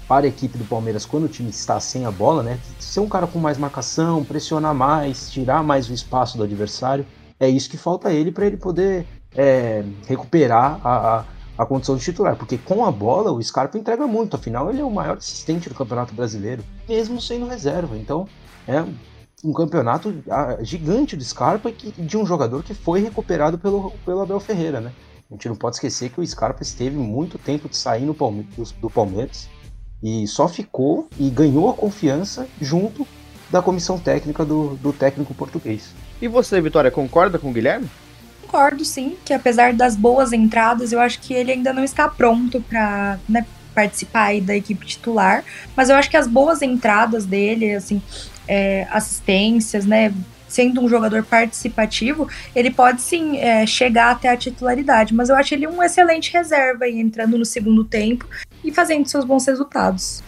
para 0.07 0.25
a 0.25 0.29
equipe 0.29 0.57
do 0.57 0.65
Palmeiras 0.65 1.05
quando 1.05 1.23
o 1.23 1.29
time 1.29 1.49
está 1.49 1.79
sem 1.79 2.05
a 2.05 2.11
bola, 2.11 2.43
né? 2.43 2.59
Ser 2.79 2.99
um 2.99 3.07
cara 3.07 3.25
com 3.25 3.39
mais 3.39 3.57
marcação, 3.57 4.23
pressionar 4.23 4.75
mais, 4.75 5.31
tirar 5.31 5.63
mais 5.63 5.89
o 5.89 5.93
espaço 5.93 6.37
do 6.37 6.43
adversário. 6.43 7.05
É 7.39 7.49
isso 7.49 7.69
que 7.69 7.77
falta 7.77 8.09
a 8.09 8.13
ele 8.13 8.31
para 8.31 8.45
ele 8.45 8.57
poder 8.57 9.07
é, 9.35 9.83
recuperar 10.05 10.79
a, 10.83 11.17
a, 11.17 11.25
a, 11.57 11.65
condição 11.65 11.95
de 11.95 12.03
titular. 12.03 12.35
Porque 12.35 12.57
com 12.57 12.85
a 12.85 12.91
bola 12.91 13.31
o 13.31 13.41
Scarpa 13.41 13.77
entrega 13.77 14.05
muito, 14.05 14.35
afinal 14.35 14.69
ele 14.69 14.81
é 14.81 14.85
o 14.85 14.91
maior 14.91 15.17
assistente 15.17 15.69
do 15.69 15.75
Campeonato 15.75 16.13
Brasileiro, 16.13 16.63
mesmo 16.87 17.19
sendo 17.19 17.47
reserva. 17.47 17.97
Então 17.97 18.27
é 18.67 18.83
um 19.43 19.51
campeonato 19.51 20.23
ah, 20.29 20.57
gigante 20.61 21.17
do 21.17 21.23
Scarpa 21.23 21.69
e 21.69 21.91
de 22.01 22.17
um 22.17 22.25
jogador 22.25 22.63
que 22.63 22.73
foi 22.73 23.01
recuperado 23.01 23.57
pelo, 23.57 23.91
pelo 24.05 24.21
Abel 24.21 24.39
Ferreira, 24.39 24.79
né? 24.79 24.91
A 25.29 25.33
gente 25.33 25.49
não 25.49 25.55
pode 25.55 25.75
esquecer 25.75 26.09
que 26.09 26.21
o 26.21 26.25
Scarpa 26.25 26.63
esteve 26.63 26.95
muito 26.95 27.37
tempo 27.37 27.67
de 27.67 27.75
sair 27.75 28.05
no 28.05 28.13
Palme 28.13 28.47
do, 28.79 28.89
Palmeiras 28.89 29.49
e 30.01 30.27
só 30.27 30.47
ficou 30.47 31.09
e 31.19 31.29
ganhou 31.29 31.69
a 31.69 31.73
confiança 31.73 32.47
junto 32.61 33.05
da 33.49 33.61
comissão 33.61 33.99
técnica 33.99 34.45
do, 34.45 34.75
do 34.75 34.93
técnico 34.93 35.33
português. 35.33 35.93
E 36.21 36.27
você, 36.27 36.61
Vitória, 36.61 36.91
concorda 36.91 37.37
com 37.37 37.49
o 37.49 37.53
Guilherme? 37.53 37.89
Concordo, 38.43 38.85
sim, 38.85 39.17
que 39.25 39.33
apesar 39.33 39.73
das 39.73 39.95
boas 39.95 40.31
entradas, 40.31 40.91
eu 40.91 40.99
acho 40.99 41.19
que 41.19 41.33
ele 41.33 41.51
ainda 41.51 41.73
não 41.73 41.83
está 41.83 42.07
pronto 42.07 42.61
para 42.61 43.19
né, 43.27 43.45
participar 43.73 44.39
da 44.41 44.55
equipe 44.55 44.85
titular. 44.85 45.43
Mas 45.75 45.89
eu 45.89 45.95
acho 45.95 46.09
que 46.09 46.17
as 46.17 46.27
boas 46.27 46.61
entradas 46.61 47.25
dele, 47.25 47.73
assim, 47.73 48.01
é, 48.47 48.87
assistências, 48.89 49.85
né? 49.85 50.13
Sendo 50.47 50.81
um 50.81 50.87
jogador 50.87 51.23
participativo, 51.23 52.29
ele 52.55 52.69
pode 52.69 53.01
sim 53.01 53.37
é, 53.37 53.65
chegar 53.65 54.11
até 54.11 54.29
a 54.29 54.37
titularidade, 54.37 55.13
mas 55.13 55.29
eu 55.29 55.35
acho 55.35 55.55
ele 55.55 55.67
um 55.67 55.81
excelente 55.81 56.31
reserva 56.31 56.85
aí, 56.85 56.99
entrando 56.99 57.37
no 57.39 57.45
segundo 57.45 57.83
tempo 57.83 58.27
e 58.63 58.71
fazendo 58.71 59.07
seus 59.07 59.25
bons 59.25 59.47
resultados. 59.47 60.21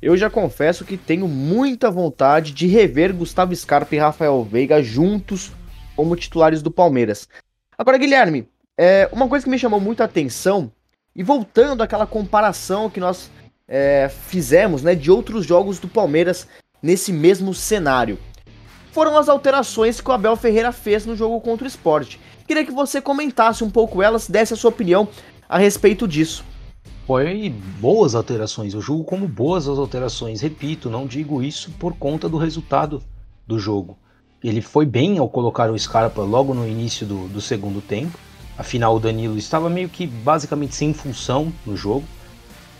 eu 0.00 0.16
já 0.16 0.30
confesso 0.30 0.86
que 0.86 0.96
tenho 0.96 1.28
muita 1.28 1.90
vontade 1.90 2.52
de 2.52 2.66
rever 2.66 3.12
Gustavo 3.12 3.54
Scarpa 3.54 3.94
e 3.94 3.98
Rafael 3.98 4.42
Veiga 4.42 4.82
juntos 4.82 5.52
como 5.94 6.16
titulares 6.16 6.62
do 6.62 6.70
Palmeiras. 6.70 7.28
Agora, 7.76 7.98
Guilherme, 7.98 8.48
é, 8.76 9.06
uma 9.12 9.28
coisa 9.28 9.44
que 9.44 9.50
me 9.50 9.58
chamou 9.58 9.80
muito 9.80 10.00
a 10.00 10.06
atenção, 10.06 10.72
e 11.18 11.22
voltando 11.24 11.82
àquela 11.82 12.06
comparação 12.06 12.88
que 12.88 13.00
nós 13.00 13.28
é, 13.66 14.08
fizemos 14.08 14.84
né, 14.84 14.94
de 14.94 15.10
outros 15.10 15.44
jogos 15.44 15.80
do 15.80 15.88
Palmeiras 15.88 16.46
nesse 16.82 17.12
mesmo 17.12 17.54
cenário, 17.54 18.18
foram 18.92 19.16
as 19.16 19.28
alterações 19.28 20.00
que 20.00 20.10
o 20.10 20.12
Abel 20.12 20.36
Ferreira 20.36 20.72
fez 20.72 21.06
no 21.06 21.16
jogo 21.16 21.40
contra 21.40 21.64
o 21.64 21.68
esporte. 21.68 22.20
Queria 22.46 22.64
que 22.64 22.72
você 22.72 23.00
comentasse 23.00 23.62
um 23.62 23.70
pouco 23.70 24.02
elas, 24.02 24.28
desse 24.28 24.54
a 24.54 24.56
sua 24.56 24.70
opinião 24.70 25.08
a 25.48 25.58
respeito 25.58 26.06
disso 26.08 26.44
foi 27.08 27.48
boas 27.80 28.14
alterações. 28.14 28.74
Eu 28.74 28.82
julgo 28.82 29.02
como 29.02 29.26
boas 29.26 29.66
as 29.66 29.78
alterações. 29.78 30.42
Repito, 30.42 30.90
não 30.90 31.06
digo 31.06 31.42
isso 31.42 31.70
por 31.78 31.94
conta 31.94 32.28
do 32.28 32.36
resultado 32.36 33.02
do 33.46 33.58
jogo. 33.58 33.96
Ele 34.44 34.60
foi 34.60 34.84
bem 34.84 35.16
ao 35.16 35.26
colocar 35.26 35.70
o 35.70 35.78
Scarpa 35.78 36.20
logo 36.20 36.52
no 36.52 36.68
início 36.68 37.06
do, 37.06 37.26
do 37.28 37.40
segundo 37.40 37.80
tempo. 37.80 38.18
Afinal, 38.58 38.94
o 38.94 39.00
Danilo 39.00 39.38
estava 39.38 39.70
meio 39.70 39.88
que 39.88 40.06
basicamente 40.06 40.74
sem 40.74 40.92
função 40.92 41.50
no 41.64 41.74
jogo. 41.74 42.04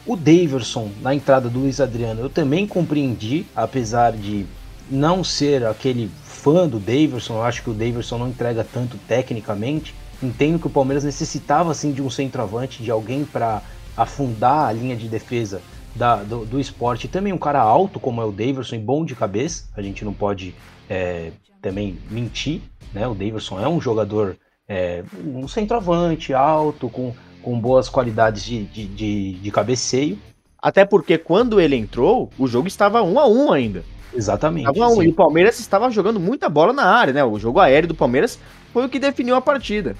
O 0.09 0.17
Daverson, 0.17 0.91
na 1.03 1.15
entrada 1.15 1.51
do 1.51 1.59
Luiz 1.59 1.83
Adriano, 1.83 2.23
eu 2.23 2.31
também 2.31 2.67
compreendi, 2.67 3.45
apesar 3.55 4.13
de 4.13 4.47
não 4.91 5.23
ser 5.23 5.67
aquele 5.67 6.11
fã 6.25 6.67
do 6.67 6.79
Daverson, 6.79 7.35
eu 7.35 7.43
acho 7.43 7.63
que 7.63 7.69
o 7.69 7.75
Daverson 7.75 8.17
não 8.17 8.29
entrega 8.29 8.65
tanto 8.65 8.97
tecnicamente. 9.07 9.95
Entendo 10.23 10.59
que 10.59 10.67
o 10.67 10.71
Palmeiras 10.71 11.05
necessitava 11.05 11.71
assim 11.71 11.93
de 11.93 12.01
um 12.01 12.09
centroavante, 12.09 12.83
de 12.83 12.91
alguém 12.91 13.23
para 13.23 13.61
afundar 13.95 14.69
a 14.69 14.73
linha 14.73 14.97
de 14.97 15.09
defesa 15.09 15.61
da, 15.95 16.17
do, 16.23 16.47
do, 16.47 16.59
esporte. 16.59 17.07
também 17.07 17.35
um 17.35 17.39
cara 17.39 17.61
alto, 17.61 18.01
como 18.01 18.23
é 18.23 18.25
o 18.25 18.33
Daverson, 18.33 18.79
bom 18.79 19.05
de 19.05 19.15
cabeça. 19.15 19.69
A 19.77 19.83
gente 19.83 20.07
não 20.07 20.15
pode 20.15 20.55
é, 20.89 21.33
também 21.61 21.99
mentir. 22.11 22.63
Né? 22.95 23.07
O 23.07 23.15
Daverson 23.15 23.61
é 23.61 23.69
um 23.69 23.79
jogador, 23.79 24.39
é, 24.67 25.05
um 25.23 25.47
centroavante 25.47 26.33
alto, 26.33 26.89
com, 26.89 27.13
com 27.43 27.59
boas 27.59 27.89
qualidades 27.89 28.45
de, 28.45 28.65
de, 28.65 28.87
de, 28.87 29.33
de 29.35 29.51
cabeceio. 29.51 30.19
Até 30.61 30.85
porque 30.85 31.17
quando 31.17 31.61
ele 31.61 31.77
entrou, 31.77 32.31
o 32.39 32.47
jogo 32.47 32.67
estava 32.67 33.03
um 33.03 33.19
a 33.19 33.27
um 33.29 33.53
ainda. 33.53 33.85
Exatamente. 34.15 34.69
Estava 34.69 34.93
um, 34.93 35.03
e 35.03 35.09
o 35.09 35.15
Palmeiras 35.15 35.59
estava 35.59 35.91
jogando 35.91 36.19
muita 36.19 36.49
bola 36.49 36.73
na 36.73 36.85
área, 36.85 37.13
né? 37.13 37.25
O 37.25 37.39
jogo 37.39 37.61
aéreo 37.61 37.89
do 37.89 37.95
Palmeiras 37.95 38.39
foi 38.73 38.85
o 38.85 38.89
que 38.89 38.99
definiu 38.99 39.37
a 39.37 39.41
partida. 39.41 39.95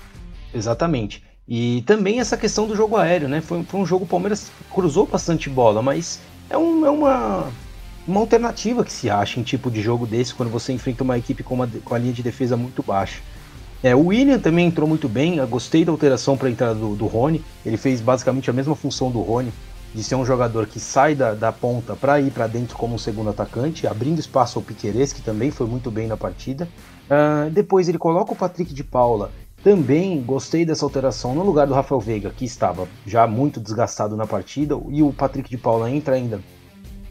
Exatamente. 0.53 1.23
E 1.47 1.83
também 1.83 2.21
essa 2.21 2.37
questão 2.37 2.67
do 2.67 2.77
jogo 2.77 2.97
aéreo, 2.97 3.29
né? 3.29 3.41
Foi, 3.41 3.63
foi 3.63 3.81
um 3.81 3.87
jogo 3.87 4.05
o 4.05 4.09
Palmeiras 4.09 4.51
cruzou 4.73 5.07
bastante 5.07 5.49
bola, 5.49 5.81
mas 5.81 6.21
é, 6.51 6.59
um, 6.59 6.85
é 6.85 6.91
uma, 6.91 7.49
uma 8.07 8.21
alternativa 8.21 8.85
que 8.85 8.93
se 8.93 9.09
acha 9.09 9.39
em 9.39 9.43
tipo 9.43 9.71
de 9.71 9.81
jogo 9.81 10.07
desse 10.07 10.35
quando 10.35 10.51
você 10.51 10.73
enfrenta 10.73 11.05
uma 11.05 11.17
equipe 11.17 11.43
com, 11.43 11.55
uma, 11.55 11.69
com 11.85 11.95
a 11.95 11.99
linha 11.99 12.13
de 12.13 12.23
defesa 12.23 12.57
muito 12.57 12.83
baixa. 12.83 13.21
É, 13.83 13.95
o 13.95 14.07
William 14.07 14.39
também 14.39 14.67
entrou 14.67 14.89
muito 14.89 15.09
bem, 15.09 15.37
eu 15.37 15.47
gostei 15.47 15.85
da 15.85 15.93
alteração 15.93 16.37
para 16.37 16.49
a 16.49 16.51
entrada 16.51 16.75
do, 16.75 16.97
do 16.97 17.07
Rony. 17.07 17.45
Ele 17.65 17.77
fez 17.77 18.01
basicamente 18.01 18.51
a 18.51 18.53
mesma 18.53 18.75
função 18.75 19.11
do 19.11 19.21
Rony, 19.21 19.53
de 19.95 20.03
ser 20.03 20.17
um 20.17 20.25
jogador 20.25 20.67
que 20.67 20.81
sai 20.81 21.15
da, 21.15 21.33
da 21.33 21.53
ponta 21.53 21.95
para 21.95 22.21
ir 22.21 22.31
para 22.31 22.47
dentro 22.47 22.77
como 22.77 22.95
um 22.95 22.99
segundo 22.99 23.31
atacante, 23.31 23.87
abrindo 23.87 24.19
espaço 24.19 24.59
ao 24.59 24.65
Piqueires, 24.65 25.13
que 25.13 25.23
também 25.23 25.51
foi 25.51 25.67
muito 25.67 25.91
bem 25.91 26.09
na 26.09 26.17
partida. 26.17 26.69
Uh, 27.09 27.51
depois 27.51 27.89
ele 27.89 27.99
coloca 27.99 28.33
o 28.33 28.37
Patrick 28.37 28.75
de 28.75 28.85
Paula 28.85 29.31
também 29.63 30.23
gostei 30.23 30.65
dessa 30.65 30.85
alteração 30.85 31.35
no 31.35 31.43
lugar 31.43 31.67
do 31.67 31.75
Rafael 31.75 32.01
Veiga, 32.01 32.31
que 32.31 32.45
estava 32.45 32.87
já 33.05 33.27
muito 33.27 33.61
desgastado 33.61 34.17
na 34.17 34.27
partida, 34.27 34.79
e 34.89 35.03
o 35.03 35.13
Patrick 35.13 35.51
de 35.51 35.59
Paula 35.59 35.91
entra 35.91 36.15
ainda 36.15 36.41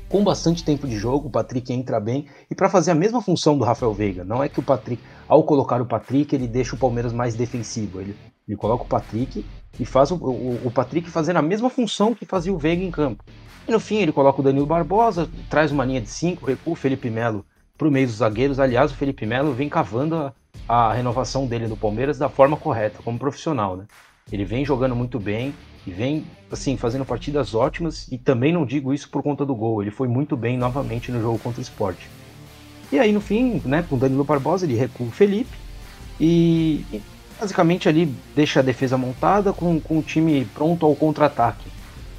com 0.10 0.24
bastante 0.24 0.64
tempo 0.64 0.88
de 0.88 0.98
jogo, 0.98 1.28
o 1.28 1.32
Patrick 1.32 1.72
entra 1.72 2.00
bem, 2.00 2.26
e 2.50 2.56
para 2.56 2.70
fazer 2.70 2.92
a 2.92 2.96
mesma 2.96 3.22
função 3.22 3.58
do 3.58 3.64
Rafael 3.64 3.94
Veiga. 3.94 4.24
Não 4.24 4.44
é 4.44 4.50
que 4.50 4.60
o 4.60 4.64
Patrick, 4.64 5.02
ao 5.28 5.44
colocar 5.44 5.82
o 5.82 5.86
Patrick, 5.86 6.34
ele 6.34 6.48
deixa 6.48 6.76
o 6.76 6.80
Palmeiras 6.80 7.12
mais 7.12 7.36
defensivo. 7.36 8.00
Ele, 8.00 8.16
ele 8.48 8.58
coloca 8.58 8.84
o 8.84 8.88
Patrick 8.88 9.46
e 9.80 9.86
faz 9.86 10.12
o, 10.12 10.16
o, 10.16 10.68
o 10.68 10.72
Patrick 10.72 11.10
fazendo 11.10 11.38
a 11.38 11.42
mesma 11.42 11.70
função 11.70 12.16
que 12.16 12.26
fazia 12.26 12.54
o 12.54 12.58
Veiga 12.58 12.84
em 12.84 12.92
campo. 12.92 13.24
E 13.68 13.72
no 13.72 13.80
fim 13.80 13.98
ele 13.98 14.14
coloca 14.14 14.40
o 14.40 14.44
Danilo 14.44 14.66
Barbosa, 14.66 15.30
traz 15.50 15.72
uma 15.72 15.84
linha 15.84 16.00
de 16.00 16.10
5, 16.10 16.46
recua 16.46 16.74
o 16.74 16.76
Felipe 16.76 17.10
Melo 17.10 17.46
para 17.78 17.88
o 17.88 17.92
meio 17.92 18.08
dos 18.08 18.18
zagueiros. 18.18 18.60
Aliás, 18.60 18.92
o 18.92 18.96
Felipe 18.96 19.26
Melo 19.26 19.54
vem 19.54 19.68
cavando 19.68 20.16
a, 20.16 20.34
a 20.68 20.94
renovação 20.94 21.46
dele 21.46 21.68
no 21.68 21.76
Palmeiras 21.76 22.18
da 22.18 22.30
forma 22.30 22.56
correta, 22.56 23.00
como 23.04 23.20
profissional, 23.20 23.76
né? 23.76 23.86
Ele 24.32 24.46
vem 24.46 24.66
jogando 24.66 24.96
muito 24.96 25.20
bem 25.20 25.54
e 25.88 25.92
vem, 25.92 26.26
assim, 26.52 26.76
fazendo 26.76 27.06
partidas 27.06 27.56
ótimas 27.56 28.08
e 28.12 28.18
também 28.18 28.52
não 28.52 28.66
digo 28.66 28.94
isso 28.94 29.10
por 29.10 29.24
conta 29.24 29.46
do 29.46 29.56
gol, 29.56 29.82
ele 29.82 29.90
foi 29.90 30.10
muito 30.10 30.36
bem 30.36 30.58
novamente 30.58 31.14
no 31.14 31.22
jogo 31.22 31.40
contra 31.40 31.62
o 31.62 31.64
esporte. 31.64 32.10
E 32.92 33.00
aí 33.00 33.14
no 33.14 33.22
fim, 33.22 33.62
né, 33.64 33.86
com 33.90 33.96
o 33.96 34.00
Danilo 34.00 34.26
Barbosa, 34.26 34.66
ele 34.66 34.76
recua 34.76 35.08
o 35.08 35.12
Felipe 35.12 35.58
e, 36.20 36.86
e 36.92 37.02
basicamente 37.40 37.88
ali 37.88 38.14
deixa 38.36 38.60
a 38.60 38.64
defesa 38.64 38.98
montada 38.98 39.54
com, 39.54 39.80
com 39.80 40.00
o 40.00 40.04
time 40.04 40.46
pronto 40.54 40.86
ao 40.86 40.94
contra-ataque. 40.94 41.70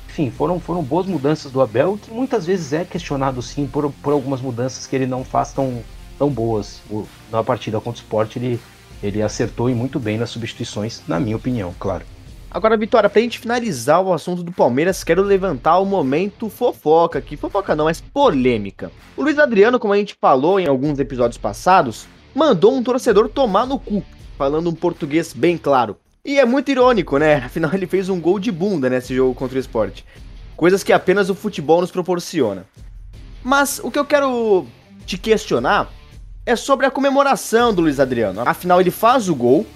Enfim, 0.08 0.30
foram, 0.30 0.58
foram 0.58 0.82
boas 0.82 1.06
mudanças 1.06 1.52
do 1.52 1.60
Abel, 1.60 1.98
que 2.02 2.10
muitas 2.10 2.46
vezes 2.46 2.72
é 2.72 2.86
questionado 2.86 3.42
sim 3.42 3.66
por, 3.66 3.92
por 4.02 4.14
algumas 4.14 4.40
mudanças 4.40 4.86
que 4.86 4.96
ele 4.96 5.06
não 5.06 5.22
faz 5.22 5.52
tão, 5.52 5.82
tão 6.18 6.30
boas. 6.30 6.80
O, 6.90 7.06
na 7.30 7.44
partida 7.44 7.78
contra 7.80 8.00
o 8.00 8.02
Sport, 8.02 8.36
ele, 8.36 8.58
ele 9.02 9.20
acertou 9.20 9.68
e 9.68 9.74
muito 9.74 10.00
bem 10.00 10.16
nas 10.16 10.30
substituições, 10.30 11.02
na 11.06 11.20
minha 11.20 11.36
opinião, 11.36 11.74
claro. 11.78 12.04
Agora, 12.50 12.78
Vitória, 12.78 13.10
pra 13.10 13.20
gente 13.20 13.38
finalizar 13.38 14.00
o 14.00 14.12
assunto 14.12 14.42
do 14.42 14.50
Palmeiras, 14.50 15.04
quero 15.04 15.22
levantar 15.22 15.78
o 15.78 15.84
momento 15.84 16.48
fofoca 16.48 17.18
aqui. 17.18 17.36
Fofoca 17.36 17.76
não, 17.76 17.84
mas 17.84 18.00
polêmica. 18.00 18.90
O 19.16 19.22
Luiz 19.22 19.38
Adriano, 19.38 19.78
como 19.78 19.92
a 19.92 19.98
gente 19.98 20.16
falou 20.18 20.58
em 20.58 20.66
alguns 20.66 20.98
episódios 20.98 21.36
passados, 21.36 22.06
mandou 22.34 22.74
um 22.74 22.82
torcedor 22.82 23.28
tomar 23.28 23.66
no 23.66 23.78
cu, 23.78 24.02
falando 24.38 24.70
um 24.70 24.74
português 24.74 25.34
bem 25.34 25.58
claro. 25.58 25.98
E 26.24 26.38
é 26.38 26.44
muito 26.46 26.70
irônico, 26.70 27.18
né? 27.18 27.34
Afinal, 27.44 27.70
ele 27.74 27.86
fez 27.86 28.08
um 28.08 28.18
gol 28.18 28.38
de 28.38 28.50
bunda 28.50 28.88
nesse 28.88 29.14
jogo 29.14 29.34
contra 29.34 29.56
o 29.56 29.60
esporte. 29.60 30.04
Coisas 30.56 30.82
que 30.82 30.92
apenas 30.92 31.28
o 31.28 31.34
futebol 31.34 31.82
nos 31.82 31.90
proporciona. 31.90 32.64
Mas 33.44 33.78
o 33.84 33.90
que 33.90 33.98
eu 33.98 34.06
quero 34.06 34.66
te 35.04 35.18
questionar 35.18 35.90
é 36.46 36.56
sobre 36.56 36.86
a 36.86 36.90
comemoração 36.90 37.74
do 37.74 37.82
Luiz 37.82 38.00
Adriano. 38.00 38.40
Afinal, 38.46 38.80
ele 38.80 38.90
faz 38.90 39.28
o 39.28 39.34
gol 39.34 39.66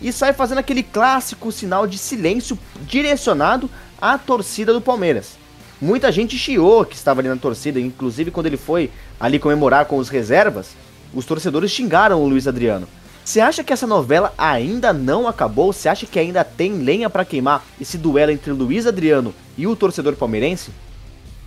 e 0.00 0.12
sai 0.12 0.32
fazendo 0.32 0.58
aquele 0.58 0.82
clássico 0.82 1.50
sinal 1.50 1.86
de 1.86 1.98
silêncio 1.98 2.58
direcionado 2.82 3.70
à 4.00 4.16
torcida 4.16 4.72
do 4.72 4.80
Palmeiras. 4.80 5.36
Muita 5.80 6.10
gente 6.10 6.36
chiou 6.36 6.84
que 6.84 6.96
estava 6.96 7.20
ali 7.20 7.28
na 7.28 7.36
torcida, 7.36 7.80
inclusive 7.80 8.30
quando 8.30 8.46
ele 8.46 8.56
foi 8.56 8.90
ali 9.18 9.38
comemorar 9.38 9.86
com 9.86 9.96
os 9.96 10.08
reservas, 10.08 10.70
os 11.14 11.24
torcedores 11.24 11.70
xingaram 11.70 12.22
o 12.22 12.28
Luiz 12.28 12.46
Adriano. 12.46 12.88
Você 13.24 13.40
acha 13.40 13.62
que 13.62 13.72
essa 13.72 13.86
novela 13.86 14.32
ainda 14.38 14.92
não 14.92 15.28
acabou? 15.28 15.72
Você 15.72 15.88
acha 15.88 16.06
que 16.06 16.18
ainda 16.18 16.42
tem 16.42 16.78
lenha 16.78 17.10
para 17.10 17.24
queimar 17.24 17.64
esse 17.80 17.98
duelo 17.98 18.32
entre 18.32 18.52
Luiz 18.52 18.86
Adriano 18.86 19.34
e 19.56 19.66
o 19.66 19.76
torcedor 19.76 20.16
palmeirense? 20.16 20.70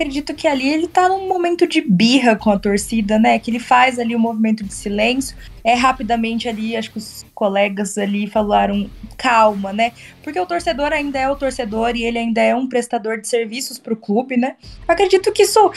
acredito 0.01 0.33
que 0.33 0.47
ali 0.47 0.67
ele 0.67 0.87
tá 0.87 1.07
num 1.07 1.27
momento 1.27 1.67
de 1.67 1.79
birra 1.79 2.35
com 2.35 2.51
a 2.51 2.57
torcida, 2.57 3.19
né? 3.19 3.37
Que 3.37 3.51
ele 3.51 3.59
faz 3.59 3.99
ali 3.99 4.15
um 4.15 4.19
movimento 4.19 4.63
de 4.63 4.73
silêncio. 4.73 5.37
É 5.63 5.75
rapidamente 5.75 6.49
ali, 6.49 6.75
acho 6.75 6.91
que 6.91 6.97
os 6.97 7.23
colegas 7.41 7.97
ali 7.97 8.27
falaram 8.27 8.87
calma, 9.17 9.73
né? 9.73 9.93
Porque 10.23 10.39
o 10.39 10.45
torcedor 10.45 10.93
ainda 10.93 11.17
é 11.17 11.27
o 11.27 11.35
torcedor 11.35 11.95
e 11.95 12.03
ele 12.03 12.19
ainda 12.19 12.39
é 12.39 12.55
um 12.55 12.69
prestador 12.69 13.19
de 13.19 13.27
serviços 13.27 13.79
para 13.79 13.93
o 13.93 13.97
clube, 13.97 14.37
né? 14.37 14.57
Acredito 14.87 15.31
que 15.31 15.41
isso 15.41 15.71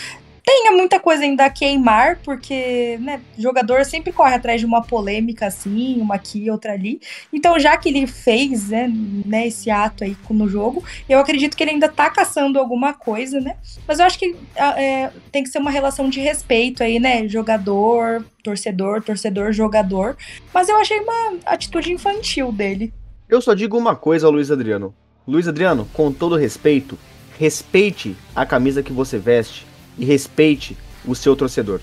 tenha 0.44 0.72
muita 0.72 1.00
coisa 1.00 1.22
ainda 1.22 1.46
a 1.46 1.50
queimar, 1.50 2.18
porque 2.22 2.98
né, 3.00 3.20
jogador 3.38 3.84
sempre 3.84 4.12
corre 4.12 4.34
atrás 4.34 4.60
de 4.60 4.66
uma 4.66 4.82
polêmica 4.82 5.46
assim, 5.46 5.98
uma 6.00 6.16
aqui, 6.16 6.50
outra 6.50 6.72
ali. 6.72 7.00
Então, 7.32 7.58
já 7.58 7.76
que 7.76 7.88
ele 7.88 8.06
fez 8.06 8.68
né, 8.68 8.92
né, 9.24 9.46
esse 9.46 9.70
ato 9.70 10.04
aí 10.04 10.14
no 10.28 10.46
jogo, 10.46 10.84
eu 11.08 11.18
acredito 11.18 11.56
que 11.56 11.62
ele 11.64 11.70
ainda 11.70 11.88
tá 11.88 12.10
caçando 12.10 12.58
alguma 12.58 12.92
coisa, 12.92 13.40
né? 13.40 13.56
Mas 13.88 13.98
eu 13.98 14.04
acho 14.04 14.18
que 14.18 14.36
é, 14.54 15.10
tem 15.32 15.42
que 15.42 15.48
ser 15.48 15.58
uma 15.58 15.70
relação 15.70 16.10
de 16.10 16.20
respeito 16.20 16.82
aí, 16.82 17.00
né? 17.00 17.26
Jogador, 17.26 18.24
torcedor, 18.42 19.02
torcedor, 19.02 19.52
jogador. 19.52 20.16
Mas 20.52 20.68
eu 20.68 20.76
achei 20.76 21.00
uma 21.00 21.38
atitude 21.46 21.90
infantil 21.90 22.52
dele. 22.52 22.92
Eu 23.28 23.40
só 23.40 23.54
digo 23.54 23.78
uma 23.78 23.96
coisa 23.96 24.26
ao 24.26 24.32
Luiz 24.32 24.50
Adriano. 24.50 24.94
Luiz 25.26 25.48
Adriano, 25.48 25.88
com 25.94 26.12
todo 26.12 26.36
respeito, 26.36 26.98
respeite 27.38 28.14
a 28.36 28.44
camisa 28.44 28.82
que 28.82 28.92
você 28.92 29.18
veste 29.18 29.66
e 29.98 30.04
respeite 30.04 30.76
o 31.04 31.14
seu 31.14 31.36
torcedor. 31.36 31.80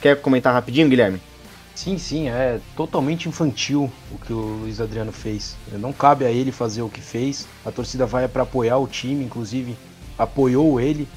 Quer 0.00 0.20
comentar 0.20 0.52
rapidinho, 0.52 0.88
Guilherme? 0.88 1.20
Sim, 1.74 1.96
sim, 1.96 2.28
é 2.28 2.60
totalmente 2.76 3.28
infantil 3.28 3.90
o 4.12 4.18
que 4.18 4.32
o 4.32 4.58
Luiz 4.60 4.80
Adriano 4.80 5.12
fez. 5.12 5.56
Não 5.72 5.92
cabe 5.92 6.24
a 6.24 6.30
ele 6.30 6.52
fazer 6.52 6.82
o 6.82 6.88
que 6.88 7.00
fez. 7.00 7.46
A 7.64 7.70
torcida 7.70 8.04
vai 8.04 8.28
para 8.28 8.42
apoiar 8.42 8.78
o 8.78 8.86
time, 8.86 9.24
inclusive 9.24 9.76
apoiou 10.18 10.80
ele. 10.80 11.08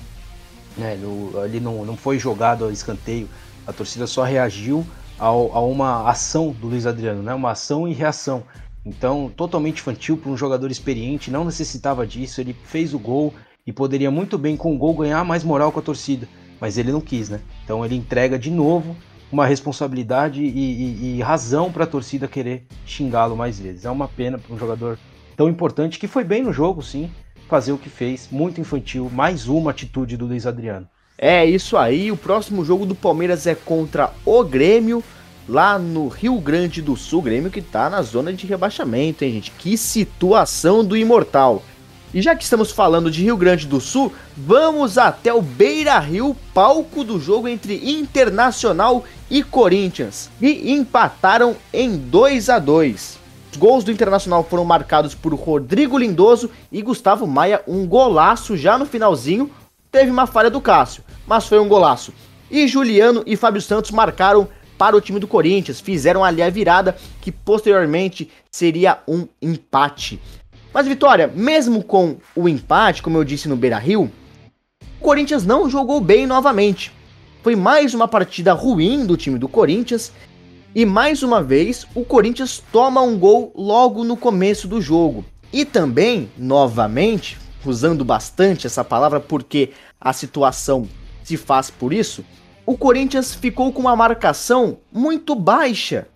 Né? 0.78 0.98
Ele 1.46 1.60
não, 1.60 1.84
não 1.84 1.98
foi 1.98 2.18
jogado 2.18 2.64
ao 2.64 2.72
escanteio. 2.72 3.28
A 3.68 3.74
torcida 3.74 4.08
só 4.08 4.24
reagiu 4.24 4.86
ao, 5.18 5.56
a 5.56 5.62
uma 5.62 6.10
ação 6.10 6.52
do 6.52 6.68
Luiz 6.68 6.86
Adriano, 6.86 7.22
né? 7.22 7.34
uma 7.34 7.52
ação 7.52 7.88
e 7.88 7.94
reação. 7.94 8.44
Então, 8.86 9.32
totalmente 9.36 9.80
infantil 9.80 10.18
para 10.18 10.32
um 10.32 10.38
jogador 10.38 10.70
experiente, 10.70 11.32
não 11.32 11.46
necessitava 11.46 12.06
disso. 12.06 12.42
Ele 12.42 12.56
fez 12.66 12.94
o 12.94 13.00
gol, 13.00 13.34
e 13.66 13.72
poderia 13.72 14.12
muito 14.12 14.38
bem 14.38 14.58
com 14.58 14.74
o 14.74 14.78
gol 14.78 14.94
ganhar 14.96 15.24
mais 15.24 15.44
moral 15.44 15.72
com 15.72 15.80
a 15.80 15.84
torcida. 15.84 16.28
mas 16.60 16.78
ele 16.78 16.92
não 16.92 17.02
quis, 17.02 17.30
né? 17.30 17.42
Então 17.64 17.84
ele 17.84 17.96
entrega 17.96 18.40
de 18.40 18.50
novo 18.50 18.96
uma 19.32 19.46
responsabilidade 19.46 20.44
e, 20.44 20.48
e, 20.48 21.18
e 21.18 21.22
razão 21.22 21.72
para 21.72 21.84
a 21.84 21.88
torcida 21.88 22.28
querer 22.28 22.68
xingá-lo 22.86 23.36
mais 23.36 23.60
vezes. 23.60 23.84
É 23.84 23.90
uma 23.90 24.08
pena 24.08 24.38
para 24.38 24.54
um 24.54 24.60
jogador 24.60 24.98
tão 25.36 25.50
importante 25.50 25.98
que 25.98 26.08
foi 26.08 26.24
bem 26.24 26.44
no 26.44 26.54
jogo, 26.54 26.82
sim, 26.82 27.10
fazer 27.50 27.72
o 27.72 27.78
que 27.78 27.90
fez, 27.90 28.30
muito 28.32 28.62
infantil, 28.62 29.10
mais 29.12 29.48
uma 29.48 29.72
atitude 29.72 30.16
do 30.16 30.26
Luiz 30.26 30.46
Adriano. 30.46 30.88
É 31.18 31.46
isso 31.46 31.78
aí, 31.78 32.12
o 32.12 32.18
próximo 32.18 32.64
jogo 32.64 32.86
do 32.86 32.96
Palmeiras 32.96 33.48
é 33.48 33.56
contra 33.56 34.14
o 34.26 34.44
Grêmio, 34.44 35.04
lá 35.48 35.78
no 35.78 36.08
Rio 36.08 36.40
Grande 36.40 36.82
do 36.82 36.96
Sul, 36.96 37.22
Grêmio 37.22 37.52
que 37.52 37.62
tá 37.62 37.90
na 37.90 38.02
zona 38.02 38.32
de 38.32 38.48
rebaixamento, 38.48 39.24
hein, 39.24 39.34
gente? 39.34 39.52
Que 39.52 39.78
situação 39.78 40.84
do 40.84 40.96
imortal. 40.96 41.64
E 42.14 42.22
já 42.22 42.36
que 42.36 42.44
estamos 42.44 42.70
falando 42.70 43.10
de 43.10 43.24
Rio 43.24 43.36
Grande 43.36 43.66
do 43.66 43.82
Sul, 43.82 44.14
vamos 44.38 45.00
até 45.00 45.34
o 45.34 45.42
Beira 45.42 45.98
Rio, 45.98 46.38
palco 46.54 47.04
do 47.04 47.20
jogo 47.20 47.48
entre 47.48 47.90
Internacional 47.92 49.04
e 49.32 49.42
Corinthians, 49.42 50.30
e 50.40 50.72
empataram 50.74 51.56
em 51.74 51.98
2 51.98 52.50
a 52.50 52.60
2. 52.60 53.18
Os 53.52 53.58
gols 53.58 53.84
do 53.84 53.92
Internacional 53.92 54.44
foram 54.44 54.64
marcados 54.64 55.16
por 55.16 55.34
Rodrigo 55.34 55.98
Lindoso 55.98 56.52
e 56.72 56.84
Gustavo 56.84 57.26
Maia, 57.26 57.64
um 57.68 57.88
golaço 57.88 58.56
já 58.56 58.78
no 58.78 58.86
finalzinho. 58.86 59.50
Teve 59.92 60.12
uma 60.12 60.28
falha 60.28 60.52
do 60.52 60.62
Cássio, 60.62 61.04
mas 61.26 61.48
foi 61.48 61.58
um 61.58 61.68
golaço. 61.68 62.14
E 62.50 62.68
Juliano 62.68 63.24
e 63.26 63.36
Fábio 63.36 63.62
Santos 63.62 63.90
marcaram 63.90 64.48
para 64.78 64.96
o 64.96 65.02
time 65.02 65.20
do 65.20 65.28
Corinthians, 65.28 65.80
fizeram 65.80 66.24
ali 66.24 66.44
a 66.44 66.50
virada 66.50 66.96
que 67.22 67.32
posteriormente 67.32 68.30
seria 68.52 69.00
um 69.08 69.28
empate. 69.42 70.20
Mas 70.74 70.88
Vitória, 70.88 71.32
mesmo 71.36 71.84
com 71.84 72.18
o 72.36 72.50
empate, 72.50 73.04
como 73.04 73.18
eu 73.18 73.24
disse 73.24 73.48
no 73.48 73.56
Beira-Rio, 73.56 74.12
o 75.00 75.04
Corinthians 75.04 75.46
não 75.46 75.70
jogou 75.70 76.02
bem 76.02 76.26
novamente. 76.26 76.92
Foi 77.44 77.56
mais 77.56 77.94
uma 77.94 78.08
partida 78.08 78.54
ruim 78.54 79.06
do 79.06 79.16
time 79.16 79.38
do 79.38 79.48
Corinthians 79.48 80.12
e 80.74 80.84
mais 80.84 81.22
uma 81.22 81.44
vez 81.44 81.86
o 81.94 82.04
Corinthians 82.04 82.64
toma 82.72 83.02
um 83.02 83.20
gol 83.20 83.52
logo 83.56 84.04
no 84.04 84.18
começo 84.18 84.68
do 84.68 84.82
jogo. 84.82 85.24
E 85.52 85.64
também, 85.64 86.32
novamente, 86.36 87.38
usando 87.64 88.04
bastante 88.04 88.66
essa 88.66 88.84
palavra 88.84 89.20
porque 89.20 89.72
a 90.02 90.12
situação 90.12 90.88
se 91.24 91.38
faz 91.38 91.70
por 91.70 91.94
isso, 91.94 92.26
o 92.66 92.76
Corinthians 92.76 93.36
ficou 93.36 93.72
com 93.72 93.82
uma 93.82 93.96
marcação 93.96 94.80
muito 94.92 95.36
baixa, 95.36 96.08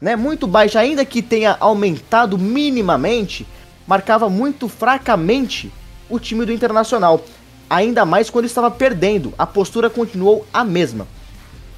né? 0.00 0.16
Muito 0.16 0.46
baixa, 0.46 0.80
ainda 0.80 1.04
que 1.04 1.22
tenha 1.22 1.56
aumentado 1.60 2.36
minimamente, 2.36 3.46
marcava 3.86 4.28
muito 4.28 4.68
fracamente 4.68 5.72
o 6.08 6.18
time 6.18 6.44
do 6.44 6.52
Internacional, 6.52 7.24
ainda 7.68 8.04
mais 8.04 8.28
quando 8.28 8.44
estava 8.44 8.70
perdendo, 8.70 9.32
a 9.38 9.46
postura 9.46 9.88
continuou 9.88 10.46
a 10.52 10.64
mesma. 10.64 11.06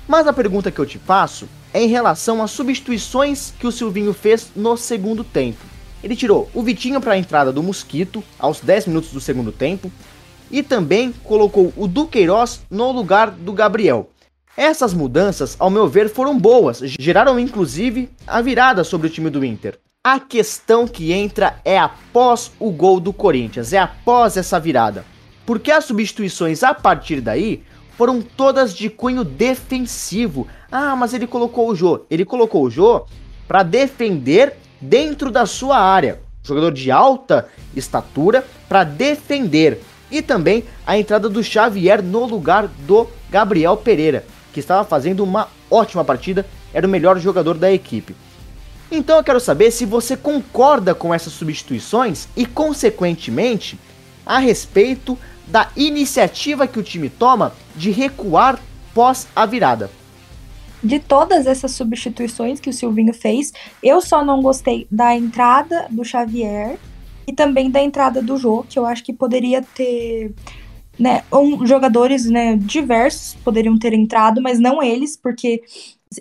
Mas 0.08 0.26
a 0.26 0.32
pergunta 0.32 0.70
que 0.70 0.78
eu 0.78 0.86
te 0.86 0.98
faço 0.98 1.48
é 1.72 1.82
em 1.82 1.88
relação 1.88 2.42
às 2.42 2.50
substituições 2.50 3.52
que 3.58 3.66
o 3.66 3.72
Silvinho 3.72 4.12
fez 4.12 4.50
no 4.54 4.76
segundo 4.76 5.22
tempo. 5.22 5.64
Ele 6.02 6.16
tirou 6.16 6.50
o 6.52 6.62
Vitinho 6.62 7.00
para 7.00 7.12
a 7.12 7.18
entrada 7.18 7.52
do 7.52 7.62
Mosquito 7.62 8.22
aos 8.38 8.60
10 8.60 8.86
minutos 8.86 9.12
do 9.12 9.20
segundo 9.20 9.52
tempo 9.52 9.90
e 10.50 10.62
também 10.62 11.12
colocou 11.24 11.72
o 11.76 11.86
Duqueiroz 11.86 12.60
no 12.70 12.90
lugar 12.90 13.30
do 13.30 13.52
Gabriel. 13.52 14.10
Essas 14.56 14.92
mudanças, 14.92 15.56
ao 15.58 15.70
meu 15.70 15.88
ver, 15.88 16.10
foram 16.10 16.38
boas, 16.38 16.82
geraram 17.00 17.38
inclusive 17.38 18.10
a 18.26 18.42
virada 18.42 18.84
sobre 18.84 19.06
o 19.06 19.10
time 19.10 19.30
do 19.30 19.44
Inter. 19.44 19.78
A 20.04 20.18
questão 20.18 20.88
que 20.88 21.12
entra 21.12 21.60
é 21.64 21.78
após 21.78 22.50
o 22.58 22.72
gol 22.72 22.98
do 22.98 23.12
Corinthians, 23.12 23.72
é 23.72 23.78
após 23.78 24.36
essa 24.36 24.58
virada. 24.58 25.04
Porque 25.46 25.70
as 25.70 25.84
substituições 25.84 26.64
a 26.64 26.74
partir 26.74 27.20
daí 27.20 27.62
foram 27.96 28.20
todas 28.20 28.74
de 28.74 28.90
cunho 28.90 29.22
defensivo. 29.22 30.48
Ah, 30.72 30.96
mas 30.96 31.14
ele 31.14 31.24
colocou 31.24 31.68
o 31.68 31.74
Jô. 31.76 32.00
Ele 32.10 32.24
colocou 32.24 32.64
o 32.64 32.70
Jô 32.70 33.06
para 33.46 33.62
defender 33.62 34.56
dentro 34.80 35.30
da 35.30 35.46
sua 35.46 35.78
área. 35.78 36.18
Jogador 36.42 36.72
de 36.72 36.90
alta 36.90 37.48
estatura 37.76 38.44
para 38.68 38.82
defender. 38.82 39.80
E 40.10 40.20
também 40.20 40.64
a 40.84 40.98
entrada 40.98 41.28
do 41.28 41.44
Xavier 41.44 42.02
no 42.02 42.26
lugar 42.26 42.66
do 42.66 43.06
Gabriel 43.30 43.76
Pereira, 43.76 44.24
que 44.52 44.58
estava 44.58 44.82
fazendo 44.82 45.22
uma 45.22 45.46
ótima 45.70 46.04
partida, 46.04 46.44
era 46.74 46.88
o 46.88 46.90
melhor 46.90 47.20
jogador 47.20 47.56
da 47.56 47.70
equipe. 47.70 48.16
Então 48.94 49.16
eu 49.16 49.24
quero 49.24 49.40
saber 49.40 49.70
se 49.70 49.86
você 49.86 50.18
concorda 50.18 50.94
com 50.94 51.14
essas 51.14 51.32
substituições 51.32 52.28
e, 52.36 52.44
consequentemente, 52.44 53.78
a 54.24 54.38
respeito 54.38 55.18
da 55.48 55.70
iniciativa 55.74 56.66
que 56.66 56.78
o 56.78 56.82
time 56.82 57.08
toma 57.08 57.54
de 57.74 57.90
recuar 57.90 58.60
pós 58.94 59.26
a 59.34 59.46
virada. 59.46 59.90
De 60.84 60.98
todas 60.98 61.46
essas 61.46 61.72
substituições 61.72 62.60
que 62.60 62.68
o 62.68 62.72
Silvinho 62.72 63.14
fez, 63.14 63.52
eu 63.82 64.02
só 64.02 64.22
não 64.22 64.42
gostei 64.42 64.86
da 64.90 65.16
entrada 65.16 65.86
do 65.88 66.04
Xavier 66.04 66.78
e 67.26 67.32
também 67.32 67.70
da 67.70 67.80
entrada 67.80 68.20
do 68.20 68.36
Jô, 68.36 68.62
que 68.68 68.78
eu 68.78 68.84
acho 68.84 69.02
que 69.02 69.12
poderia 69.12 69.62
ter 69.74 70.34
né, 70.98 71.24
um, 71.32 71.66
jogadores 71.66 72.26
né, 72.26 72.56
diversos 72.56 73.36
poderiam 73.42 73.78
ter 73.78 73.94
entrado, 73.94 74.42
mas 74.42 74.58
não 74.58 74.82
eles, 74.82 75.16
porque 75.16 75.62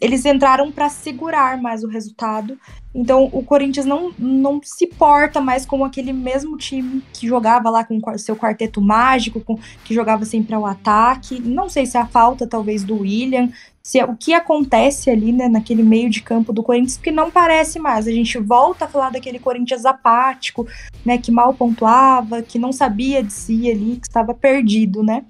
eles 0.01 0.25
entraram 0.25 0.71
para 0.71 0.89
segurar 0.89 1.59
mais 1.61 1.83
o 1.83 1.87
resultado. 1.87 2.57
Então 2.93 3.29
o 3.31 3.43
Corinthians 3.43 3.85
não, 3.85 4.11
não 4.17 4.59
se 4.63 4.87
porta 4.87 5.39
mais 5.41 5.65
como 5.65 5.85
aquele 5.85 6.13
mesmo 6.13 6.57
time 6.57 7.01
que 7.13 7.27
jogava 7.27 7.69
lá 7.69 7.83
com 7.83 7.99
seu 8.17 8.35
quarteto 8.35 8.81
mágico, 8.81 9.39
com, 9.41 9.57
que 9.83 9.93
jogava 9.93 10.25
sempre 10.25 10.53
ao 10.53 10.65
ataque. 10.65 11.39
Não 11.39 11.69
sei 11.69 11.85
se 11.85 11.97
é 11.97 12.01
a 12.01 12.05
falta 12.05 12.45
talvez 12.45 12.83
do 12.83 12.99
William, 12.99 13.49
se 13.81 13.99
é, 13.99 14.05
o 14.05 14.15
que 14.15 14.33
acontece 14.33 15.09
ali 15.09 15.31
né, 15.31 15.47
naquele 15.47 15.83
meio 15.83 16.09
de 16.09 16.21
campo 16.21 16.53
do 16.53 16.61
Corinthians, 16.61 16.97
porque 16.97 17.11
não 17.11 17.31
parece 17.31 17.79
mais. 17.79 18.07
A 18.07 18.11
gente 18.11 18.37
volta 18.37 18.85
a 18.85 18.87
falar 18.87 19.09
daquele 19.09 19.39
Corinthians 19.39 19.85
apático, 19.85 20.67
né, 21.05 21.17
que 21.17 21.31
mal 21.31 21.53
pontuava, 21.53 22.41
que 22.41 22.59
não 22.59 22.71
sabia 22.71 23.23
de 23.23 23.33
si 23.33 23.71
ali, 23.71 23.97
que 23.97 24.07
estava 24.07 24.33
perdido, 24.33 25.01
né? 25.01 25.25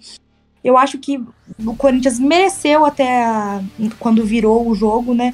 Eu 0.63 0.78
acho 0.78 0.97
que 1.00 1.19
o 1.65 1.76
Corinthians 1.76 2.19
mereceu 2.19 2.86
até 2.86 3.24
a, 3.24 3.62
quando 4.00 4.24
virou 4.24 4.67
o 4.67 4.76
jogo, 4.76 5.13
né? 5.13 5.34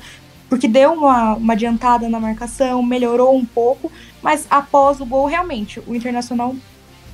Porque 0.50 0.68
deu 0.68 0.94
uma, 0.94 1.36
uma 1.36 1.54
adiantada 1.54 2.08
na 2.08 2.20
marcação, 2.20 2.82
melhorou 2.82 3.36
um 3.36 3.46
pouco, 3.46 3.92
mas 4.22 4.48
após 4.50 5.02
o 5.02 5.06
gol, 5.06 5.26
realmente, 5.26 5.82
o 5.86 5.94
Internacional 5.94 6.56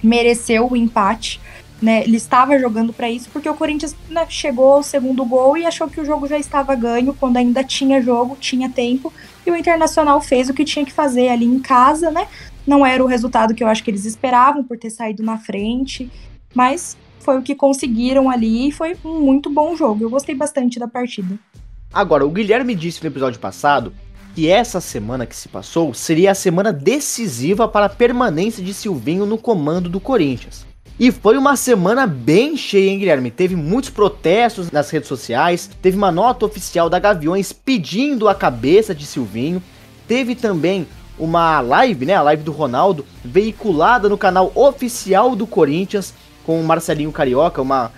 mereceu 0.04 0.68
o 0.70 0.76
empate. 0.76 1.40
Né, 1.82 2.04
ele 2.04 2.16
estava 2.16 2.58
jogando 2.58 2.94
para 2.94 3.10
isso 3.10 3.30
porque 3.34 3.50
o 3.50 3.54
Corinthians 3.54 3.94
né, 4.08 4.26
chegou 4.30 4.76
ao 4.76 4.84
segundo 4.84 5.26
gol 5.26 5.58
e 5.58 5.66
achou 5.66 5.90
que 5.90 6.00
o 6.00 6.06
jogo 6.06 6.26
já 6.28 6.38
estava 6.40 6.74
ganho 6.76 7.14
quando 7.14 7.36
ainda 7.36 7.62
tinha 7.62 8.02
jogo, 8.02 8.38
tinha 8.40 8.70
tempo 8.70 9.12
e 9.46 9.52
o 9.52 9.56
Internacional 9.58 10.22
fez 10.22 10.48
o 10.48 10.54
que 10.54 10.64
tinha 10.64 10.86
que 10.86 10.94
fazer 10.94 11.28
ali 11.28 11.46
em 11.46 11.60
casa, 11.60 12.10
né? 12.10 12.26
Não 12.66 12.86
era 12.86 13.04
o 13.04 13.08
resultado 13.08 13.54
que 13.54 13.62
eu 13.62 13.68
acho 13.68 13.84
que 13.84 13.92
eles 13.92 14.06
esperavam 14.06 14.64
por 14.64 14.78
ter 14.78 14.90
saído 14.90 15.24
na 15.24 15.38
frente, 15.38 16.10
mas 16.56 16.96
foi 17.24 17.38
o 17.38 17.42
que 17.42 17.56
conseguiram 17.56 18.30
ali 18.30 18.68
e 18.68 18.72
foi 18.72 18.96
um 19.04 19.22
muito 19.22 19.50
bom 19.50 19.76
jogo. 19.76 20.04
Eu 20.04 20.10
gostei 20.10 20.36
bastante 20.36 20.78
da 20.78 20.88
partida. 20.88 21.40
Agora, 21.92 22.26
o 22.26 22.30
Guilherme 22.30 22.76
disse 22.76 23.02
no 23.02 23.08
episódio 23.08 23.40
passado 23.40 23.94
que 24.36 24.50
essa 24.50 24.82
semana 24.82 25.26
que 25.26 25.36
se 25.36 25.48
passou 25.48 25.94
seria 25.94 26.32
a 26.32 26.36
semana 26.36 26.74
decisiva 26.74 27.68
para 27.68 27.86
a 27.86 27.90
permanência 27.90 28.64
de 28.64 28.74
Silvinho 28.74 29.26
no 29.26 29.38
comando 29.38 29.90
do 29.90 30.00
Corinthians. 30.00 30.66
E 31.00 31.12
foi 31.12 31.38
uma 31.38 31.56
semana 31.56 32.06
bem 32.06 32.56
cheia, 32.56 32.90
hein, 32.90 33.00
Guilherme? 33.00 33.32
Teve 33.32 33.56
muitos 33.56 33.90
protestos 33.90 34.72
nas 34.72 34.90
redes 34.90 35.08
sociais, 35.08 35.70
teve 35.82 35.98
uma 35.98 36.12
nota 36.12 36.46
oficial 36.46 36.90
da 36.90 37.00
Gaviões 37.00 37.52
pedindo 37.52 38.28
a 38.28 38.36
cabeça 38.36 38.94
de 38.94 39.06
Silvinho, 39.06 39.62
teve 40.08 40.36
também 40.36 40.88
uma 41.18 41.62
live, 41.62 42.06
né, 42.06 42.16
a 42.16 42.22
live 42.22 42.44
do 42.44 42.52
Ronaldo, 42.52 43.06
veiculada 43.24 44.10
no 44.10 44.18
canal 44.18 44.52
oficial 44.56 45.36
do 45.36 45.46
Corinthians, 45.48 46.14
com 46.46 46.60
o 46.60 46.64
Marcelinho 46.64 47.12
Carioca, 47.12 47.62
uma 47.62 47.92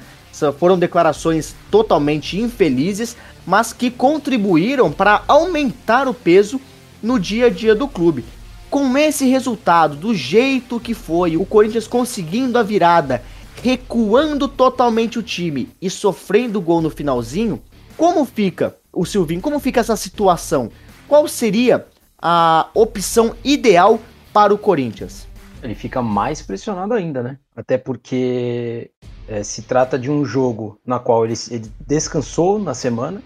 foram 0.58 0.78
declarações 0.78 1.56
totalmente 1.72 2.40
infelizes, 2.40 3.16
mas 3.46 3.72
que 3.72 3.90
contribuíram 3.90 4.92
para 4.92 5.24
aumentar 5.28 6.08
o 6.08 6.14
peso 6.14 6.60
no 7.02 7.18
dia 7.18 7.46
a 7.46 7.50
dia 7.50 7.74
do 7.74 7.88
clube. 7.88 8.26
Com 8.70 8.98
esse 8.98 9.26
resultado, 9.30 9.96
do 9.96 10.14
jeito 10.14 10.80
que 10.80 10.94
foi, 10.94 11.38
o 11.38 11.46
Corinthians 11.46 11.88
conseguindo 11.88 12.58
a 12.58 12.64
virada, 12.64 13.24
recuando 13.64 14.48
totalmente 14.48 15.18
o 15.18 15.24
time 15.24 15.70
e 15.82 15.90
sofrendo 15.90 16.60
gol 16.60 16.82
no 16.82 16.90
finalzinho, 16.90 17.62
como 17.96 18.26
fica 18.26 18.76
o 18.92 19.06
Silvinho? 19.06 19.42
Como 19.42 19.60
fica 19.60 19.80
essa 19.80 19.96
situação? 19.96 20.70
Qual 21.08 21.28
seria 21.28 21.86
a 22.22 22.68
opção 22.74 23.36
ideal 23.44 24.00
para 24.34 24.54
o 24.54 24.58
Corinthians? 24.58 25.25
Ele 25.66 25.76
fica 25.76 26.02
mais 26.02 26.42
pressionado 26.42 26.94
ainda, 26.94 27.22
né? 27.22 27.40
Até 27.56 27.78
porque 27.78 28.92
é, 29.28 29.44
se 29.44 29.64
trata 29.64 29.98
de 29.98 30.10
um 30.10 30.24
jogo 30.24 30.80
na 30.86 31.00
qual 31.00 31.26
ele, 31.26 31.34
ele, 31.50 31.72
descansou 31.86 32.60
na 32.60 32.74
semana 32.74 33.22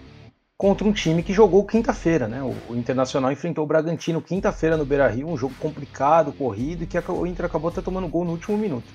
contra 0.56 0.86
um 0.86 0.92
time 0.92 1.22
que 1.22 1.32
jogou 1.32 1.64
quinta-feira, 1.64 2.26
né? 2.26 2.42
O, 2.42 2.72
o, 2.72 2.76
Internacional 2.76 3.30
enfrentou 3.30 3.64
o 3.64 3.66
Bragantino 3.66 4.20
quinta-feira 4.20 4.76
no 4.76 4.84
Beira-Rio, 4.84 5.28
um 5.28 5.36
jogo 5.36 5.54
complicado, 5.60 6.32
corrido, 6.32 6.84
e 6.84 6.86
que 6.86 6.98
o 6.98 7.26
Inter 7.26 7.46
acabou 7.46 7.70
até 7.70 7.80
tomando 7.80 8.08
gol 8.08 8.24
no 8.24 8.32
último 8.32 8.56
minuto. 8.56 8.88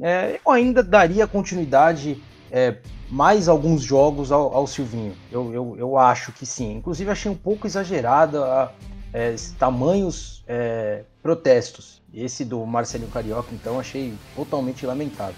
É, 0.00 0.40
eu 0.44 0.52
ainda 0.52 0.82
daria 0.82 1.26
continuidade 1.26 2.22
é, 2.50 2.76
mais 3.10 3.48
alguns 3.48 3.82
jogos 3.82 4.32
ao, 4.32 4.54
ao 4.54 4.66
Silvinho. 4.66 5.14
Eu, 5.30 5.52
eu, 5.52 5.76
eu, 5.78 5.98
acho 5.98 6.32
que 6.32 6.46
sim. 6.46 6.74
Inclusive, 6.74 7.10
achei 7.10 7.30
um 7.30 7.36
pouco 7.36 7.66
exagerada 7.66 8.44
a, 8.44 8.72
é, 9.12 9.34
tamanhos 9.58 10.42
é, 10.46 11.04
protestos. 11.22 11.99
Esse 12.12 12.44
do 12.44 12.64
Marcelinho 12.66 13.10
Carioca, 13.10 13.48
então, 13.52 13.78
achei 13.78 14.14
totalmente 14.34 14.84
lamentável. 14.84 15.36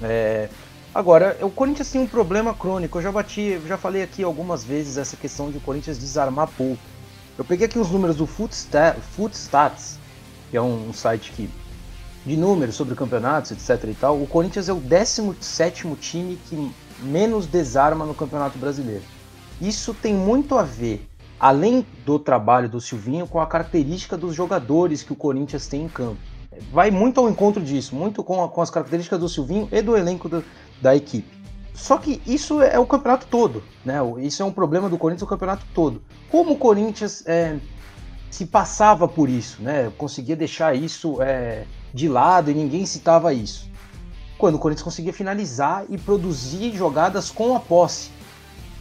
É, 0.00 0.48
agora, 0.94 1.36
o 1.42 1.50
Corinthians 1.50 1.90
tem 1.90 2.00
um 2.00 2.06
problema 2.06 2.54
crônico. 2.54 2.98
Eu 2.98 3.02
já 3.02 3.12
bati, 3.12 3.60
já 3.66 3.76
falei 3.76 4.02
aqui 4.02 4.22
algumas 4.22 4.62
vezes 4.64 4.96
essa 4.96 5.16
questão 5.16 5.50
de 5.50 5.58
o 5.58 5.60
Corinthians 5.60 5.98
desarmar 5.98 6.48
pouco. 6.56 6.82
Eu 7.36 7.44
peguei 7.44 7.66
aqui 7.66 7.78
os 7.78 7.90
números 7.90 8.16
do 8.16 8.26
Footstats, 8.26 9.98
que 10.50 10.56
é 10.56 10.60
um, 10.60 10.88
um 10.88 10.92
site 10.92 11.32
que 11.32 11.50
de 12.26 12.36
números 12.36 12.74
sobre 12.74 12.94
campeonatos, 12.94 13.50
etc 13.52 13.90
e 13.90 13.94
tal. 13.94 14.20
O 14.20 14.26
Corinthians 14.26 14.68
é 14.68 14.72
o 14.72 14.80
17 14.80 15.86
time 16.00 16.38
que 16.48 16.72
menos 17.00 17.46
desarma 17.46 18.04
no 18.04 18.14
Campeonato 18.14 18.58
Brasileiro. 18.58 19.02
Isso 19.60 19.94
tem 19.94 20.14
muito 20.14 20.56
a 20.56 20.62
ver, 20.62 21.08
além 21.38 21.86
do 22.04 22.18
trabalho 22.18 22.68
do 22.68 22.80
Silvinho, 22.80 23.26
com 23.26 23.40
a 23.40 23.46
característica 23.46 24.16
dos 24.16 24.34
jogadores 24.34 25.02
que 25.02 25.12
o 25.12 25.16
Corinthians 25.16 25.66
tem 25.66 25.84
em 25.84 25.88
campo. 25.88 26.18
Vai 26.72 26.90
muito 26.90 27.20
ao 27.20 27.28
encontro 27.28 27.62
disso, 27.62 27.94
muito 27.94 28.24
com, 28.24 28.42
a, 28.42 28.48
com 28.48 28.60
as 28.60 28.70
características 28.70 29.20
do 29.20 29.28
Silvinho 29.28 29.68
e 29.70 29.80
do 29.80 29.96
elenco 29.96 30.28
do, 30.28 30.44
da 30.82 30.96
equipe. 30.96 31.38
Só 31.74 31.96
que 31.96 32.20
isso 32.26 32.60
é 32.60 32.78
o 32.78 32.86
campeonato 32.86 33.26
todo, 33.28 33.62
né? 33.84 33.98
Isso 34.18 34.42
é 34.42 34.44
um 34.44 34.50
problema 34.50 34.88
do 34.88 34.98
Corinthians 34.98 35.22
o 35.22 35.26
campeonato 35.26 35.64
todo. 35.72 36.02
Como 36.28 36.54
o 36.54 36.58
Corinthians 36.58 37.22
é, 37.24 37.56
se 38.28 38.46
passava 38.46 39.06
por 39.06 39.28
isso, 39.28 39.62
né? 39.62 39.92
Conseguia 39.96 40.34
deixar 40.34 40.74
isso 40.74 41.22
é, 41.22 41.66
de 41.94 42.08
lado 42.08 42.50
e 42.50 42.54
ninguém 42.54 42.84
citava 42.84 43.32
isso 43.32 43.68
quando 44.38 44.54
o 44.54 44.58
Corinthians 44.58 44.84
conseguia 44.84 45.12
finalizar 45.12 45.84
e 45.88 45.98
produzir 45.98 46.74
jogadas 46.74 47.28
com 47.28 47.56
a 47.56 47.60
posse. 47.60 48.10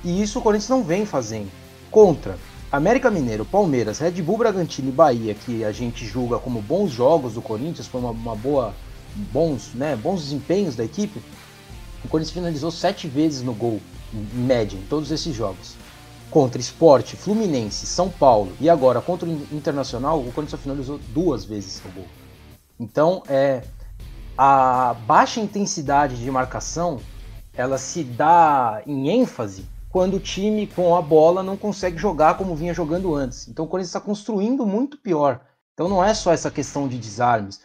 E 0.03 0.21
isso 0.21 0.39
o 0.39 0.41
Corinthians 0.41 0.69
não 0.69 0.83
vem 0.83 1.05
fazendo. 1.05 1.49
Contra 1.91 2.37
América 2.71 3.09
Mineiro, 3.09 3.45
Palmeiras, 3.45 3.99
Red 3.99 4.21
Bull 4.21 4.37
Bragantino 4.37 4.89
e 4.89 4.91
Bahia, 4.91 5.33
que 5.33 5.63
a 5.63 5.71
gente 5.71 6.05
julga 6.05 6.37
como 6.37 6.61
bons 6.61 6.91
jogos 6.91 7.33
do 7.33 7.41
Corinthians, 7.41 7.87
foi 7.87 8.01
uma, 8.01 8.11
uma 8.11 8.35
boa, 8.35 8.73
bons, 9.31 9.73
né, 9.73 9.95
bons 9.95 10.21
desempenhos 10.23 10.75
da 10.75 10.83
equipe. 10.83 11.21
O 12.03 12.09
Corinthians 12.09 12.33
finalizou 12.33 12.69
sete 12.69 13.07
vezes 13.07 13.41
no 13.41 13.53
gol, 13.53 13.79
em 14.13 14.39
média, 14.39 14.77
em 14.77 14.81
todos 14.83 15.11
esses 15.11 15.33
jogos. 15.33 15.75
Contra 16.29 16.59
Esporte, 16.59 17.15
Fluminense, 17.15 17.85
São 17.85 18.09
Paulo 18.09 18.51
e 18.59 18.69
agora 18.69 18.99
contra 18.99 19.27
o 19.27 19.47
Internacional, 19.51 20.19
o 20.19 20.31
Corinthians 20.33 20.61
finalizou 20.61 20.99
duas 21.13 21.45
vezes 21.45 21.81
no 21.85 21.91
gol. 21.91 22.07
Então, 22.77 23.23
é, 23.29 23.63
a 24.37 24.93
baixa 25.07 25.39
intensidade 25.39 26.17
de 26.17 26.29
marcação 26.29 26.99
ela 27.53 27.77
se 27.77 28.03
dá 28.03 28.83
em 28.85 29.09
ênfase 29.09 29.65
quando 29.97 30.17
o 30.17 30.19
time 30.19 30.67
com 30.67 30.95
a 30.95 31.01
bola 31.01 31.41
não 31.41 31.57
consegue 31.57 31.97
jogar 31.97 32.37
como 32.37 32.55
vinha 32.55 32.71
jogando 32.71 33.15
antes. 33.15 33.47
Então 33.47 33.65
o 33.65 33.67
Corinthians 33.67 33.89
está 33.89 33.99
construindo 33.99 34.63
muito 34.63 34.95
pior. 34.99 35.41
Então 35.73 35.89
não 35.89 36.03
é 36.03 36.13
só 36.13 36.31
essa 36.31 36.51
questão 36.51 36.87
de 36.87 36.99
desarmes. 36.99 37.61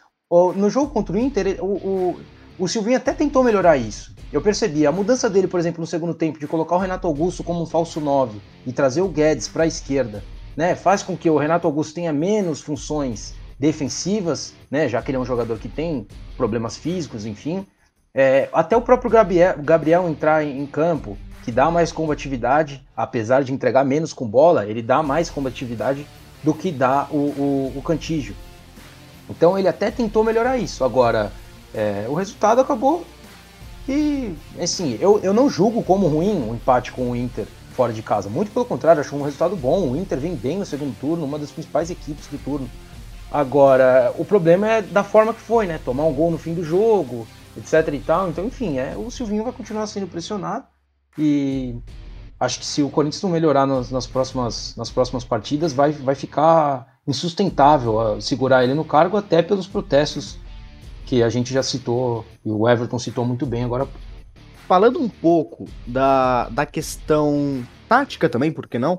No 0.56 0.70
jogo 0.70 0.94
contra 0.94 1.14
o 1.14 1.18
Inter, 1.18 1.62
o, 1.62 1.66
o, 1.66 2.20
o 2.58 2.66
Silvinho 2.66 2.96
até 2.96 3.12
tentou 3.12 3.44
melhorar 3.44 3.76
isso. 3.76 4.16
Eu 4.32 4.40
percebi 4.40 4.86
a 4.86 4.90
mudança 4.90 5.28
dele, 5.28 5.46
por 5.46 5.60
exemplo, 5.60 5.82
no 5.82 5.86
segundo 5.86 6.14
tempo, 6.14 6.38
de 6.38 6.46
colocar 6.46 6.76
o 6.76 6.78
Renato 6.78 7.06
Augusto 7.06 7.44
como 7.44 7.60
um 7.60 7.66
falso 7.66 8.00
9 8.00 8.40
e 8.66 8.72
trazer 8.72 9.02
o 9.02 9.08
Guedes 9.08 9.46
para 9.46 9.64
a 9.64 9.66
esquerda, 9.66 10.24
né, 10.56 10.74
faz 10.74 11.02
com 11.02 11.14
que 11.14 11.28
o 11.28 11.36
Renato 11.36 11.66
Augusto 11.66 11.92
tenha 11.92 12.14
menos 12.14 12.62
funções 12.62 13.34
defensivas, 13.58 14.54
né, 14.70 14.88
já 14.88 15.02
que 15.02 15.10
ele 15.10 15.18
é 15.18 15.20
um 15.20 15.26
jogador 15.26 15.58
que 15.58 15.68
tem 15.68 16.06
problemas 16.38 16.78
físicos, 16.78 17.26
enfim. 17.26 17.66
É, 18.14 18.50
até 18.52 18.76
o 18.76 18.82
próprio 18.82 19.10
Gabriel, 19.10 19.54
Gabriel 19.58 20.06
entrar 20.06 20.44
em, 20.44 20.60
em, 20.60 20.66
campo, 20.66 21.16
que 21.42 21.50
dá 21.50 21.70
mais 21.70 21.90
combatividade, 21.90 22.86
apesar 22.94 23.42
de 23.42 23.54
entregar 23.54 23.84
menos 23.84 24.12
com 24.12 24.28
bola, 24.28 24.66
ele 24.66 24.82
dá 24.82 25.02
mais 25.02 25.30
combatividade 25.30 26.06
do 26.44 26.52
que 26.52 26.70
dá 26.70 27.06
o, 27.10 27.16
o, 27.16 27.72
o 27.74 27.82
Cantígio. 27.82 28.36
Então 29.30 29.58
ele 29.58 29.66
até 29.66 29.90
tentou 29.90 30.22
melhorar 30.22 30.58
isso. 30.58 30.84
Agora, 30.84 31.32
é, 31.74 32.04
o 32.06 32.12
resultado 32.12 32.60
acabou 32.60 33.06
e, 33.88 34.34
assim, 34.60 34.98
eu, 35.00 35.18
eu 35.22 35.32
não 35.32 35.48
julgo 35.48 35.82
como 35.82 36.06
ruim 36.06 36.34
o 36.34 36.50
um 36.50 36.54
empate 36.54 36.92
com 36.92 37.12
o 37.12 37.16
Inter 37.16 37.46
fora 37.74 37.94
de 37.94 38.02
casa. 38.02 38.28
Muito 38.28 38.52
pelo 38.52 38.66
contrário, 38.66 39.00
acho 39.00 39.16
um 39.16 39.22
resultado 39.22 39.56
bom. 39.56 39.88
O 39.88 39.96
Inter 39.96 40.18
vem 40.18 40.34
bem 40.34 40.58
no 40.58 40.66
segundo 40.66 40.94
turno, 41.00 41.24
uma 41.24 41.38
das 41.38 41.50
principais 41.50 41.88
equipes 41.88 42.26
do 42.26 42.36
turno. 42.36 42.68
Agora, 43.30 44.12
o 44.18 44.24
problema 44.26 44.68
é 44.68 44.82
da 44.82 45.02
forma 45.02 45.32
que 45.32 45.40
foi, 45.40 45.66
né? 45.66 45.80
Tomar 45.82 46.04
um 46.04 46.12
gol 46.12 46.30
no 46.30 46.36
fim 46.36 46.52
do 46.52 46.62
jogo, 46.62 47.26
etc 47.56 47.94
e 47.94 47.98
tal. 48.00 48.28
Então, 48.28 48.44
enfim, 48.44 48.78
é, 48.78 48.96
o 48.96 49.10
Silvinho 49.10 49.44
vai 49.44 49.52
continuar 49.52 49.86
sendo 49.86 50.06
pressionado 50.06 50.64
e 51.18 51.74
acho 52.38 52.58
que 52.58 52.66
se 52.66 52.82
o 52.82 52.90
Corinthians 52.90 53.22
não 53.22 53.30
melhorar 53.30 53.66
nas, 53.66 53.90
nas, 53.90 54.06
próximas, 54.06 54.74
nas 54.76 54.90
próximas 54.90 55.24
partidas, 55.24 55.72
vai, 55.72 55.92
vai 55.92 56.14
ficar 56.14 56.98
insustentável 57.06 58.20
segurar 58.20 58.64
ele 58.64 58.74
no 58.74 58.84
cargo, 58.84 59.16
até 59.16 59.42
pelos 59.42 59.66
protestos 59.66 60.38
que 61.06 61.22
a 61.22 61.28
gente 61.28 61.52
já 61.52 61.62
citou 61.62 62.24
e 62.44 62.50
o 62.50 62.68
Everton 62.68 62.98
citou 62.98 63.24
muito 63.24 63.44
bem 63.44 63.64
agora. 63.64 63.86
Falando 64.66 65.00
um 65.00 65.08
pouco 65.08 65.66
da, 65.86 66.48
da 66.48 66.64
questão 66.64 67.66
tática 67.88 68.28
também, 68.28 68.50
por 68.50 68.66
que 68.66 68.78
não? 68.78 68.98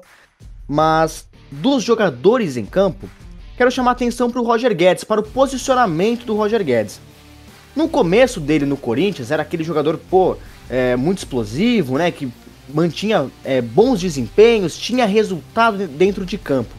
Mas 0.67 1.27
dos 1.51 1.83
jogadores 1.83 2.57
em 2.57 2.65
campo, 2.65 3.09
quero 3.57 3.71
chamar 3.71 3.91
atenção 3.91 4.29
para 4.29 4.41
o 4.41 4.45
Roger 4.45 4.75
Guedes, 4.75 5.03
para 5.03 5.21
o 5.21 5.23
posicionamento 5.23 6.25
do 6.25 6.35
Roger 6.35 6.63
Guedes. 6.63 6.99
No 7.75 7.89
começo 7.89 8.39
dele 8.39 8.65
no 8.65 8.77
Corinthians, 8.77 9.31
era 9.31 9.41
aquele 9.41 9.63
jogador, 9.63 9.99
pô, 10.09 10.37
é, 10.69 10.95
muito 10.95 11.19
explosivo, 11.19 11.97
né? 11.97 12.11
Que 12.11 12.31
mantinha 12.69 13.29
é, 13.43 13.61
bons 13.61 13.99
desempenhos, 13.99 14.77
tinha 14.77 15.05
resultado 15.05 15.87
dentro 15.87 16.25
de 16.25 16.37
campo. 16.37 16.73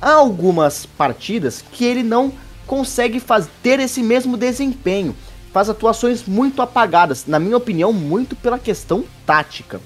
Há 0.00 0.12
algumas 0.12 0.86
partidas 0.86 1.64
que 1.72 1.84
ele 1.84 2.02
não 2.02 2.32
consegue 2.66 3.20
faz, 3.20 3.48
ter 3.62 3.80
esse 3.80 4.02
mesmo 4.02 4.36
desempenho. 4.36 5.14
Faz 5.52 5.68
atuações 5.68 6.24
muito 6.26 6.62
apagadas, 6.62 7.26
na 7.26 7.38
minha 7.38 7.56
opinião, 7.56 7.92
muito 7.92 8.34
pela 8.34 8.58
questão 8.58 9.04
tática. 9.26 9.80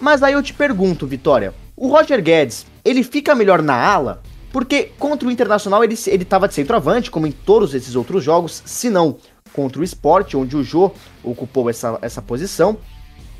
Mas 0.00 0.22
aí 0.22 0.32
eu 0.32 0.42
te 0.42 0.54
pergunto, 0.54 1.06
Vitória, 1.06 1.52
o 1.76 1.88
Roger 1.88 2.22
Guedes, 2.22 2.64
ele 2.84 3.02
fica 3.02 3.34
melhor 3.34 3.60
na 3.60 3.74
ala? 3.74 4.22
Porque 4.52 4.90
contra 4.98 5.28
o 5.28 5.30
Internacional 5.30 5.84
ele, 5.84 5.96
ele 6.06 6.24
tava 6.24 6.48
de 6.48 6.54
centroavante, 6.54 7.10
como 7.10 7.26
em 7.26 7.32
todos 7.32 7.74
esses 7.74 7.94
outros 7.94 8.24
jogos, 8.24 8.62
se 8.64 8.90
não 8.90 9.16
contra 9.52 9.80
o 9.80 9.84
Sport, 9.84 10.34
onde 10.34 10.56
o 10.56 10.62
Jô 10.62 10.90
ocupou 11.22 11.68
essa, 11.68 11.98
essa 12.02 12.22
posição. 12.22 12.78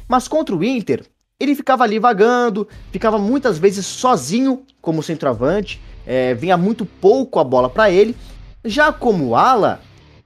Mas 0.09 0.27
contra 0.27 0.55
o 0.55 0.65
Inter, 0.65 1.05
ele 1.39 1.55
ficava 1.55 1.85
ali 1.85 1.99
vagando, 1.99 2.69
ficava 2.93 3.19
muitas 3.19 3.59
vezes 3.59 3.87
sozinho 3.87 4.63
como 4.81 5.03
centroavante, 5.03 5.81
é, 6.07 6.35
vinha 6.35 6.57
muito 6.57 6.85
pouco 6.85 7.39
a 7.39 7.45
bola 7.45 7.71
para 7.71 7.91
ele. 7.91 8.15
Já 8.65 8.93
como 8.93 9.35
ala, 9.35 9.81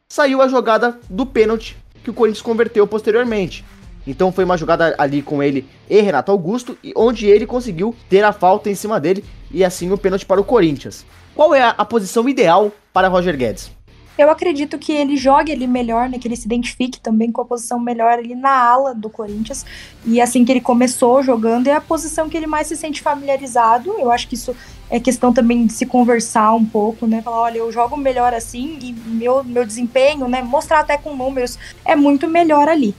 saiu 0.09 0.43
a 0.43 0.49
jogada 0.49 0.99
do 1.09 1.25
pênalti 1.25 1.77
que 2.03 2.11
o 2.11 2.15
Corinthians 2.15 2.43
converteu 2.43 2.87
posteriormente. 2.87 3.65
Então 4.07 4.31
foi 4.31 4.45
uma 4.45 4.57
jogada 4.57 4.95
ali 4.99 5.23
com 5.23 5.43
ele 5.43 5.67
e 5.89 6.01
Renato 6.01 6.31
Augusto, 6.31 6.77
onde 6.95 7.27
ele 7.27 7.47
conseguiu 7.47 7.95
ter 8.09 8.23
a 8.23 8.33
falta 8.33 8.69
em 8.69 8.75
cima 8.75 9.01
dele 9.01 9.25
e 9.51 9.65
assim 9.65 9.91
o 9.91 9.99
pênalti 9.99 10.27
para 10.27 10.41
o 10.41 10.45
Corinthians. 10.45 11.07
Qual 11.35 11.55
é 11.55 11.63
a, 11.63 11.71
a 11.71 11.85
posição 11.85 12.29
ideal 12.29 12.71
para 12.93 13.09
Roger 13.09 13.37
Guedes? 13.37 13.71
Eu 14.17 14.31
acredito 14.31 14.79
que 14.79 14.93
ele 14.93 15.17
jogue 15.17 15.53
ali 15.53 15.67
melhor, 15.67 16.09
né, 16.09 16.19
que 16.19 16.29
ele 16.29 16.37
se 16.37 16.47
identifique 16.47 17.01
também 17.01 17.33
com 17.33 17.41
a 17.41 17.45
posição 17.45 17.81
melhor 17.81 18.19
ali 18.19 18.35
na 18.35 18.51
ala 18.51 18.95
do 18.95 19.11
Corinthians. 19.11 19.67
E 20.05 20.21
assim 20.21 20.45
que 20.45 20.53
ele 20.53 20.61
começou 20.61 21.23
jogando, 21.23 21.67
é 21.67 21.73
a 21.73 21.81
posição 21.81 22.29
que 22.29 22.37
ele 22.37 22.47
mais 22.47 22.69
se 22.69 22.77
sente 22.77 23.03
familiarizado. 23.03 23.93
Eu 23.99 24.11
acho 24.11 24.29
que 24.29 24.35
isso 24.35 24.55
é 24.89 25.01
questão 25.01 25.33
também 25.33 25.67
de 25.67 25.73
se 25.73 25.87
conversar 25.87 26.55
um 26.55 26.65
pouco, 26.65 27.07
né? 27.07 27.23
Falar, 27.23 27.41
olha, 27.41 27.59
eu 27.59 27.73
jogo 27.73 27.97
melhor 27.97 28.33
assim 28.33 28.79
e 28.81 28.93
meu, 28.93 29.43
meu 29.43 29.67
desempenho, 29.67 30.29
né? 30.29 30.43
Mostrar 30.43 30.81
até 30.81 30.97
com 30.97 31.17
números 31.17 31.59
é 31.85 31.97
muito 31.97 32.29
melhor 32.29 32.69
ali. 32.69 32.95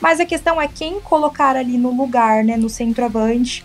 Mas 0.00 0.18
a 0.18 0.26
questão 0.26 0.60
é 0.60 0.66
quem 0.66 1.00
colocar 1.00 1.54
ali 1.54 1.78
no 1.78 1.96
lugar, 1.96 2.42
né, 2.42 2.56
no 2.56 2.68
centroavante. 2.68 3.64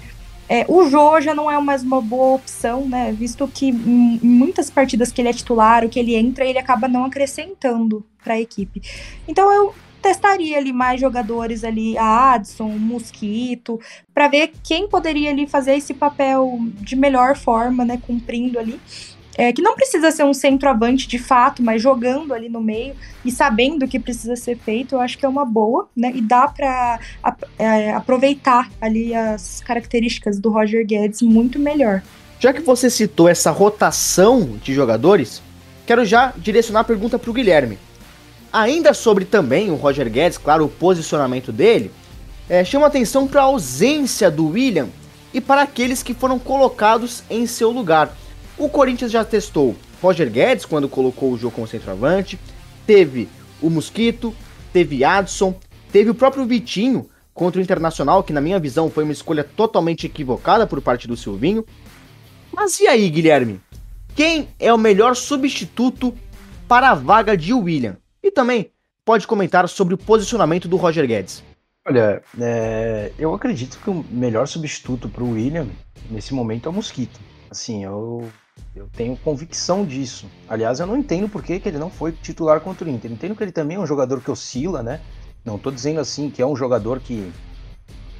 É, 0.50 0.66
o 0.68 0.89
Jô 0.89 1.20
já 1.20 1.34
não 1.34 1.52
é 1.52 1.60
mais 1.60 1.84
uma 1.84 2.02
boa 2.02 2.36
opção, 2.36 2.88
né? 2.88 3.12
Visto 3.12 3.48
que 3.48 3.68
em 3.68 4.20
muitas 4.24 4.70
partidas 4.70 5.12
que 5.12 5.22
ele 5.22 5.30
é 5.30 5.34
titular, 5.34 5.84
o 5.84 5.89
que 5.89 6.00
ele 6.00 6.16
entra, 6.16 6.45
ele 6.45 6.58
acaba 6.58 6.88
não 6.88 7.06
acrescentando 7.06 8.06
para 8.24 8.36
a 8.36 8.39
equipe. 8.39 8.82
Então 9.28 9.52
eu 9.52 9.74
testaria 10.02 10.58
ali 10.58 10.72
mais 10.72 11.02
jogadores 11.02 11.64
ali, 11.64 11.98
a 11.98 12.34
Adson, 12.34 12.70
Mosquito, 12.70 13.80
para 14.14 14.28
ver 14.28 14.54
quem 14.64 14.88
poderia 14.88 15.32
ali 15.32 15.45
fazer 15.45 15.76
esse 15.76 15.93
papel 15.93 16.60
de 16.76 16.95
melhor 16.95 17.36
forma, 17.36 17.84
né? 17.84 18.00
Cumprindo 18.06 18.58
ali 18.58 18.80
é, 19.38 19.53
que 19.53 19.61
não 19.61 19.75
precisa 19.75 20.09
ser 20.09 20.23
um 20.23 20.33
centroavante 20.33 21.07
de 21.07 21.19
fato, 21.19 21.61
mas 21.61 21.79
jogando 21.81 22.33
ali 22.33 22.49
no 22.49 22.59
meio 22.59 22.95
e 23.23 23.31
sabendo 23.31 23.85
o 23.85 23.88
que 23.88 23.99
precisa 23.99 24.35
ser 24.35 24.57
feito, 24.57 24.95
eu 24.95 24.99
acho 24.99 25.17
que 25.17 25.25
é 25.25 25.29
uma 25.29 25.45
boa, 25.45 25.88
né? 25.95 26.11
E 26.15 26.21
dá 26.21 26.47
para 26.47 26.99
é, 27.59 27.91
aproveitar 27.93 28.71
ali 28.81 29.13
as 29.13 29.61
características 29.61 30.39
do 30.39 30.49
Roger 30.49 30.83
Guedes 30.85 31.21
muito 31.21 31.59
melhor. 31.59 32.01
Já 32.39 32.51
que 32.51 32.61
você 32.61 32.89
citou 32.89 33.29
essa 33.29 33.51
rotação 33.51 34.57
de 34.63 34.73
jogadores, 34.73 35.41
quero 35.85 36.03
já 36.03 36.33
direcionar 36.35 36.79
a 36.79 36.83
pergunta 36.83 37.19
para 37.19 37.29
o 37.29 37.33
Guilherme. 37.33 37.77
Ainda 38.51 38.93
sobre 38.93 39.23
também 39.23 39.69
o 39.69 39.75
Roger 39.75 40.09
Guedes, 40.09 40.38
claro, 40.38 40.65
o 40.65 40.69
posicionamento 40.69 41.51
dele, 41.51 41.91
é, 42.49 42.63
chama 42.63 42.88
atenção 42.88 43.27
para 43.27 43.41
a 43.41 43.45
ausência 43.45 44.31
do 44.31 44.49
William 44.49 44.88
e 45.33 45.39
para 45.39 45.61
aqueles 45.61 46.01
que 46.01 46.13
foram 46.13 46.39
colocados 46.39 47.23
em 47.29 47.45
seu 47.45 47.69
lugar. 47.69 48.15
O 48.58 48.68
Corinthians 48.68 49.12
já 49.12 49.24
testou 49.24 49.76
Roger 50.01 50.32
Guedes 50.32 50.66
quando 50.66 50.89
colocou 50.89 51.32
o 51.32 51.38
jogo 51.38 51.55
como 51.55 51.68
centroavante, 51.68 52.39
teve 52.88 53.30
o 53.62 53.70
Mosquito, 53.70 54.34
teve 54.74 55.03
Adson, 55.03 55.55
teve 55.91 56.10
o 56.10 56.16
próprio 56.16 56.45
Vitinho 56.45 57.08
contra 57.34 57.60
o 57.60 57.64
Internacional, 57.64 58.24
que 58.24 58.34
na 58.34 58.41
minha 58.41 58.60
visão 58.60 58.89
foi 58.89 59.03
uma 59.03 59.14
escolha 59.14 59.43
totalmente 59.43 60.08
equivocada 60.08 60.66
por 60.66 60.82
parte 60.82 61.08
do 61.08 61.16
Silvinho. 61.16 61.64
Mas 62.51 62.80
e 62.80 62.88
aí, 62.88 63.08
Guilherme? 63.10 63.62
Quem 64.16 64.47
é 64.60 64.74
o 64.74 64.78
melhor 64.78 65.16
substituto 65.16 66.12
para 66.68 66.89
a 66.89 66.95
vaga 66.95 67.38
de 67.38 67.53
William? 67.53 67.97
E 68.24 68.32
também 68.32 68.72
pode 69.05 69.28
comentar 69.28 69.70
sobre 69.70 69.93
o 69.93 69.97
posicionamento 69.97 70.68
do 70.68 70.78
Roger 70.78 71.05
Guedes. 71.05 71.43
Olha, 71.88 72.24
é, 72.41 73.12
eu 73.20 73.34
acredito 73.34 73.78
que 73.78 73.89
o 73.89 74.03
melhor 74.10 74.47
substituto 74.47 75.08
para 75.08 75.24
o 75.24 75.34
William 75.34 75.68
nesse 76.10 76.34
momento 76.34 76.68
é 76.68 76.70
o 76.70 76.74
Mosquito. 76.74 77.20
Assim, 77.49 77.86
eu, 77.86 78.28
eu 78.76 78.88
tenho 78.95 79.18
convicção 79.18 79.86
disso. 79.86 80.28
Aliás, 80.47 80.80
eu 80.80 80.88
não 80.88 80.97
entendo 80.97 81.30
por 81.30 81.43
que, 81.43 81.60
que 81.60 81.68
ele 81.68 81.78
não 81.78 81.89
foi 81.89 82.12
titular 82.12 82.62
contra 82.62 82.88
o 82.88 82.89
Inter. 82.89 83.12
Entendo 83.12 83.36
que 83.36 83.43
ele 83.43 83.51
também 83.51 83.78
é 83.78 83.80
um 83.80 83.88
jogador 83.88 84.22
que 84.22 84.32
oscila, 84.32 84.84
né? 84.84 85.01
Não 85.43 85.55
estou 85.55 85.72
dizendo 85.72 85.99
assim 85.99 86.30
que 86.30 86.41
é 86.41 86.45
um 86.45 86.55
jogador 86.55 86.99
que 86.99 87.32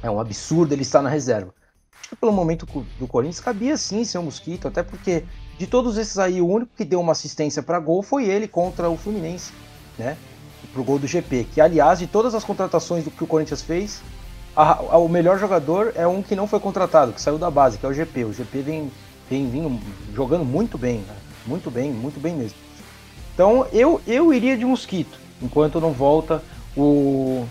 é 0.02 0.10
um 0.10 0.20
absurdo 0.20 0.72
ele 0.72 0.82
estar 0.82 1.02
na 1.02 1.08
reserva. 1.08 1.54
Acho 2.00 2.10
que 2.10 2.16
pelo 2.16 2.32
momento 2.32 2.66
do 2.98 3.06
Corinthians 3.06 3.40
cabia 3.40 3.76
sim 3.76 4.04
ser 4.04 4.18
um 4.18 4.24
Mosquito, 4.24 4.66
até 4.68 4.82
porque 4.82 5.24
de 5.58 5.66
todos 5.66 5.98
esses 5.98 6.18
aí, 6.18 6.40
o 6.40 6.46
único 6.46 6.72
que 6.76 6.84
deu 6.84 7.00
uma 7.00 7.12
assistência 7.12 7.62
para 7.62 7.78
gol 7.80 8.02
foi 8.02 8.26
ele 8.26 8.46
contra 8.48 8.88
o 8.88 8.96
Fluminense, 8.96 9.52
né? 9.98 10.16
pro 10.72 10.84
gol 10.84 10.98
do 10.98 11.06
GP. 11.06 11.44
Que, 11.52 11.60
aliás, 11.60 11.98
de 11.98 12.06
todas 12.06 12.34
as 12.34 12.44
contratações 12.44 13.04
do 13.04 13.10
que 13.10 13.22
o 13.22 13.26
Corinthians 13.26 13.62
fez, 13.62 14.02
a, 14.56 14.72
a, 14.72 14.98
o 14.98 15.08
melhor 15.08 15.38
jogador 15.38 15.92
é 15.94 16.06
um 16.06 16.22
que 16.22 16.36
não 16.36 16.46
foi 16.46 16.60
contratado, 16.60 17.12
que 17.12 17.20
saiu 17.20 17.38
da 17.38 17.50
base, 17.50 17.78
que 17.78 17.86
é 17.86 17.88
o 17.88 17.92
GP. 17.92 18.24
O 18.24 18.32
GP 18.32 18.62
vem, 18.62 18.90
vem 19.28 19.48
vindo 19.48 19.80
jogando 20.14 20.44
muito 20.44 20.78
bem, 20.78 20.98
né? 20.98 21.16
muito 21.46 21.70
bem, 21.70 21.90
muito 21.90 22.20
bem 22.20 22.34
mesmo. 22.34 22.56
Então 23.34 23.66
eu, 23.72 24.00
eu 24.06 24.32
iria 24.32 24.56
de 24.56 24.64
Mosquito, 24.64 25.18
enquanto 25.40 25.80
não 25.80 25.92
volta 25.92 26.42
o, 26.76 27.46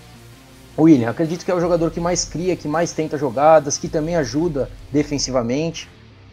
o 0.76 0.84
William. 0.84 1.10
Acredito 1.10 1.44
que 1.44 1.52
é 1.52 1.56
o 1.56 1.60
jogador 1.60 1.92
que 1.92 2.00
mais 2.00 2.24
cria, 2.24 2.56
que 2.56 2.68
mais 2.68 2.92
tenta 2.92 3.18
jogadas, 3.18 3.78
que 3.78 3.88
também 3.88 4.16
ajuda 4.16 4.70
defensivamente. 4.92 5.90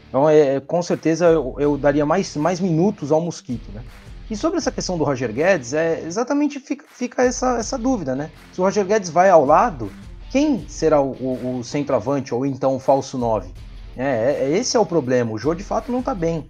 Então, 0.09 0.29
é, 0.29 0.61
com 0.61 0.81
certeza, 0.81 1.27
eu, 1.27 1.57
eu 1.59 1.77
daria 1.77 2.07
mais, 2.07 2.37
mais 2.37 2.61
minutos 2.61 3.11
ao 3.11 3.21
Mosquito, 3.21 3.73
né? 3.73 3.83
E 4.31 4.37
sobre 4.37 4.59
essa 4.59 4.71
questão 4.71 4.97
do 4.97 5.05
Roger 5.05 5.33
Guedes, 5.33 5.75
é 5.75 6.03
exatamente 6.07 6.59
fica, 6.59 6.85
fica 6.89 7.23
essa, 7.23 7.59
essa 7.59 7.77
dúvida, 7.77 8.15
né? 8.15 8.31
Se 8.53 8.61
o 8.61 8.65
Roger 8.65 8.85
Guedes 8.85 9.11
vai 9.11 9.29
ao 9.29 9.45
lado, 9.45 9.91
quem 10.31 10.67
será 10.69 11.01
o, 11.01 11.11
o, 11.11 11.59
o 11.59 11.65
centroavante 11.65 12.35
ou 12.35 12.47
então 12.47 12.77
o 12.77 12.79
falso 12.79 13.19
9? 13.19 13.49
É, 13.97 14.39
é, 14.41 14.57
esse 14.57 14.77
é 14.77 14.81
o 14.81 14.87
problema. 14.87 15.33
O 15.33 15.39
Jô 15.39 15.55
de 15.55 15.63
fato 15.63 15.91
não 15.91 16.03
tá 16.03 16.15
bem. 16.15 16.49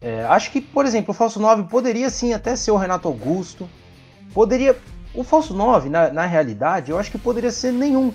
É, 0.00 0.24
acho 0.24 0.50
que, 0.50 0.60
por 0.60 0.84
exemplo, 0.84 1.12
o 1.12 1.14
falso 1.14 1.40
9 1.40 1.64
poderia 1.64 2.10
sim 2.10 2.32
até 2.32 2.54
ser 2.54 2.70
o 2.70 2.76
Renato 2.76 3.08
Augusto. 3.08 3.68
Poderia. 4.32 4.76
O 5.14 5.24
falso 5.24 5.54
9, 5.54 5.88
na, 5.88 6.10
na 6.10 6.26
realidade, 6.26 6.90
eu 6.90 6.98
acho 6.98 7.10
que 7.10 7.18
poderia 7.18 7.50
ser 7.50 7.72
nenhum. 7.72 8.12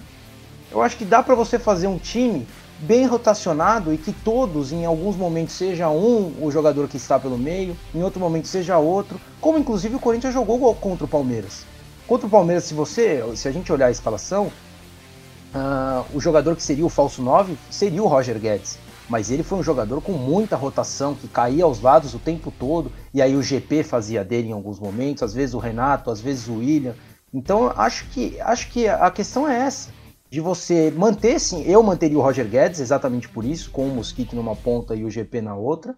Eu 0.72 0.82
acho 0.82 0.96
que 0.96 1.04
dá 1.04 1.24
para 1.24 1.34
você 1.34 1.58
fazer 1.58 1.88
um 1.88 1.98
time 1.98 2.48
bem 2.82 3.06
rotacionado 3.06 3.94
e 3.94 3.98
que 3.98 4.12
todos, 4.12 4.72
em 4.72 4.86
alguns 4.86 5.16
momentos, 5.16 5.56
seja 5.56 5.90
um 5.90 6.34
o 6.42 6.52
jogador 6.52 6.88
que 6.88 6.98
está 6.98 7.20
pelo 7.20 7.38
meio, 7.38 7.76
em 7.94 8.04
outro 8.04 8.20
momento 8.20 8.48
seja 8.48 8.78
outro, 8.78 9.20
como 9.40 9.58
inclusive 9.58 9.96
o 9.96 10.00
Corinthians 10.00 10.34
jogou 10.34 10.74
contra 10.76 11.06
o 11.06 11.08
Palmeiras. 11.08 11.66
Contra 12.08 12.28
o 12.28 12.30
Palmeiras, 12.30 12.66
se 12.66 12.74
você, 12.74 13.24
se 13.36 13.48
a 13.48 13.52
gente 13.52 13.72
olhar 13.72 13.88
a 13.88 13.92
escalação, 13.92 14.52
uh, 15.54 16.06
o 16.14 16.20
jogador 16.20 16.56
que 16.56 16.64
seria 16.64 16.86
o 16.86 16.90
falso 16.90 17.22
9 17.22 17.58
seria 17.70 18.04
o 18.04 18.08
Roger 18.08 18.40
Guedes. 18.40 18.78
Mas 19.10 19.30
ele 19.30 19.44
foi 19.44 19.60
um 19.60 19.64
jogador 19.64 20.02
com 20.02 20.14
muita 20.14 20.56
rotação, 20.56 21.14
que 21.14 21.28
caía 21.28 21.66
aos 21.66 21.82
lados 21.82 22.14
o 22.14 22.20
tempo 22.20 22.52
todo, 22.52 22.92
e 23.14 23.22
aí 23.22 23.36
o 23.36 23.44
GP 23.44 23.84
fazia 23.84 24.24
dele 24.24 24.50
em 24.50 24.54
alguns 24.54 24.80
momentos, 24.80 25.22
às 25.22 25.34
vezes 25.34 25.54
o 25.54 25.60
Renato, 25.60 26.10
às 26.10 26.22
vezes 26.22 26.48
o 26.48 26.60
William. 26.60 26.96
Então 27.34 27.74
acho 27.76 28.08
que 28.10 28.40
acho 28.40 28.70
que 28.70 28.88
a 28.88 29.12
questão 29.12 29.48
é 29.48 29.58
essa 29.60 29.90
de 30.32 30.40
você 30.40 30.90
manter, 30.96 31.38
sim, 31.42 31.62
eu 31.64 31.84
manteria 31.84 32.18
o 32.18 32.22
Roger 32.22 32.48
Guedes 32.48 32.80
exatamente 32.80 33.28
por 33.28 33.44
isso, 33.44 33.70
com 33.70 33.86
o 33.86 33.94
Mosquito 33.94 34.34
numa 34.34 34.56
ponta 34.56 34.96
e 34.96 35.04
o 35.04 35.12
GP 35.12 35.42
na 35.42 35.56
outra. 35.56 35.94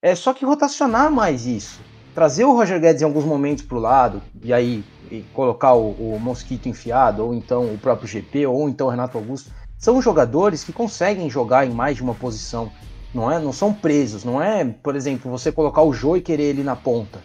É 0.00 0.14
só 0.14 0.32
que 0.32 0.44
rotacionar 0.44 1.10
mais 1.10 1.44
isso. 1.44 1.80
Trazer 2.14 2.44
o 2.44 2.52
Roger 2.52 2.80
Guedes 2.80 3.02
em 3.02 3.04
alguns 3.04 3.24
momentos 3.24 3.64
para 3.64 3.76
o 3.76 3.80
lado, 3.80 4.22
e 4.40 4.52
aí 4.52 4.84
e 5.10 5.22
colocar 5.32 5.74
o, 5.74 5.90
o, 5.92 6.18
Mosquito 6.20 6.68
enfiado, 6.68 7.24
ou 7.24 7.34
então 7.34 7.72
o 7.72 7.78
próprio 7.78 8.08
GP, 8.08 8.46
ou 8.46 8.68
então 8.68 8.86
o 8.86 8.90
Renato 8.90 9.18
Augusto. 9.18 9.50
São 9.78 10.00
jogadores 10.00 10.64
que 10.64 10.72
conseguem 10.72 11.28
jogar 11.28 11.66
em 11.66 11.70
mais 11.70 11.96
de 11.96 12.02
uma 12.02 12.14
posição. 12.14 12.70
Não, 13.12 13.30
é, 13.30 13.38
não 13.38 13.52
são 13.52 13.72
presos, 13.72 14.24
não 14.24 14.42
é, 14.42 14.64
por 14.64 14.96
exemplo, 14.96 15.30
você 15.30 15.52
colocar 15.52 15.82
o 15.82 15.92
Jô 15.92 16.16
e 16.16 16.20
querer 16.20 16.44
ele 16.44 16.64
na 16.64 16.74
ponta. 16.74 17.20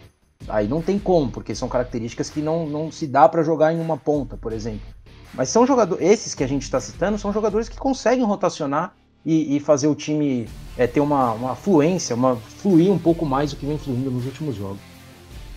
Aí 0.47 0.67
não 0.67 0.81
tem 0.81 0.99
como, 0.99 1.31
porque 1.31 1.55
são 1.55 1.67
características 1.67 2.29
que 2.29 2.41
não, 2.41 2.67
não 2.67 2.91
se 2.91 3.07
dá 3.07 3.27
para 3.27 3.43
jogar 3.43 3.73
em 3.73 3.79
uma 3.79 3.97
ponta, 3.97 4.37
por 4.37 4.53
exemplo. 4.53 4.87
Mas 5.33 5.49
são 5.49 5.65
jogadores, 5.65 6.05
esses 6.05 6.33
que 6.33 6.43
a 6.43 6.47
gente 6.47 6.63
está 6.63 6.79
citando, 6.79 7.17
são 7.17 7.33
jogadores 7.33 7.69
que 7.69 7.77
conseguem 7.77 8.23
rotacionar 8.23 8.93
e, 9.25 9.55
e 9.55 9.59
fazer 9.59 9.87
o 9.87 9.95
time 9.95 10.47
é, 10.77 10.87
ter 10.87 10.99
uma, 10.99 11.31
uma 11.33 11.55
fluência, 11.55 12.15
uma, 12.15 12.35
fluir 12.35 12.91
um 12.91 12.99
pouco 12.99 13.25
mais 13.25 13.51
do 13.51 13.57
que 13.57 13.65
vem 13.65 13.77
fluindo 13.77 14.09
nos 14.09 14.25
últimos 14.25 14.55
jogos. 14.55 14.79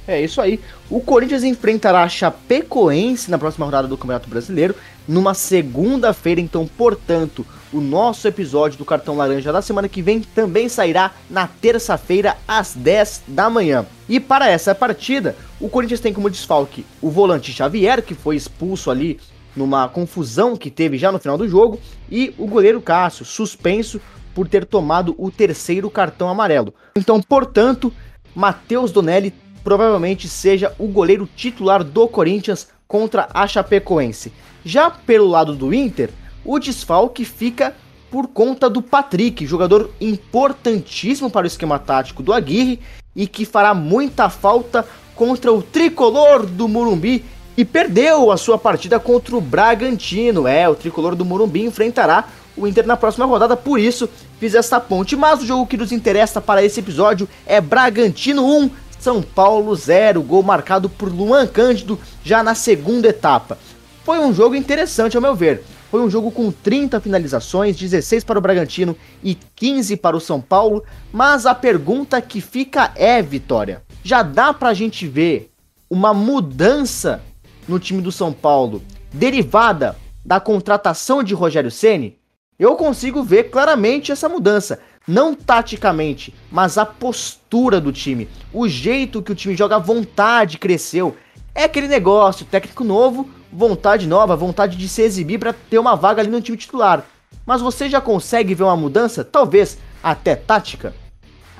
É 0.06 0.20
isso 0.20 0.40
aí. 0.40 0.58
O 0.90 1.00
Corinthians 1.00 1.44
enfrentará 1.44 2.02
a 2.02 2.08
Chapecoense 2.08 3.30
na 3.30 3.38
próxima 3.38 3.66
rodada 3.66 3.86
do 3.86 3.96
Campeonato 3.96 4.28
Brasileiro, 4.28 4.74
numa 5.06 5.32
segunda-feira. 5.32 6.40
Então, 6.40 6.66
portanto, 6.66 7.46
o 7.72 7.80
nosso 7.80 8.26
episódio 8.26 8.78
do 8.78 8.84
Cartão 8.84 9.16
Laranja 9.16 9.52
da 9.52 9.62
semana 9.62 9.88
que 9.88 10.02
vem 10.02 10.20
também 10.20 10.68
sairá 10.68 11.12
na 11.30 11.46
terça-feira, 11.46 12.36
às 12.46 12.74
10 12.74 13.22
da 13.28 13.48
manhã. 13.48 13.86
E 14.08 14.18
para 14.18 14.48
essa 14.48 14.74
partida, 14.74 15.36
o 15.60 15.68
Corinthians 15.68 16.00
tem 16.00 16.12
como 16.12 16.28
desfalque 16.28 16.84
o 17.00 17.08
volante 17.08 17.52
Xavier, 17.52 18.02
que 18.02 18.14
foi 18.14 18.36
expulso 18.36 18.90
ali 18.90 19.20
numa 19.54 19.88
confusão 19.88 20.56
que 20.56 20.70
teve 20.70 20.98
já 20.98 21.12
no 21.12 21.18
final 21.18 21.38
do 21.38 21.48
jogo, 21.48 21.78
e 22.10 22.34
o 22.38 22.46
goleiro 22.46 22.80
Cássio, 22.80 23.24
suspenso 23.24 24.00
por 24.34 24.48
ter 24.48 24.64
tomado 24.64 25.14
o 25.18 25.30
terceiro 25.30 25.90
cartão 25.90 26.28
amarelo. 26.28 26.74
Então, 26.96 27.20
portanto, 27.20 27.92
Matheus 28.34 28.90
Donelli 28.90 29.32
provavelmente 29.62 30.28
seja 30.28 30.72
o 30.78 30.86
goleiro 30.86 31.28
titular 31.36 31.82
do 31.82 32.08
Corinthians 32.08 32.68
contra 32.86 33.28
a 33.32 33.46
Chapecoense. 33.46 34.32
Já 34.64 34.90
pelo 34.90 35.26
lado 35.26 35.54
do 35.54 35.72
Inter, 35.72 36.10
o 36.44 36.58
desfalque 36.58 37.24
fica 37.24 37.74
por 38.10 38.26
conta 38.28 38.68
do 38.68 38.82
Patrick, 38.82 39.46
jogador 39.46 39.90
importantíssimo 40.00 41.30
para 41.30 41.44
o 41.44 41.46
esquema 41.46 41.78
tático 41.78 42.22
do 42.22 42.32
Aguirre 42.32 42.78
e 43.16 43.26
que 43.26 43.44
fará 43.44 43.72
muita 43.72 44.28
falta 44.28 44.86
contra 45.14 45.52
o 45.52 45.62
tricolor 45.62 46.44
do 46.44 46.68
Murumbi 46.68 47.24
e 47.56 47.64
perdeu 47.64 48.30
a 48.30 48.36
sua 48.36 48.58
partida 48.58 48.98
contra 48.98 49.36
o 49.36 49.40
Bragantino. 49.40 50.46
É, 50.46 50.68
o 50.68 50.74
tricolor 50.74 51.14
do 51.14 51.24
Morumbi 51.24 51.64
enfrentará 51.64 52.28
o 52.56 52.66
Inter 52.66 52.86
na 52.86 52.96
próxima 52.96 53.24
rodada, 53.24 53.56
por 53.56 53.78
isso 53.78 54.08
fiz 54.38 54.54
essa 54.54 54.80
ponte. 54.80 55.16
Mas 55.16 55.42
o 55.42 55.46
jogo 55.46 55.66
que 55.66 55.76
nos 55.76 55.92
interessa 55.92 56.40
para 56.40 56.64
esse 56.64 56.80
episódio 56.80 57.28
é 57.46 57.60
Bragantino 57.60 58.44
1, 58.44 58.70
São 59.02 59.20
Paulo 59.20 59.74
0, 59.74 60.22
gol 60.22 60.44
marcado 60.44 60.88
por 60.88 61.12
Luan 61.12 61.44
Cândido 61.44 61.98
já 62.22 62.40
na 62.40 62.54
segunda 62.54 63.08
etapa. 63.08 63.58
Foi 64.04 64.20
um 64.20 64.32
jogo 64.32 64.54
interessante 64.54 65.16
ao 65.16 65.20
meu 65.20 65.34
ver. 65.34 65.64
Foi 65.90 66.00
um 66.00 66.08
jogo 66.08 66.30
com 66.30 66.52
30 66.52 67.00
finalizações, 67.00 67.76
16 67.76 68.22
para 68.22 68.38
o 68.38 68.40
Bragantino 68.40 68.96
e 69.20 69.34
15 69.56 69.96
para 69.96 70.16
o 70.16 70.20
São 70.20 70.40
Paulo, 70.40 70.84
mas 71.12 71.46
a 71.46 71.54
pergunta 71.54 72.22
que 72.22 72.40
fica 72.40 72.92
é, 72.94 73.20
Vitória, 73.20 73.82
já 74.04 74.22
dá 74.22 74.54
pra 74.54 74.72
gente 74.72 75.04
ver 75.08 75.50
uma 75.90 76.14
mudança 76.14 77.20
no 77.66 77.80
time 77.80 78.00
do 78.00 78.12
São 78.12 78.32
Paulo, 78.32 78.84
derivada 79.12 79.96
da 80.24 80.38
contratação 80.38 81.24
de 81.24 81.34
Rogério 81.34 81.72
Ceni, 81.72 82.16
eu 82.56 82.76
consigo 82.76 83.24
ver 83.24 83.50
claramente 83.50 84.12
essa 84.12 84.28
mudança. 84.28 84.78
Não 85.06 85.34
taticamente, 85.34 86.32
mas 86.50 86.78
a 86.78 86.86
postura 86.86 87.80
do 87.80 87.92
time. 87.92 88.28
O 88.52 88.68
jeito 88.68 89.22
que 89.22 89.32
o 89.32 89.34
time 89.34 89.56
joga, 89.56 89.76
a 89.76 89.80
vontade 89.80 90.58
cresceu. 90.58 91.16
É 91.54 91.64
aquele 91.64 91.88
negócio, 91.88 92.46
técnico 92.46 92.84
novo, 92.84 93.28
vontade 93.52 94.06
nova, 94.06 94.36
vontade 94.36 94.76
de 94.76 94.88
se 94.88 95.02
exibir 95.02 95.38
para 95.38 95.52
ter 95.52 95.78
uma 95.78 95.96
vaga 95.96 96.22
ali 96.22 96.30
no 96.30 96.40
time 96.40 96.56
titular. 96.56 97.04
Mas 97.44 97.60
você 97.60 97.88
já 97.88 98.00
consegue 98.00 98.54
ver 98.54 98.62
uma 98.62 98.76
mudança, 98.76 99.24
talvez 99.24 99.76
até 100.02 100.36
tática? 100.36 100.94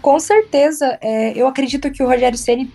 Com 0.00 0.18
certeza, 0.18 0.98
é, 1.00 1.32
eu 1.36 1.46
acredito 1.46 1.90
que 1.90 2.02
o 2.02 2.06
Rogério 2.06 2.38
Ceni 2.38 2.70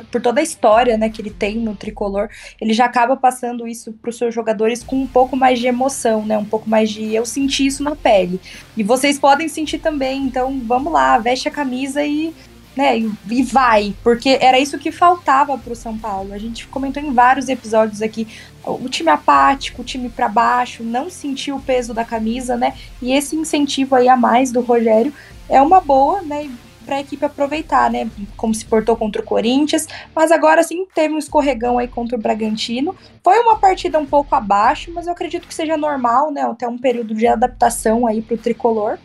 por 0.00 0.20
toda 0.20 0.40
a 0.40 0.42
história 0.42 0.96
né, 0.96 1.08
que 1.08 1.20
ele 1.20 1.30
tem 1.30 1.56
no 1.56 1.74
tricolor, 1.74 2.28
ele 2.60 2.72
já 2.72 2.84
acaba 2.84 3.16
passando 3.16 3.66
isso 3.66 3.92
para 3.92 4.10
os 4.10 4.16
seus 4.16 4.34
jogadores 4.34 4.82
com 4.82 4.96
um 4.96 5.06
pouco 5.06 5.36
mais 5.36 5.58
de 5.58 5.66
emoção, 5.66 6.24
né? 6.24 6.38
Um 6.38 6.44
pouco 6.44 6.68
mais 6.68 6.90
de 6.90 7.14
eu 7.14 7.24
senti 7.24 7.66
isso 7.66 7.82
na 7.82 7.94
pele. 7.94 8.40
E 8.76 8.82
vocês 8.82 9.18
podem 9.18 9.48
sentir 9.48 9.78
também, 9.78 10.22
então 10.22 10.60
vamos 10.64 10.92
lá, 10.92 11.18
veste 11.18 11.48
a 11.48 11.50
camisa 11.50 12.04
e 12.04 12.34
né? 12.74 12.98
E, 12.98 13.42
vai, 13.42 13.94
porque 14.02 14.38
era 14.40 14.58
isso 14.58 14.78
que 14.78 14.90
faltava 14.90 15.58
para 15.58 15.72
o 15.72 15.76
São 15.76 15.96
Paulo. 15.96 16.32
A 16.32 16.38
gente 16.38 16.66
comentou 16.68 17.02
em 17.02 17.12
vários 17.12 17.48
episódios 17.48 18.00
aqui, 18.00 18.26
o 18.64 18.88
time 18.88 19.10
apático, 19.10 19.82
o 19.82 19.84
time 19.84 20.08
para 20.08 20.28
baixo, 20.28 20.82
não 20.82 21.10
sentiu 21.10 21.56
o 21.56 21.60
peso 21.60 21.92
da 21.92 22.04
camisa, 22.04 22.56
né? 22.56 22.74
E 23.00 23.12
esse 23.12 23.36
incentivo 23.36 23.94
aí 23.94 24.08
a 24.08 24.16
mais 24.16 24.50
do 24.50 24.62
Rogério 24.62 25.12
é 25.48 25.60
uma 25.60 25.80
boa, 25.80 26.22
né? 26.22 26.50
Para 26.82 26.96
a 26.96 27.00
equipe 27.00 27.24
aproveitar, 27.24 27.90
né? 27.90 28.10
Como 28.36 28.54
se 28.54 28.64
portou 28.64 28.96
contra 28.96 29.22
o 29.22 29.24
Corinthians, 29.24 29.86
mas 30.14 30.30
agora 30.30 30.62
sim 30.62 30.86
teve 30.94 31.14
um 31.14 31.18
escorregão 31.18 31.78
aí 31.78 31.88
contra 31.88 32.16
o 32.16 32.20
Bragantino. 32.20 32.94
Foi 33.22 33.38
uma 33.38 33.56
partida 33.56 33.98
um 33.98 34.06
pouco 34.06 34.34
abaixo, 34.34 34.90
mas 34.94 35.06
eu 35.06 35.12
acredito 35.12 35.48
que 35.48 35.54
seja 35.54 35.76
normal, 35.76 36.30
né? 36.30 36.42
Até 36.42 36.68
um 36.68 36.78
período 36.78 37.14
de 37.14 37.26
adaptação 37.26 38.06
aí 38.06 38.20
para 38.20 38.34
o 38.34 38.38
tricolor. 38.38 38.98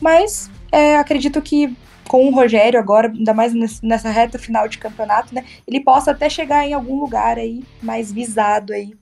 Mas 0.00 0.50
é, 0.70 0.96
acredito 0.96 1.40
que 1.40 1.76
com 2.08 2.26
o 2.26 2.34
Rogério 2.34 2.78
agora, 2.78 3.08
ainda 3.08 3.32
mais 3.32 3.54
nessa 3.82 4.10
reta 4.10 4.38
final 4.38 4.68
de 4.68 4.78
campeonato, 4.78 5.34
né? 5.34 5.44
Ele 5.66 5.80
possa 5.80 6.10
até 6.10 6.28
chegar 6.28 6.66
em 6.66 6.74
algum 6.74 7.00
lugar 7.00 7.38
aí 7.38 7.62
mais 7.82 8.12
visado 8.12 8.72
aí, 8.72 8.92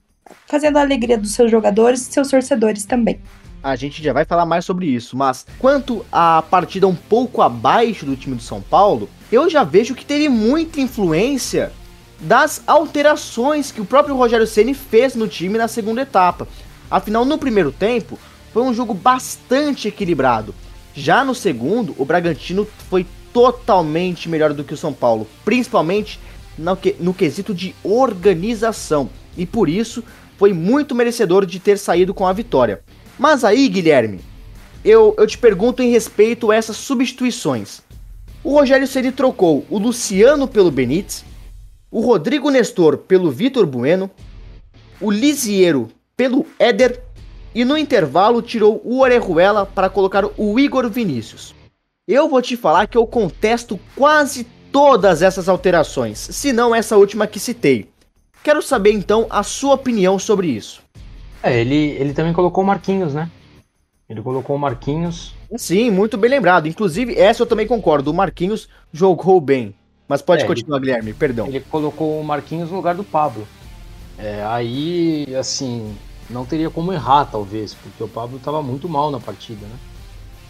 fazendo 0.46 0.76
a 0.76 0.82
alegria 0.82 1.18
dos 1.18 1.34
seus 1.34 1.50
jogadores 1.50 2.02
e 2.02 2.12
seus 2.12 2.28
torcedores 2.28 2.84
também. 2.84 3.20
A 3.62 3.76
gente 3.76 4.02
já 4.02 4.14
vai 4.14 4.24
falar 4.24 4.46
mais 4.46 4.64
sobre 4.64 4.86
isso, 4.86 5.14
mas 5.18 5.46
quanto 5.58 6.04
à 6.10 6.40
partida 6.40 6.88
um 6.88 6.94
pouco 6.94 7.42
abaixo 7.42 8.06
do 8.06 8.16
time 8.16 8.34
do 8.34 8.42
São 8.42 8.62
Paulo, 8.62 9.08
eu 9.30 9.50
já 9.50 9.62
vejo 9.64 9.94
que 9.94 10.04
teve 10.04 10.30
muita 10.30 10.80
influência 10.80 11.70
das 12.18 12.62
alterações 12.66 13.70
que 13.70 13.80
o 13.80 13.84
próprio 13.84 14.16
Rogério 14.16 14.46
Ceni 14.46 14.72
fez 14.72 15.14
no 15.14 15.28
time 15.28 15.58
na 15.58 15.68
segunda 15.68 16.00
etapa. 16.00 16.48
Afinal, 16.90 17.26
no 17.26 17.36
primeiro 17.36 17.70
tempo, 17.70 18.18
foi 18.50 18.62
um 18.62 18.72
jogo 18.72 18.94
bastante 18.94 19.88
equilibrado. 19.88 20.54
Já 20.94 21.22
no 21.22 21.34
segundo, 21.34 21.94
o 21.98 22.04
Bragantino 22.06 22.66
foi 22.88 23.06
totalmente 23.30 24.26
melhor 24.26 24.54
do 24.54 24.64
que 24.64 24.74
o 24.74 24.76
São 24.76 24.92
Paulo, 24.92 25.28
principalmente 25.44 26.18
no, 26.56 26.76
que, 26.76 26.96
no 26.98 27.12
quesito 27.12 27.54
de 27.54 27.74
organização, 27.84 29.10
e 29.36 29.44
por 29.44 29.68
isso 29.68 30.02
foi 30.38 30.54
muito 30.54 30.94
merecedor 30.94 31.44
de 31.44 31.60
ter 31.60 31.76
saído 31.76 32.14
com 32.14 32.26
a 32.26 32.32
vitória. 32.32 32.80
Mas 33.20 33.44
aí, 33.44 33.68
Guilherme, 33.68 34.18
eu, 34.82 35.14
eu 35.18 35.26
te 35.26 35.36
pergunto 35.36 35.82
em 35.82 35.90
respeito 35.90 36.50
a 36.50 36.56
essas 36.56 36.78
substituições. 36.78 37.82
O 38.42 38.54
Rogério 38.54 38.86
Ceni 38.86 39.12
trocou 39.12 39.66
o 39.68 39.76
Luciano 39.76 40.48
pelo 40.48 40.70
Benítez, 40.70 41.22
o 41.90 42.00
Rodrigo 42.00 42.48
Nestor 42.48 42.96
pelo 42.96 43.30
Vitor 43.30 43.66
Bueno, 43.66 44.10
o 44.98 45.10
Lisiero 45.10 45.88
pelo 46.16 46.46
Éder 46.58 47.02
e 47.54 47.62
no 47.62 47.76
intervalo 47.76 48.40
tirou 48.40 48.80
o 48.82 49.00
Orejuela 49.00 49.66
para 49.66 49.90
colocar 49.90 50.24
o 50.38 50.58
Igor 50.58 50.88
Vinícius. 50.88 51.54
Eu 52.08 52.26
vou 52.26 52.40
te 52.40 52.56
falar 52.56 52.86
que 52.86 52.96
eu 52.96 53.06
contesto 53.06 53.78
quase 53.94 54.46
todas 54.72 55.20
essas 55.20 55.46
alterações, 55.46 56.18
se 56.18 56.54
não 56.54 56.74
essa 56.74 56.96
última 56.96 57.26
que 57.26 57.38
citei. 57.38 57.86
Quero 58.42 58.62
saber 58.62 58.94
então 58.94 59.26
a 59.28 59.42
sua 59.42 59.74
opinião 59.74 60.18
sobre 60.18 60.46
isso. 60.46 60.80
É, 61.42 61.60
ele, 61.60 61.74
ele 61.74 62.12
também 62.12 62.32
colocou 62.32 62.62
o 62.62 62.66
Marquinhos, 62.66 63.14
né? 63.14 63.30
Ele 64.08 64.20
colocou 64.20 64.56
o 64.56 64.58
Marquinhos. 64.58 65.34
Sim, 65.56 65.90
muito 65.90 66.18
bem 66.18 66.30
lembrado. 66.30 66.66
Inclusive, 66.66 67.16
essa 67.16 67.42
eu 67.42 67.46
também 67.46 67.66
concordo. 67.66 68.10
O 68.10 68.14
Marquinhos 68.14 68.68
jogou 68.92 69.40
bem. 69.40 69.74
Mas 70.08 70.20
pode 70.20 70.42
é, 70.42 70.46
continuar, 70.46 70.78
ele, 70.78 70.86
Guilherme, 70.86 71.14
perdão. 71.14 71.46
Ele 71.46 71.60
colocou 71.60 72.20
o 72.20 72.24
Marquinhos 72.24 72.70
no 72.70 72.76
lugar 72.76 72.96
do 72.96 73.04
Pablo. 73.04 73.46
É, 74.18 74.44
aí, 74.44 75.26
assim, 75.38 75.94
não 76.28 76.44
teria 76.44 76.68
como 76.68 76.92
errar, 76.92 77.26
talvez, 77.26 77.72
porque 77.74 78.02
o 78.02 78.08
Pablo 78.08 78.36
estava 78.36 78.60
muito 78.60 78.88
mal 78.88 79.10
na 79.10 79.20
partida, 79.20 79.64
né? 79.64 79.76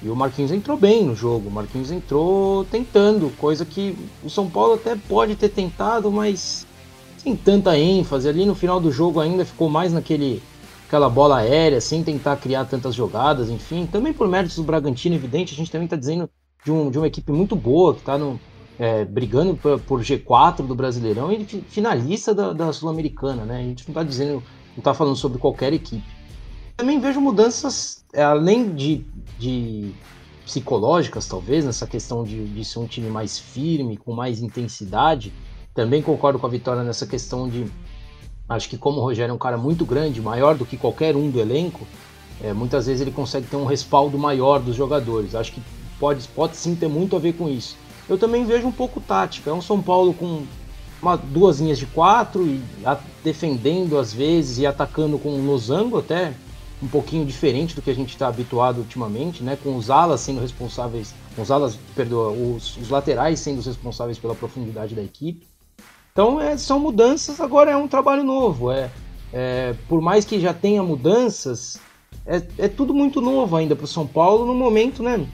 E 0.03 0.09
o 0.09 0.17
Marquinhos 0.17 0.51
entrou 0.51 0.79
bem 0.79 1.05
no 1.05 1.15
jogo. 1.15 1.49
O 1.49 1.53
Marquinhos 1.53 1.91
entrou 1.91 2.65
tentando, 2.65 3.31
coisa 3.37 3.67
que 3.67 3.95
o 4.25 4.31
São 4.31 4.49
Paulo 4.49 4.75
até 4.75 4.97
pode 4.97 5.37
ter 5.37 5.51
tentado, 5.51 6.11
mas 6.11 6.67
sem 7.19 7.37
tanta 7.37 7.79
ênfase. 7.79 8.27
Ali 8.27 8.47
no 8.47 8.55
final 8.55 8.81
do 8.81 8.91
jogo 8.91 9.21
ainda 9.21 9.45
ficou 9.45 9.69
mais 9.69 9.93
naquele 9.93 10.43
aquela 10.91 11.09
bola 11.09 11.39
aérea, 11.39 11.81
sem 11.81 12.03
tentar 12.03 12.37
criar 12.37 12.65
tantas 12.65 12.97
jogadas, 12.97 13.49
enfim. 13.49 13.87
Também 13.87 14.13
por 14.13 14.27
méritos 14.27 14.57
do 14.57 14.65
Bragantino, 14.65 15.15
evidente, 15.15 15.55
a 15.55 15.57
gente 15.57 15.71
também 15.71 15.85
está 15.85 15.95
dizendo 15.95 16.29
de, 16.65 16.73
um, 16.73 16.91
de 16.91 16.99
uma 16.99 17.07
equipe 17.07 17.31
muito 17.31 17.55
boa, 17.55 17.95
que 17.95 18.01
está 18.01 18.19
é, 18.77 19.05
brigando 19.05 19.55
por, 19.55 19.79
por, 19.79 20.01
G4 20.01 20.67
do 20.67 20.75
Brasileirão 20.75 21.31
e 21.31 21.45
finalista 21.45 22.35
da, 22.35 22.53
da 22.53 22.73
Sul-Americana, 22.73 23.45
né? 23.45 23.59
A 23.59 23.63
gente 23.63 23.87
não 23.87 23.93
está 23.93 24.03
dizendo, 24.03 24.43
não 24.71 24.79
está 24.79 24.93
falando 24.93 25.15
sobre 25.15 25.39
qualquer 25.39 25.73
equipe. 25.73 26.03
Também 26.77 26.99
vejo 26.99 27.21
mudanças, 27.21 28.05
é, 28.13 28.25
além 28.25 28.75
de, 28.75 29.07
de 29.39 29.93
psicológicas, 30.45 31.25
talvez, 31.29 31.65
nessa 31.65 31.87
questão 31.87 32.25
de, 32.25 32.47
de 32.49 32.65
ser 32.65 32.81
um 32.81 32.87
time 32.89 33.09
mais 33.09 33.39
firme, 33.39 33.97
com 33.97 34.13
mais 34.13 34.43
intensidade. 34.43 35.33
Também 35.73 36.03
concordo 36.03 36.41
com 36.41 36.49
a 36.49 36.51
Vitória 36.51 36.83
nessa 36.83 37.07
questão 37.07 37.49
de 37.49 37.65
Acho 38.51 38.69
que 38.69 38.77
como 38.77 38.99
o 38.99 39.01
Rogério 39.05 39.31
é 39.31 39.35
um 39.35 39.39
cara 39.39 39.57
muito 39.57 39.87
grande, 39.87 40.21
maior 40.21 40.57
do 40.57 40.67
que 40.67 40.77
qualquer 40.77 41.15
um 41.15 41.31
do 41.31 41.39
elenco, 41.39 41.87
é, 42.43 42.53
muitas 42.53 42.87
vezes 42.87 43.01
ele 43.01 43.13
consegue 43.13 43.47
ter 43.47 43.55
um 43.55 43.65
respaldo 43.65 44.19
maior 44.19 44.59
dos 44.59 44.75
jogadores. 44.75 45.37
Acho 45.37 45.53
que 45.53 45.63
pode, 46.01 46.27
pode 46.27 46.57
sim 46.57 46.75
ter 46.75 46.89
muito 46.89 47.15
a 47.15 47.21
ver 47.21 47.35
com 47.35 47.49
isso. 47.49 47.77
Eu 48.09 48.19
também 48.19 48.45
vejo 48.45 48.67
um 48.67 48.73
pouco 48.73 49.01
tática. 49.01 49.51
É 49.51 49.53
um 49.53 49.63
São 49.63 49.81
Paulo 49.81 50.13
com 50.13 50.43
uma, 51.01 51.15
duas 51.17 51.61
linhas 51.61 51.79
de 51.79 51.87
quatro, 51.87 52.45
e 52.45 52.61
a, 52.85 52.99
defendendo 53.23 53.97
às 53.97 54.13
vezes 54.13 54.59
e 54.59 54.67
atacando 54.67 55.17
com 55.17 55.31
um 55.31 55.47
losango 55.47 55.97
até 55.97 56.33
um 56.83 56.89
pouquinho 56.89 57.25
diferente 57.25 57.77
do 57.77 57.83
que 57.83 57.91
a 57.91 57.95
gente 57.95 58.11
está 58.11 58.27
habituado 58.27 58.79
ultimamente, 58.79 59.45
né? 59.45 59.57
Com 59.63 59.77
os 59.77 59.91
alas 59.91 60.23
sendo 60.23 60.41
responsáveis, 60.41 61.15
os 61.39 61.53
alas, 61.53 61.79
perdoa, 61.95 62.31
os, 62.31 62.77
os 62.79 62.89
laterais 62.89 63.39
sendo 63.39 63.61
os 63.61 63.67
responsáveis 63.67 64.19
pela 64.19 64.35
profundidade 64.35 64.93
da 64.93 65.03
equipe. 65.03 65.50
Então 66.13 66.41
é, 66.41 66.57
são 66.57 66.79
mudanças, 66.79 67.41
agora 67.41 67.71
é 67.71 67.77
um 67.77 67.89
trabalho 67.89 68.25
novo. 68.25 68.71
É, 68.71 68.91
é 69.33 69.75
por 69.89 70.01
mais 70.01 70.25
que 70.25 70.41
já 70.41 70.53
tenha 70.53 70.83
mudanças, 70.83 71.81
é, 72.27 72.43
é 72.59 72.69
tudo 72.69 72.93
muito 72.93 73.21
novo 73.21 73.57
ainda 73.57 73.77
para 73.77 73.85
o 73.85 73.89
São 73.89 74.07
Paulo 74.07 74.47
no 74.47 74.55
momento, 74.55 75.03
né? 75.03 75.27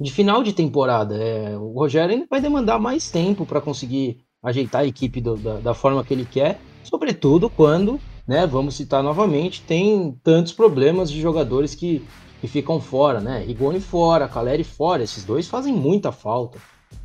De 0.00 0.12
final 0.12 0.42
de 0.42 0.52
temporada. 0.52 1.16
É, 1.16 1.56
o 1.56 1.72
Rogério 1.72 2.14
ainda 2.14 2.26
vai 2.30 2.40
demandar 2.40 2.78
mais 2.78 3.10
tempo 3.10 3.44
para 3.44 3.60
conseguir 3.60 4.24
ajeitar 4.42 4.82
a 4.82 4.86
equipe 4.86 5.20
do, 5.20 5.36
da, 5.36 5.54
da 5.56 5.74
forma 5.74 6.04
que 6.04 6.14
ele 6.14 6.24
quer, 6.24 6.60
sobretudo 6.84 7.50
quando, 7.50 8.00
né, 8.26 8.46
vamos 8.46 8.76
citar 8.76 9.02
novamente, 9.02 9.62
tem 9.62 10.16
tantos 10.22 10.52
problemas 10.52 11.10
de 11.10 11.20
jogadores 11.20 11.74
que, 11.74 12.04
que 12.40 12.46
ficam 12.46 12.80
fora, 12.80 13.20
né? 13.20 13.42
Rigoni 13.44 13.80
fora, 13.80 14.28
Caleri 14.28 14.64
fora, 14.64 15.02
esses 15.02 15.24
dois 15.24 15.48
fazem 15.48 15.72
muita 15.72 16.12
falta. 16.12 16.58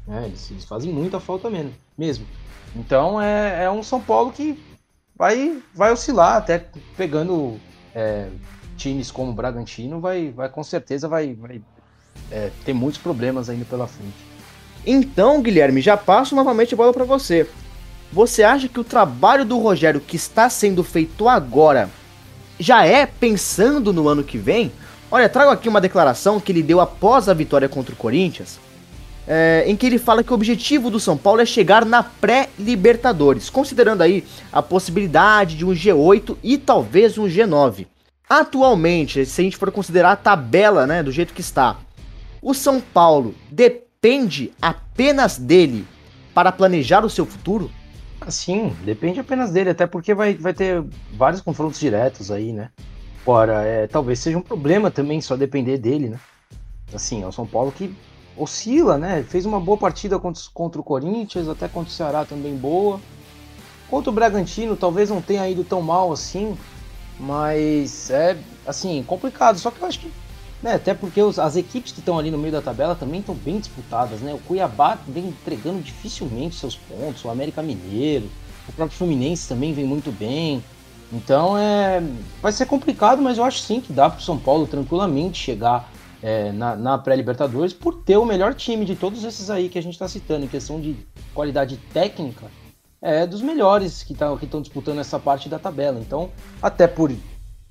Né? 0.08 0.26
Eles, 0.28 0.52
eles 0.52 0.66
fazem 0.66 0.92
muita 0.92 1.20
falta 1.20 1.50
mesmo. 1.50 1.74
mesmo. 1.98 2.26
Então 2.76 3.22
é, 3.22 3.66
é 3.66 3.72
um 3.72 3.84
São 3.84 4.02
Paulo 4.02 4.32
que 4.32 4.62
vai, 5.16 5.62
vai 5.74 5.92
oscilar, 5.92 6.38
até 6.38 6.66
pegando 6.98 7.60
é, 7.94 8.28
times 8.76 9.12
como 9.12 9.32
o 9.32 9.34
Bragantino, 9.34 10.00
vai, 10.00 10.32
vai 10.32 10.50
com 10.50 10.64
certeza 10.64 11.08
vai, 11.08 11.34
vai 11.34 11.62
é, 12.32 12.50
ter 12.66 12.74
muitos 12.74 13.00
problemas 13.00 13.50
ainda 13.50 13.66
pela 13.66 13.88
frente. 13.88 14.34
Então, 14.86 15.42
Guilherme, 15.42 15.82
já 15.82 15.96
passo 15.96 16.36
novamente 16.36 16.74
a 16.74 16.78
bola 16.78 16.92
para 16.92 17.06
você. 17.06 17.48
Você 18.12 18.44
acha 18.44 18.68
que 18.68 18.80
o 18.80 18.84
trabalho 18.84 19.46
do 19.46 19.58
Rogério 19.58 20.02
que 20.02 20.16
está 20.16 20.50
sendo 20.50 20.84
feito 20.84 21.28
agora 21.28 21.90
já 22.60 22.86
é 22.86 23.06
pensando 23.06 23.94
no 23.94 24.08
ano 24.08 24.24
que 24.24 24.38
vem? 24.38 24.72
Olha, 25.10 25.30
trago 25.30 25.52
aqui 25.52 25.70
uma 25.70 25.82
declaração 25.82 26.40
que 26.40 26.52
ele 26.52 26.62
deu 26.62 26.80
após 26.80 27.30
a 27.30 27.34
vitória 27.34 27.70
contra 27.70 27.94
o 27.94 27.98
Corinthians, 27.98 28.60
é, 29.28 29.64
em 29.68 29.76
que 29.76 29.86
ele 29.86 29.98
fala 29.98 30.24
que 30.24 30.32
o 30.32 30.36
objetivo 30.36 30.90
do 30.90 31.00
São 31.00 31.18
Paulo 31.18 31.42
é 31.42 31.46
chegar 31.46 31.86
na 31.86 32.04
pré-Libertadores, 32.04 33.50
considerando 33.50 34.02
aí 34.02 34.24
a 34.52 34.62
possibilidade 34.62 35.56
de 35.56 35.66
um 35.66 35.72
G8 35.72 36.38
e 36.44 36.58
talvez 36.58 37.18
um 37.18 37.26
G9. 37.26 37.88
Atualmente, 38.30 39.26
se 39.26 39.42
a 39.42 39.44
gente 39.44 39.58
for 39.58 39.72
considerar 39.72 40.12
a 40.12 40.18
tabela, 40.18 40.88
né, 40.88 41.04
do 41.04 41.12
jeito 41.12 41.34
que 41.34 41.42
está, 41.42 41.78
o 42.42 42.54
São 42.54 42.82
Paulo 42.82 43.36
depende 43.50 44.52
apenas 44.62 45.38
dele 45.38 45.86
para 46.34 46.52
planejar 46.52 47.06
o 47.06 47.10
seu 47.10 47.26
futuro? 47.26 47.72
Sim, 48.28 48.76
depende 48.84 49.20
apenas 49.20 49.52
dele, 49.52 49.70
até 49.70 49.86
porque 49.86 50.14
vai, 50.14 50.34
vai 50.34 50.54
ter 50.54 50.84
vários 51.14 51.42
confrontos 51.42 51.80
diretos 51.80 52.32
aí, 52.32 52.54
né? 52.54 52.70
Ora, 53.26 53.62
é, 53.62 53.88
talvez 53.88 54.20
seja 54.20 54.38
um 54.38 54.42
problema 54.42 54.90
também 54.90 55.22
só 55.22 55.36
depender 55.36 55.78
dele, 55.78 56.10
né? 56.10 56.20
Assim, 56.94 57.24
é 57.24 57.28
o 57.28 57.32
São 57.32 57.46
Paulo 57.46 57.72
que 57.72 57.94
oscila, 58.38 58.98
né? 58.98 59.24
Fez 59.24 59.46
uma 59.46 59.60
boa 59.60 59.78
partida 59.78 60.18
contra, 60.20 60.42
contra 60.54 60.82
o 60.82 60.84
Corinthians, 60.84 61.48
até 61.48 61.68
contra 61.68 61.90
o 61.90 61.94
Ceará 61.94 62.26
também 62.26 62.56
boa. 62.56 63.00
Contra 63.90 64.10
o 64.10 64.14
Bragantino, 64.14 64.76
talvez 64.76 65.10
não 65.10 65.22
tenha 65.22 65.48
ido 65.48 65.64
tão 65.64 65.82
mal 65.82 66.12
assim, 66.12 66.58
mas 67.20 68.10
é 68.10 68.38
assim, 68.66 69.04
complicado. 69.06 69.60
Só 69.60 69.70
que 69.70 69.82
eu 69.82 69.88
acho 69.88 70.00
que, 70.00 70.12
né, 70.62 70.74
até 70.74 70.94
porque 70.94 71.22
os, 71.22 71.38
as 71.38 71.56
equipes 71.56 71.92
que 71.92 72.00
estão 72.00 72.18
ali 72.18 72.32
no 72.32 72.38
meio 72.38 72.52
da 72.52 72.62
tabela 72.62 72.96
também 72.96 73.20
estão 73.20 73.36
bem 73.36 73.60
disputadas, 73.60 74.20
né? 74.22 74.34
O 74.34 74.40
Cuiabá 74.40 74.98
vem 75.08 75.28
entregando 75.28 75.82
dificilmente 75.82 76.56
seus 76.56 76.76
pontos, 76.76 77.24
o 77.24 77.30
América 77.30 77.62
Mineiro, 77.62 78.30
o 78.68 78.74
próprio 78.74 78.98
Fluminense 78.98 79.48
também 79.48 79.74
vem 79.74 79.86
muito 79.86 80.12
bem. 80.12 80.64
Então 81.12 81.56
é, 81.56 82.02
vai 82.42 82.52
ser 82.52 82.66
complicado, 82.66 83.22
mas 83.22 83.38
eu 83.38 83.44
acho 83.44 83.60
sim 83.60 83.80
que 83.80 83.94
dá 83.94 84.10
para 84.10 84.20
o 84.20 84.24
São 84.24 84.40
Paulo 84.40 84.66
tranquilamente 84.66 85.38
chegar 85.38 85.93
é, 86.24 86.54
na, 86.54 86.76
na 86.78 86.98
pré-Libertadores 86.98 87.74
por 87.74 88.02
ter 88.04 88.16
o 88.16 88.26
melhor 88.26 88.56
time 88.56 88.86
de 88.86 88.96
todos 88.96 89.26
esses 89.26 89.50
aí 89.50 89.68
que 89.68 89.78
a 89.78 89.84
gente 89.84 89.94
está 89.94 90.08
citando, 90.08 90.46
em 90.46 90.48
questão 90.48 90.80
de 90.80 90.96
qualidade 91.34 91.76
técnica, 91.94 92.50
é 93.02 93.28
dos 93.28 93.42
melhores 93.42 94.02
que 94.02 94.14
tá, 94.14 94.34
estão 94.42 94.62
disputando 94.62 95.00
essa 95.00 95.20
parte 95.20 95.50
da 95.50 95.60
tabela. 95.60 96.00
Então, 96.00 96.32
até 96.62 96.88
por 96.88 97.12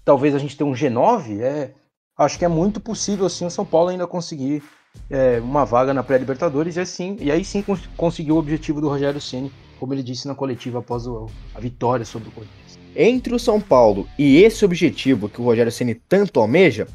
talvez 0.05 0.35
a 0.35 0.39
gente 0.39 0.55
ter 0.55 0.65
um 0.65 0.75
G9, 0.75 1.41
é, 1.41 1.71
acho 2.19 2.39
que 2.39 2.45
é 2.45 2.49
muito 2.49 2.79
possível 2.79 3.25
assim 3.25 3.47
o 3.47 3.51
São 3.51 3.65
Paulo 3.65 3.89
ainda 3.89 4.07
conseguir 4.07 4.63
é, 5.09 5.41
uma 5.41 5.65
vaga 5.65 5.95
na 5.95 6.03
pré-Libertadores 6.03 6.77
e 6.77 6.81
assim 6.81 7.17
e 7.19 7.31
aí 7.31 7.43
sim 7.47 7.63
cons 7.63 8.19
o 8.19 8.37
objetivo 8.37 8.83
do 8.83 8.89
Rogério 8.91 9.21
Ceni, 9.21 9.51
como 9.81 9.95
ele 9.95 10.03
disse 10.03 10.29
na 10.29 10.35
coletiva 10.35 10.81
após 10.81 11.07
o, 11.07 11.31
a 11.55 11.61
vitória 11.61 12.05
sobre 12.05 12.29
o 12.29 12.33
Corinthians. 12.33 12.79
Entre 12.95 13.35
o 13.35 13.39
São 13.39 13.59
Paulo 13.59 14.07
e 14.19 14.43
esse 14.43 14.63
objetivo 14.67 15.31
que 15.31 15.41
o 15.41 15.45
Rogério 15.45 15.73
Ceni 15.73 15.95
tanto 15.95 16.39
almeja, 16.39 16.87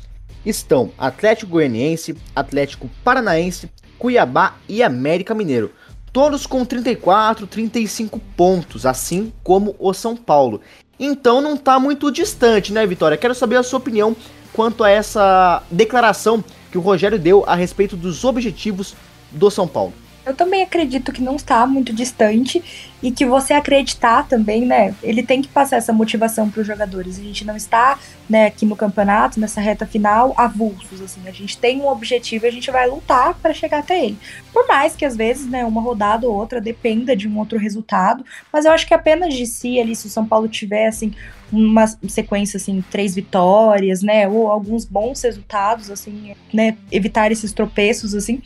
estão 0.50 0.92
Atlético 0.98 1.52
Goianiense, 1.52 2.16
Atlético 2.36 2.90
Paranaense, 3.04 3.70
Cuiabá 3.98 4.56
e 4.68 4.82
América 4.84 5.34
Mineiro. 5.34 5.72
Todos 6.12 6.48
com 6.48 6.66
34, 6.66 7.46
35 7.46 8.20
pontos, 8.36 8.86
assim 8.86 9.32
como 9.44 9.76
o 9.78 9.94
São 9.94 10.16
Paulo. 10.16 10.62
Então 11.00 11.42
não 11.42 11.56
está 11.56 11.80
muito 11.80 12.12
distante, 12.12 12.74
né, 12.74 12.86
Vitória? 12.88 13.18
Quero 13.18 13.36
saber 13.36 13.58
a 13.58 13.64
sua 13.64 13.80
opinião 13.80 14.16
quanto 14.54 14.84
a 14.84 14.90
essa 14.90 15.62
declaração 15.70 16.44
que 16.72 16.78
o 16.78 16.82
Rogério 16.82 17.20
deu 17.20 17.44
a 17.46 17.56
respeito 17.56 17.96
dos 17.96 18.24
objetivos 18.24 18.96
do 19.32 19.52
São 19.52 19.68
Paulo. 19.68 19.94
Eu 20.28 20.36
também 20.36 20.62
acredito 20.62 21.14
que 21.14 21.22
não 21.22 21.38
está 21.38 21.66
muito 21.66 21.94
distante 21.94 22.62
e 23.02 23.12
que 23.12 23.26
você 23.26 23.54
acreditar 23.54 24.28
também, 24.28 24.66
né? 24.66 24.94
Ele 25.02 25.24
tem 25.24 25.42
que 25.42 25.48
passar 25.48 25.78
essa 25.78 25.94
motivação 25.94 26.50
para 26.50 26.60
os 26.60 26.68
jogadores. 26.68 27.18
A 27.18 27.24
gente 27.24 27.46
não 27.46 27.56
está, 27.56 27.98
né, 28.30 28.48
aqui 28.48 28.66
no 28.66 28.76
campeonato, 28.76 29.40
nessa 29.40 29.62
reta 29.62 29.86
final, 29.86 30.34
avulsos, 30.36 31.02
assim. 31.02 31.22
A 31.26 31.32
gente 31.32 31.58
tem 31.58 31.80
um 31.80 31.88
objetivo 31.88 32.46
e 32.46 32.50
a 32.50 32.52
gente 32.52 32.70
vai 32.70 32.90
lutar 32.90 33.36
para 33.36 33.54
chegar 33.54 33.80
até 33.80 34.04
ele. 34.04 34.18
Por 34.52 34.68
mais 34.68 34.98
que 34.98 35.06
às 35.06 35.16
vezes, 35.16 35.48
né, 35.48 35.64
uma 35.64 35.80
rodada 35.80 36.28
ou 36.28 36.36
outra 36.36 36.60
dependa 36.60 37.16
de 37.16 37.26
um 37.26 37.38
outro 37.38 37.58
resultado, 37.58 38.26
mas 38.52 38.66
eu 38.66 38.72
acho 38.74 38.86
que 38.86 38.94
apenas 38.94 39.34
de 39.34 39.46
si 39.46 39.80
ali, 39.80 39.96
se 39.96 40.08
o 40.08 40.10
São 40.10 40.26
Paulo 40.26 40.50
tiver, 40.50 40.88
assim, 40.88 41.14
uma 41.50 41.88
sequência, 42.10 42.58
assim, 42.58 42.84
três 42.92 43.16
vitórias, 43.16 44.02
né, 44.02 44.28
ou 44.28 44.52
alguns 44.52 44.84
bons 44.84 45.22
resultados, 45.22 45.90
assim, 45.90 46.34
né, 46.54 46.76
evitar 46.92 47.32
esses 47.32 47.54
tropeços, 47.54 48.14
assim, 48.14 48.42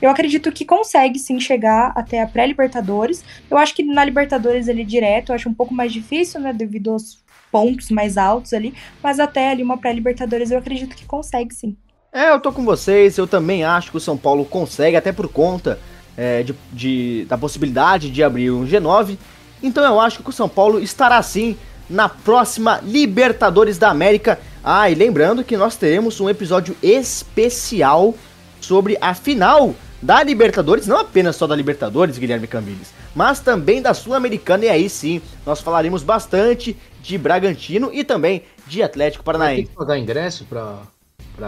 eu 0.00 0.10
acredito 0.10 0.52
que 0.52 0.64
consegue 0.64 1.18
sim 1.18 1.40
chegar 1.40 1.92
até 1.94 2.22
a 2.22 2.26
pré-Libertadores. 2.26 3.24
Eu 3.50 3.56
acho 3.56 3.74
que 3.74 3.82
na 3.82 4.04
Libertadores 4.04 4.68
ele 4.68 4.84
direto, 4.84 5.30
eu 5.30 5.34
acho 5.34 5.48
um 5.48 5.54
pouco 5.54 5.74
mais 5.74 5.92
difícil, 5.92 6.40
né, 6.40 6.52
devido 6.52 6.90
aos 6.90 7.18
pontos 7.50 7.90
mais 7.90 8.16
altos 8.18 8.52
ali, 8.52 8.74
mas 9.02 9.18
até 9.18 9.50
ali 9.50 9.62
uma 9.62 9.78
pré-Libertadores 9.78 10.50
eu 10.50 10.58
acredito 10.58 10.94
que 10.94 11.06
consegue 11.06 11.54
sim. 11.54 11.76
É, 12.12 12.30
eu 12.30 12.40
tô 12.40 12.52
com 12.52 12.64
vocês, 12.64 13.16
eu 13.18 13.26
também 13.26 13.64
acho 13.64 13.90
que 13.90 13.96
o 13.96 14.00
São 14.00 14.16
Paulo 14.16 14.44
consegue, 14.44 14.96
até 14.96 15.12
por 15.12 15.28
conta 15.28 15.78
é, 16.16 16.42
de, 16.42 16.54
de, 16.72 17.26
da 17.28 17.36
possibilidade 17.36 18.10
de 18.10 18.22
abrir 18.22 18.50
um 18.50 18.66
G9. 18.66 19.18
Então 19.62 19.84
eu 19.84 20.00
acho 20.00 20.22
que 20.22 20.30
o 20.30 20.32
São 20.32 20.48
Paulo 20.48 20.80
estará 20.80 21.22
sim 21.22 21.56
na 21.88 22.08
próxima 22.08 22.80
Libertadores 22.82 23.78
da 23.78 23.90
América. 23.90 24.40
Ah, 24.62 24.90
e 24.90 24.94
lembrando 24.94 25.44
que 25.44 25.56
nós 25.56 25.76
teremos 25.76 26.20
um 26.20 26.28
episódio 26.28 26.76
especial 26.82 28.14
sobre 28.60 28.98
a 29.00 29.14
final 29.14 29.74
da 30.06 30.22
Libertadores, 30.22 30.86
não 30.86 30.98
apenas 30.98 31.34
só 31.34 31.48
da 31.48 31.56
Libertadores, 31.56 32.16
Guilherme 32.16 32.46
Camilles, 32.46 32.94
mas 33.12 33.40
também 33.40 33.82
da 33.82 33.92
Sul-Americana, 33.92 34.66
e 34.66 34.68
aí 34.68 34.88
sim, 34.88 35.20
nós 35.44 35.60
falaremos 35.60 36.04
bastante 36.04 36.76
de 37.02 37.18
Bragantino 37.18 37.90
e 37.92 38.04
também 38.04 38.44
de 38.68 38.84
Atlético 38.84 39.24
Paranaense. 39.24 39.62
Tem 39.62 39.66
que 39.66 39.74
pagar 39.74 39.98
ingresso 39.98 40.44
para 40.44 40.78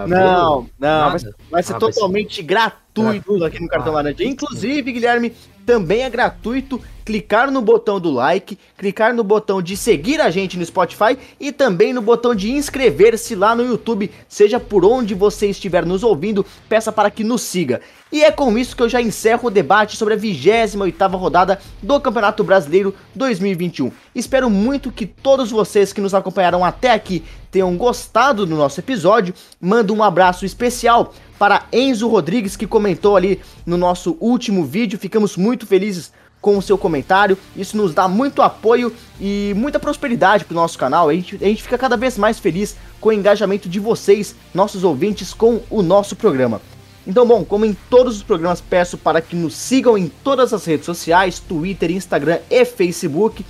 não, 0.09 0.69
não, 0.77 1.11
vai 1.11 1.19
ser, 1.21 1.35
vai 1.49 1.63
ser 1.63 1.75
ah, 1.75 1.79
totalmente 1.79 2.43
gratuito, 2.43 3.13
gratuito, 3.13 3.45
aqui 3.45 3.63
no 3.63 3.69
Cartão 3.69 3.93
ah, 3.93 3.97
Laranja. 3.97 4.25
Inclusive, 4.25 4.93
Guilherme, 4.93 5.33
também 5.65 6.03
é 6.03 6.11
gratuito 6.11 6.83
clicar 7.09 7.51
no 7.51 7.63
botão 7.63 7.99
do 7.99 8.11
like, 8.11 8.59
clicar 8.77 9.15
no 9.15 9.25
botão 9.25 9.63
de 9.63 9.79
seguir 9.79 10.21
a 10.21 10.29
gente 10.29 10.59
no 10.59 10.67
Spotify 10.67 11.17
e 11.41 11.51
também 11.51 11.91
no 11.95 12.03
botão 12.03 12.35
de 12.35 12.53
inscrever-se 12.53 13.35
lá 13.35 13.55
no 13.55 13.65
YouTube, 13.65 14.11
seja 14.29 14.61
por 14.61 14.85
onde 14.85 15.15
você 15.15 15.47
estiver 15.47 15.87
nos 15.87 16.03
ouvindo, 16.03 16.45
peça 16.69 16.93
para 16.93 17.11
que 17.11 17.25
nos 17.25 17.41
siga. 17.41 17.81
E 18.13 18.23
é 18.23 18.31
com 18.31 18.59
isso 18.59 18.77
que 18.77 18.83
eu 18.83 18.91
já 18.91 19.01
encerro 19.01 19.49
o 19.49 19.51
debate 19.51 19.97
sobre 19.97 20.13
a 20.13 20.19
28ª 20.19 21.19
rodada 21.19 21.59
do 21.83 21.99
Campeonato 21.99 22.45
Brasileiro 22.45 22.95
2021. 23.15 23.91
Espero 24.15 24.51
muito 24.51 24.93
que 24.93 25.07
todos 25.07 25.51
vocês 25.51 25.95
que 25.95 26.03
nos 26.03 26.13
acompanharam 26.13 26.63
até 26.63 26.93
aqui 26.93 27.25
tenham 27.51 27.75
gostado 27.75 28.45
do 28.45 28.55
nosso 28.55 28.81
episódio. 28.81 29.33
Mando 29.59 29.95
um 29.95 30.03
abraço 30.03 30.45
especial 30.45 31.15
para 31.39 31.65
Enzo 31.73 32.07
Rodrigues 32.07 32.55
que 32.55 32.67
comentou 32.67 33.17
ali 33.17 33.41
no 33.65 33.79
nosso 33.79 34.15
último 34.21 34.67
vídeo. 34.67 34.99
Ficamos 34.99 35.39
muito 35.39 35.67
felizes 35.67 36.13
com 36.41 36.57
o 36.57 36.63
seu 36.63 36.79
comentário. 36.79 37.39
Isso 37.57 37.77
nos 37.77 37.95
dá 37.95 38.09
muito 38.09 38.43
apoio 38.43 38.93
e 39.21 39.53
muita 39.57 39.79
prosperidade 39.79 40.45
para 40.45 40.53
o 40.53 40.57
nosso 40.57 40.79
canal. 40.79 41.09
A 41.09 41.15
gente, 41.15 41.37
a 41.37 41.47
gente 41.47 41.63
fica 41.63 41.79
cada 41.79 41.97
vez 41.97 42.17
mais 42.17 42.39
feliz 42.39 42.77
com 43.01 43.09
o 43.09 43.13
engajamento 43.13 43.69
de 43.69 43.81
vocês, 43.81 44.35
nossos 44.53 44.85
ouvintes, 44.85 45.33
com 45.33 45.61
o 45.71 45.83
nosso 45.83 46.17
programa. 46.17 46.61
Então, 47.07 47.27
bom, 47.27 47.43
como 47.43 47.65
em 47.65 47.75
todos 47.89 48.17
os 48.17 48.23
programas, 48.23 48.61
peço 48.61 48.99
para 48.99 49.23
que 49.23 49.35
nos 49.35 49.55
sigam 49.55 49.97
em 49.97 50.09
todas 50.09 50.53
as 50.53 50.65
redes 50.67 50.85
sociais, 50.85 51.39
Twitter, 51.39 51.91
Instagram 51.91 52.39
e 52.51 52.65
Facebook. 52.67 53.45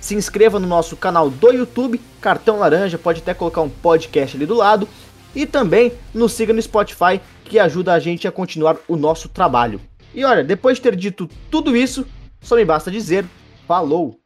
Se 0.00 0.14
inscreva 0.14 0.58
no 0.58 0.66
nosso 0.66 0.96
canal 0.96 1.30
do 1.30 1.52
YouTube, 1.52 2.00
Cartão 2.20 2.58
Laranja, 2.58 2.98
pode 2.98 3.20
até 3.20 3.32
colocar 3.32 3.62
um 3.62 3.68
podcast 3.68 4.36
ali 4.36 4.44
do 4.44 4.54
lado. 4.54 4.88
E 5.34 5.46
também 5.46 5.92
nos 6.12 6.32
siga 6.32 6.52
no 6.52 6.60
Spotify, 6.60 7.20
que 7.44 7.58
ajuda 7.58 7.92
a 7.92 7.98
gente 7.98 8.26
a 8.26 8.32
continuar 8.32 8.76
o 8.88 8.96
nosso 8.96 9.28
trabalho. 9.28 9.80
E 10.14 10.24
olha, 10.24 10.44
depois 10.44 10.76
de 10.76 10.82
ter 10.82 10.96
dito 10.96 11.28
tudo 11.50 11.76
isso, 11.76 12.06
só 12.44 12.54
me 12.54 12.64
basta 12.64 12.90
dizer, 12.90 13.26
falou! 13.66 14.23